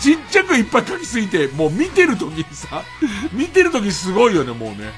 [0.00, 2.84] ちっちゃくいっぱい書きすぎて、もう見てる時にさ、
[3.32, 4.92] 見てる時すごいよね、もうね。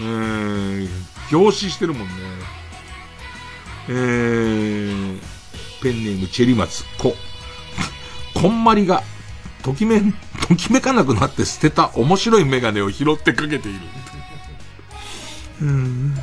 [0.00, 0.88] うーん、
[1.32, 2.14] 凝視してるもんね。
[3.88, 5.18] えー、
[5.82, 7.14] ペンネームチェリマツ、こ、
[8.38, 9.02] こんまりが、
[9.62, 10.02] ときめ、
[10.46, 13.80] ときめかなくなって捨てた面白いメガネを拾ってかけている。
[15.62, 16.18] うん。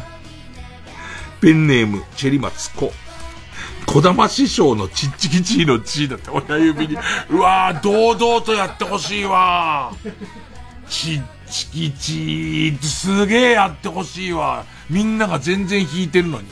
[1.41, 2.94] ペンネーム、チェリマツ、こ、
[3.88, 6.98] 小玉師匠のちっちきちいのちだって親指に、
[7.31, 9.91] うわぁ、堂々とやってほしいわ
[10.88, 14.65] ちっちきちってすげえやってほしいわ。
[14.90, 16.48] みんなが全然弾いてるのに。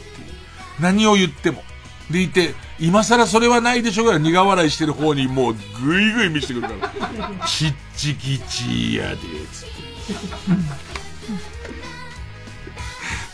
[0.79, 1.63] 何を言っても。
[2.11, 6.73] でいて、今更それはないでしょぐらい苦笑いしてる方にもうぐいぐい見せてくるか
[7.17, 7.47] ら。
[7.47, 9.77] ちっちきちやで、つって。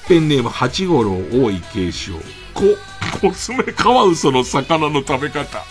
[0.07, 2.13] ペンネーム八五郎大井継承。
[2.53, 2.63] こ、
[3.21, 5.63] コツメカワウソの魚の食べ方。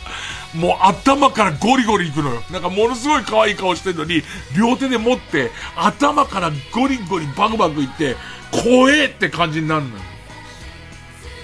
[0.54, 2.42] もう頭からゴリゴリいくのよ。
[2.50, 4.22] なんかものすごい可愛い顔してるのに、
[4.56, 8.16] 両手で持って、頭からゴリゴリバクバクいって、
[8.52, 10.02] 怖えって感じになるのよ。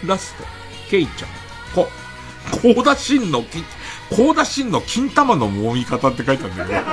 [0.06, 0.44] ラスト、
[0.88, 1.28] ケイちゃん。
[1.74, 1.88] こ、
[2.52, 3.42] コーダシンの、
[4.10, 6.84] コーダシンの金玉の揉み方って書いてあるんだよ。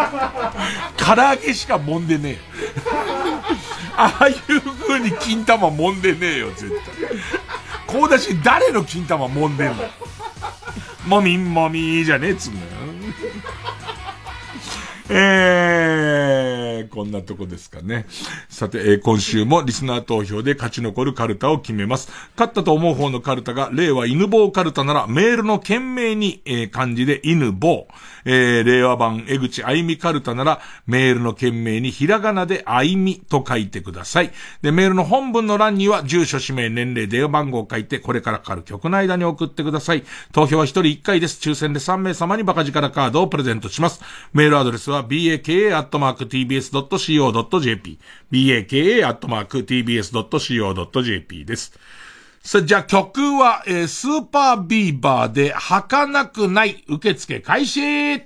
[0.97, 2.39] 唐揚げしか揉んでねえ。
[3.97, 6.79] ああいう風に金玉揉んでねえよ、絶対。
[7.87, 9.83] こうだし、誰の金玉揉んでんの
[11.07, 12.67] もみんもみじゃねえっつうんだよ。
[15.07, 18.07] えー、こんなとこですかね。
[18.56, 22.10] さて、えー、今週もリスナー投票で勝ち残るカルタを決めます。
[22.38, 27.86] 勝ったと思う方のカルタが、令和犬棒カルタなら、メールの件名に、えー、漢字で犬棒。
[28.23, 34.32] えー、令和版江口あいみカルタなら、メールの件名にひらがなであいみと書いてください。
[34.61, 40.06] で、メールの本文の欄には、住所、氏名、年齢、電話番号を書いて、これからかかる曲の間に送ってください。
[40.32, 41.45] 投票は1人1回です。
[41.45, 44.02] 抽選で3名様にバカ力カードをプレゼントします。
[44.32, 45.65] メールアドレスは、baka.tbs.co.jp。
[48.51, 51.72] baka.tbs.co.jp です。
[52.41, 58.22] さあ、じゃあ曲は、えー、スーパービーバーで、儚くない受付開始い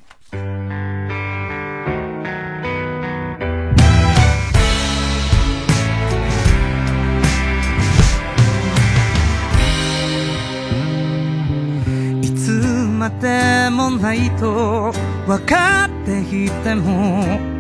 [12.35, 12.51] つ
[12.97, 14.91] までもないと
[15.25, 17.58] 分かっていても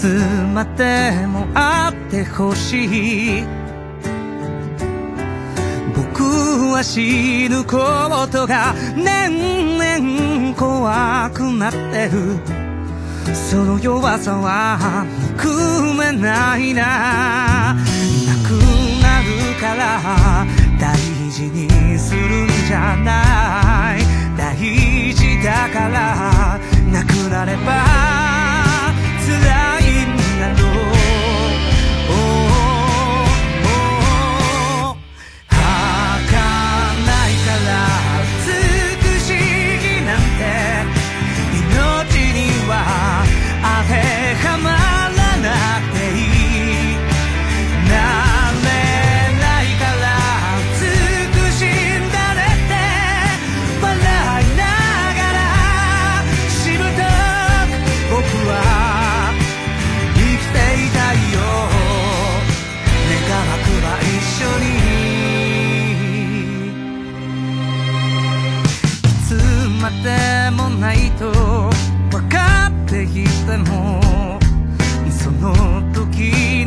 [0.00, 0.06] つ
[0.54, 3.44] までもあってほしい。
[5.94, 6.22] 僕
[6.72, 7.76] は死ぬこ
[8.32, 12.38] とが年々怖くなってる。
[13.34, 15.04] その弱さは
[15.38, 15.48] 憎
[15.92, 17.74] めないな。
[17.74, 17.82] な
[18.48, 18.52] く
[19.02, 19.28] なる
[19.60, 20.46] から
[20.80, 20.96] 大
[21.30, 24.00] 事にするんじゃない。
[24.38, 24.56] 大
[25.12, 26.58] 事だから。
[26.90, 27.84] なくなれば
[29.20, 29.79] 辛い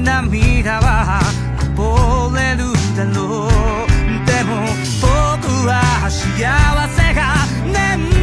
[0.03, 1.21] 涙は
[1.75, 3.49] こぼれるだろう。
[4.25, 4.51] でも
[5.01, 5.07] 僕
[5.67, 5.71] は
[6.09, 6.19] 幸
[6.89, 7.19] せが
[7.65, 8.22] 眠る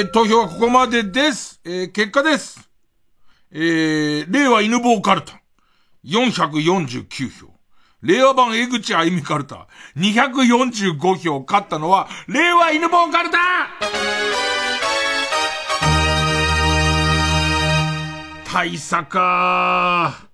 [0.00, 1.60] えー、投票はここまでです。
[1.62, 2.70] えー、結果です。
[3.52, 5.42] えー、令和犬坊カルタ、
[6.06, 7.52] 449票。
[8.00, 9.68] 令和版江口あゆみカルタ、
[9.98, 11.44] 245票。
[11.46, 13.38] 勝ったのは、令和犬坊カルタ
[18.50, 20.30] 大差か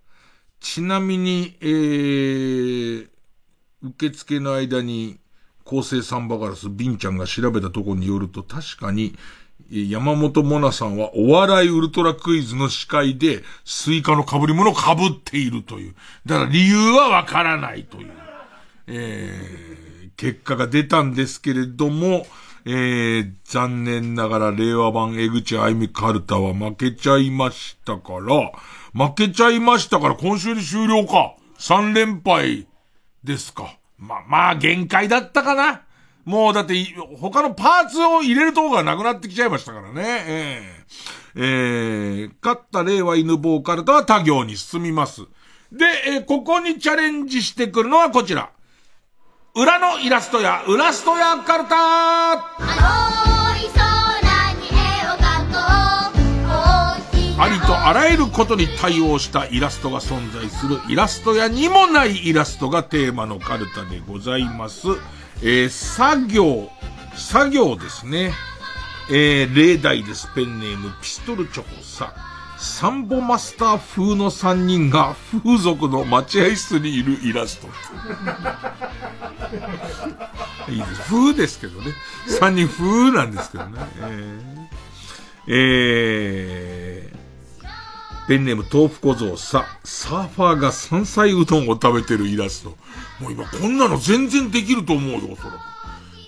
[0.61, 3.09] ちなみに、えー、
[3.83, 5.19] 受付の間に、
[5.65, 9.17] 構成サンバガラス、ビンちゃんが調べたところによると、確かに、
[9.71, 15.95] 山本モナさんはお笑いウルトラクイズの司会で、スイカの被り物を被っているという。
[16.25, 18.13] だから理由はわからないという、
[18.87, 22.27] えー、結果が出たんですけれども、
[22.65, 28.53] えー、残念ながら令和版江口あゆみカルタは負けちゃいましたから、
[28.93, 31.35] 負けちゃいましたから今週で終了か。
[31.59, 32.67] 3連敗
[33.25, 33.77] ですか。
[33.99, 35.86] ま、まあ限界だったかな。
[36.27, 36.75] もうだって、
[37.21, 40.03] 他のパーツを入れるとこがなくなってきちゃいましたからね。
[40.27, 40.77] え
[41.37, 45.23] えええ勝った令和犬ボーカルとは他行に進みます。
[45.71, 48.51] で、えーここにチャレンジしてくるのはこちら。
[49.55, 51.77] 裏のイラストや、ウラストやカルタ
[57.39, 64.89] ありとあらゆることに対応したイラストが存在するイラスト屋にもないイラストがテーマのカルタでございます。
[65.43, 66.71] えー作業、
[67.15, 68.33] 作業ですね。
[69.11, 70.29] えー例題です。
[70.35, 72.13] ペンネームピストルチョコさ。
[72.59, 77.69] サンボマスター風の3人が風俗の待合室にいるイラスト。
[80.73, 81.01] いいです。
[81.03, 81.93] 風ですけどね。
[82.41, 83.79] 3人風なんですけどね。
[83.99, 84.41] えー
[85.49, 87.16] えー
[88.29, 92.71] ペンネーム豆腐小僧さ、サーファーが山菜うどんを食べてるイラスト。
[93.21, 95.59] もう今こんなの全然できると思うよ、おそらく。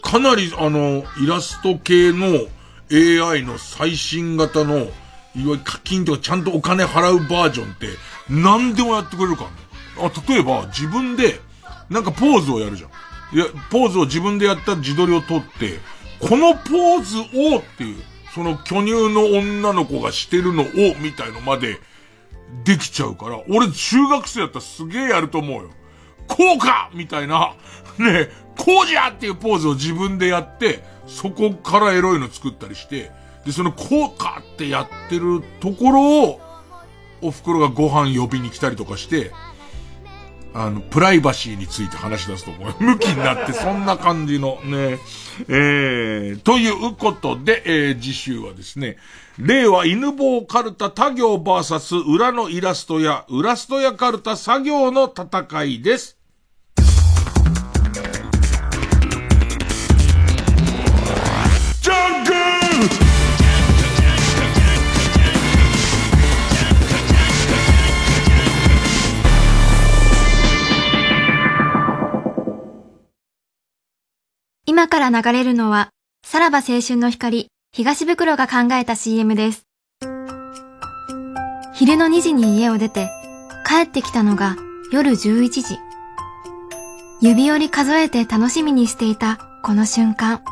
[0.02, 2.46] かなりあの、イラスト系の
[2.90, 4.90] AI の最新型の、いわ
[5.34, 7.88] ゆる課金とかちゃんとお金払うバージョンって、
[8.30, 10.12] 何でもやってくれるからね。
[10.14, 11.40] あ、例えば自分で、
[11.90, 12.90] なんかポーズをやるじゃん。
[13.36, 15.80] いや、ポーズを自分でやった自撮りを撮って、
[16.20, 18.02] このポーズをっていう、
[18.34, 20.66] その巨乳の女の子がしてるのを、
[21.00, 21.80] みたいのまで、
[22.64, 25.70] できちゃうから、俺中学生やったらすげえやると思うよ。
[26.26, 26.90] こうか！
[26.94, 27.54] みたいな、
[27.98, 29.08] ねえ、こうじゃ！
[29.08, 33.10] っていうポーズを自分でやって、そこからエロいの作ったりして、
[33.46, 34.42] で、そのこうか！
[34.54, 36.40] ってやってるところを、
[37.20, 39.32] お袋がご飯呼びに来たりとかして、
[40.54, 42.74] あの、プライバシーについて話し出すと思う。
[42.82, 44.98] 向きになって、そんな感じのね。
[45.48, 48.96] えー、ということで、えー、次週はですね、
[49.38, 56.17] 令和犬坊カルタ他行バーサス裏のイラストや、裏ストやカルタ作業の戦いです。
[74.68, 75.88] 今から流れるのは、
[76.26, 79.62] さらば青春の光東袋が考えた CM です。
[81.72, 83.08] 昼の2時に家を出て、
[83.66, 84.56] 帰ってきたのが
[84.92, 85.78] 夜11時。
[87.22, 90.42] 指折り数えて楽しみにしていたこの瞬間。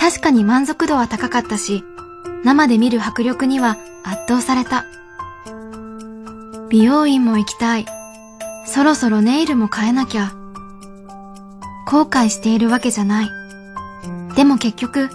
[0.00, 1.84] 確かに満足度は高かったし、
[2.42, 4.84] 生で見る迫力には圧倒された。
[6.68, 7.86] 美容院も行きたい。
[8.66, 10.32] そろそろネイルも変えなきゃ。
[11.90, 13.30] 後悔しているわけじゃない。
[14.36, 15.08] でも結局、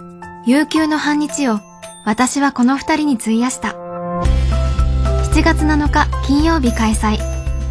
[0.48, 1.60] 悠久の半日を
[2.04, 3.70] 私はこの二人に費やした。
[3.70, 7.20] 7月7日金曜日開催。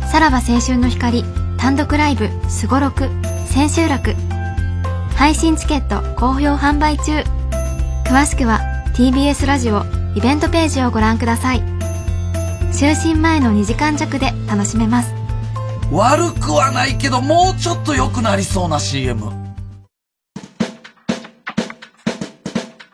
[0.07, 1.25] さらば青春の光
[1.59, 3.09] 単独ライブすごろく
[3.47, 4.15] 千秋楽。
[5.17, 7.25] 配信チケット好評販売中。
[8.05, 8.61] 詳しくは
[8.95, 9.83] TBS ラジオ
[10.15, 11.61] イベントページをご覧ください。
[12.73, 15.22] 就寝前の2時間弱で楽しめます。
[15.93, 19.21] 悪くはないけどもうちょっと良くなりそうな CM。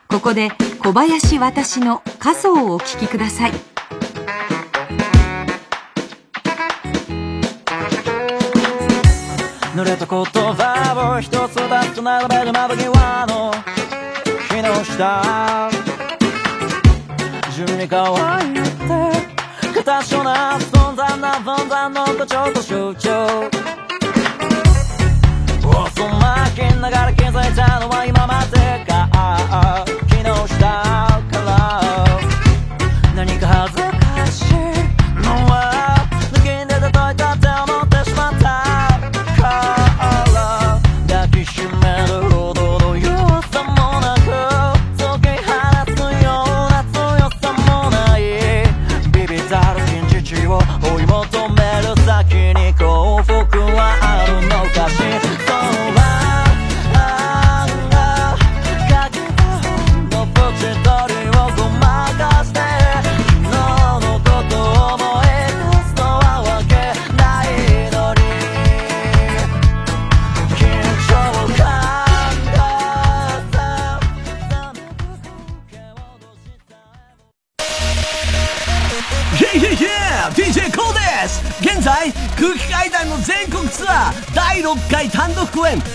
[0.09, 0.49] ここで
[0.79, 3.51] 小林私の仮想をお聞きください。
[9.73, 13.53] 濡れた言葉を一つ二つ並べる窓際の
[14.49, 15.69] 木の下
[17.55, 19.18] 中に乾いて
[19.89, 23.09] 多少な存在な分断のょ張と象徴
[25.95, 29.09] そまきながら気づいたのは今までか
[30.07, 31.08] 昨日した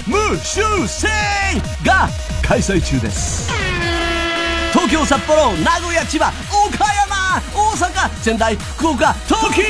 [0.06, 1.08] 無修正
[1.84, 2.08] が
[2.42, 3.50] 開催中です。
[4.72, 6.32] 東京札幌名古屋千葉
[6.66, 9.62] 岡山大阪仙台福岡東京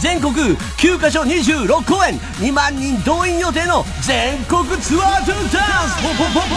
[0.00, 5.96] 全国9カ所26公演2万人動員予定の全国ツアートゥーダンス。
[6.02, 6.56] ポポポポ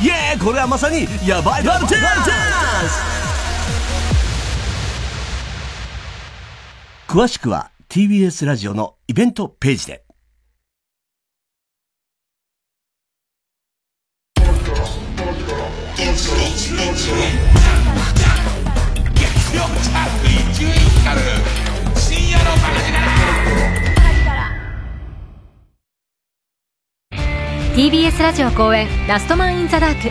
[0.00, 2.30] イエーこれはまさにヤバいバルテンダンス
[7.06, 10.02] 詳しくは TBS ラジオのイベントページで。
[27.74, 30.08] TBS ラジオ公演「ラストマン・イン・ザ・ダーク」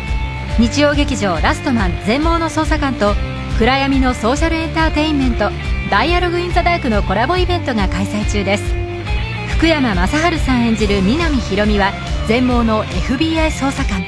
[0.61, 3.15] 日曜劇場「ラストマン全盲の捜査官」と
[3.61, 5.51] 暗闇のソーシャルエンターテインメント
[5.91, 8.63] 「ダイアログ・イン・ザ・ダーク」のコラボイベントが開催中です。
[9.49, 11.93] 福山雅治さん演じる南ひ美は
[12.27, 14.03] 全盲の FBI 捜査官。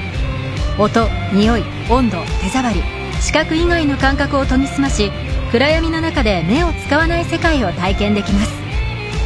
[0.76, 2.82] 音匂い温度手触り
[3.20, 5.12] 視覚以外の感覚を研ぎ澄まし
[5.52, 8.50] 暗闇の中で目を使わない世界を体験できます。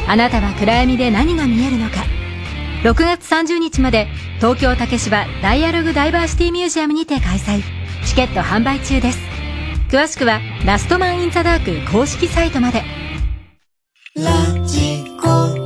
[0.06, 2.04] あなたは暗闇で何が見えるのか。
[2.82, 4.08] 6月30日まで
[4.40, 7.62] 東京竹芝ダイアログダイバーシティミュージアムにて開催。
[8.04, 9.38] チケット販売中です。
[9.90, 12.82] 詳しくはラストマンインザダーク公式サイトまで。
[14.14, 14.30] ラ
[14.66, 15.02] ジ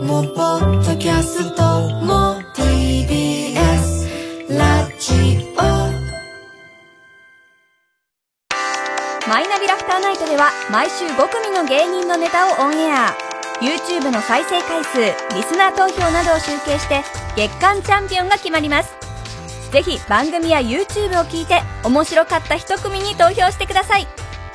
[0.06, 1.62] もポッドキャスト
[2.04, 4.06] も TBS
[4.56, 5.62] ラジオ。
[9.28, 13.16] マイナビラフターナイトでは毎週5組の芸人のネタをオンエア。
[13.60, 14.98] YouTube の再生回数
[15.34, 17.02] リスナー投票などを集計して
[17.36, 19.11] 月間チャンピオンが決まります
[19.72, 24.06] ぜひ番組や YouTube を聞いて面白かった一組に投票してください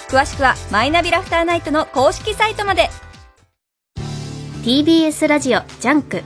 [0.07, 2.89] 詳しくはマイナビラフターナイトの公式サイトまで
[4.64, 6.22] TBS ラジオジャンク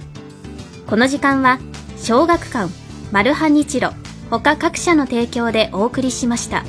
[0.88, 1.58] この時間は
[1.98, 2.70] 小学館
[3.12, 3.92] マルハニチロ
[4.30, 6.64] 他各社の提供でお送りしました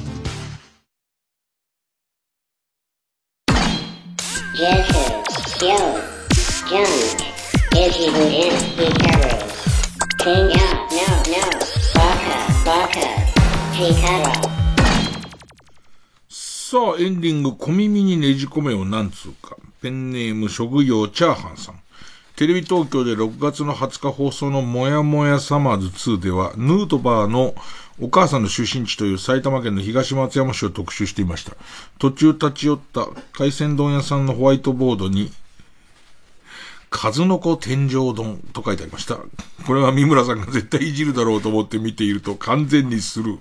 [16.27, 19.59] さあ、エンディング、小耳にねじ込めをなんつうか。
[19.82, 21.74] ペンネーム、職業、チャーハンさん。
[22.35, 27.55] テレビ東京で6月の20日放送のもやもやサマーズ2では、ヌートバーの
[28.01, 31.55] お母さんの出身地という埼玉県の東松山市を特集していました。
[31.99, 35.31] 途中立ち寄った海鮮丼屋さんのホワイトボードに、
[36.93, 39.16] 数の子天井丼と書いてありました。
[39.66, 43.39] これは三村さんが絶対いじるだろうと思って見ていると完全にする。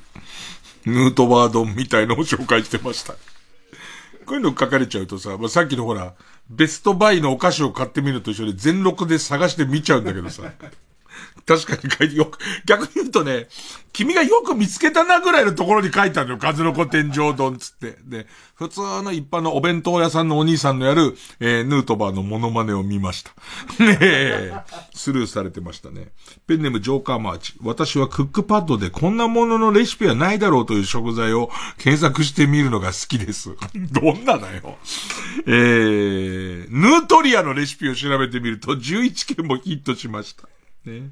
[0.85, 3.13] ヌートバー丼みたいのを紹介してました。
[3.13, 3.19] こ
[4.29, 6.13] ういうの書かれちゃうとさ、まあ、さっきのほら、
[6.49, 10.43] ベストバイのお菓子を買ってみると一緒で全録で探して見ちゃうんだけどさ。
[11.45, 13.48] 確かに書いてよく、逆に言うとね、
[13.93, 16.38] 君がよく見つけたなぐらいのところに書いてあるよ。
[16.38, 17.98] 数の子天井丼つって。
[18.06, 18.26] で、
[18.56, 23.31] 普通の一般のお弁当屋さんのお兄さんのやる、えー、ヌートバーのモノマネを見ました。
[23.84, 24.53] ねえ、
[24.93, 26.11] スルーされてましたね。
[26.48, 27.53] ペンネームジョーカーマーチ。
[27.61, 33.56] 私はクックパッドでこんなもののレシピはないだろうという食材を検索してみるのが好きです。
[33.91, 34.77] どんなだよ。
[35.48, 40.48] えー、ヌートリアのレシピを調べてみると11件もヒットしました。
[40.85, 41.11] ね。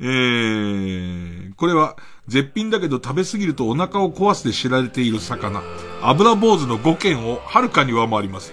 [0.00, 1.96] えー、これは
[2.28, 5.62] 絶品だけど食べ過ぎるとお腹を壊すで知られている魚。
[6.02, 8.52] 油坊主の5件をはるかに上回ります。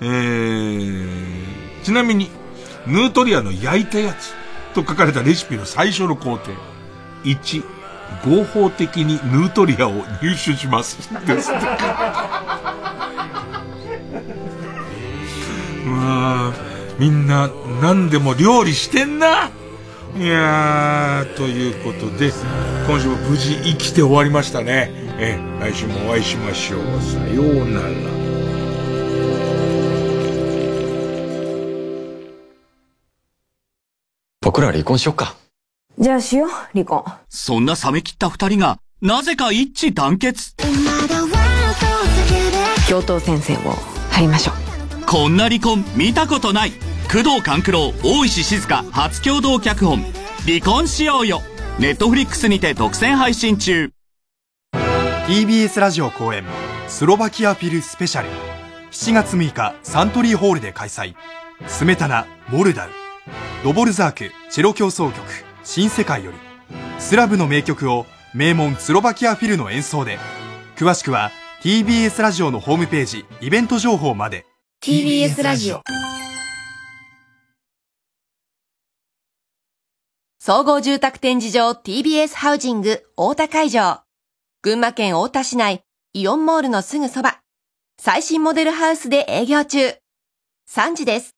[0.00, 2.30] えー、ちなみに、
[2.86, 4.32] ヌートリアの焼いたやつ
[4.74, 6.52] と書かれたレシピの最初の工程。
[7.24, 7.62] 1、
[8.24, 10.96] 合法的にヌートリアを入手します。
[11.26, 11.50] です。
[15.86, 16.52] うわ
[16.98, 17.50] みんな
[17.80, 19.50] 何でも料理してんな
[20.16, 22.32] いやー、ということで、
[22.86, 24.90] 今週も無事生きて終わりましたね。
[25.18, 26.80] え、来週もお会いしましょう。
[27.00, 27.88] さようなら。
[34.42, 35.36] 僕ら離婚しよっか。
[35.98, 37.04] じゃあしよう、離婚。
[37.28, 40.56] そんな冷め切った二人が、なぜか一致団結。
[42.88, 43.58] 教頭先生を
[44.10, 45.06] 張りましょう。
[45.06, 46.72] こんな離婚見たことない。
[47.12, 49.98] 工藤官九郎、大石静香初共同脚本。
[50.46, 51.42] 離婚しようよ。
[51.80, 53.90] ネットフリックスにて独占配信中。
[55.26, 56.44] TBS ラジオ公演
[56.86, 58.28] スロバキアフィルスペシャル
[58.92, 61.16] 7月6日サントリーホールで開催
[61.66, 62.90] スメタナモルダウ
[63.64, 65.20] ドボルザークチェロ協奏曲
[65.64, 66.38] 新世界より
[67.00, 70.18] スラブの名曲を名門スロバキアフィルの演奏で
[70.76, 71.32] 詳しくは
[71.62, 74.46] TBS ラジオのホームページイベント情報まで
[74.80, 75.82] TBS ラジオ
[80.42, 84.00] 総合住宅展示場 TBS ハウジング大田会場。
[84.62, 85.82] 群馬県大田市内
[86.14, 87.42] イオンモールのすぐそば。
[88.00, 89.96] 最新モデルハウスで営業中。
[90.70, 91.36] 3時です。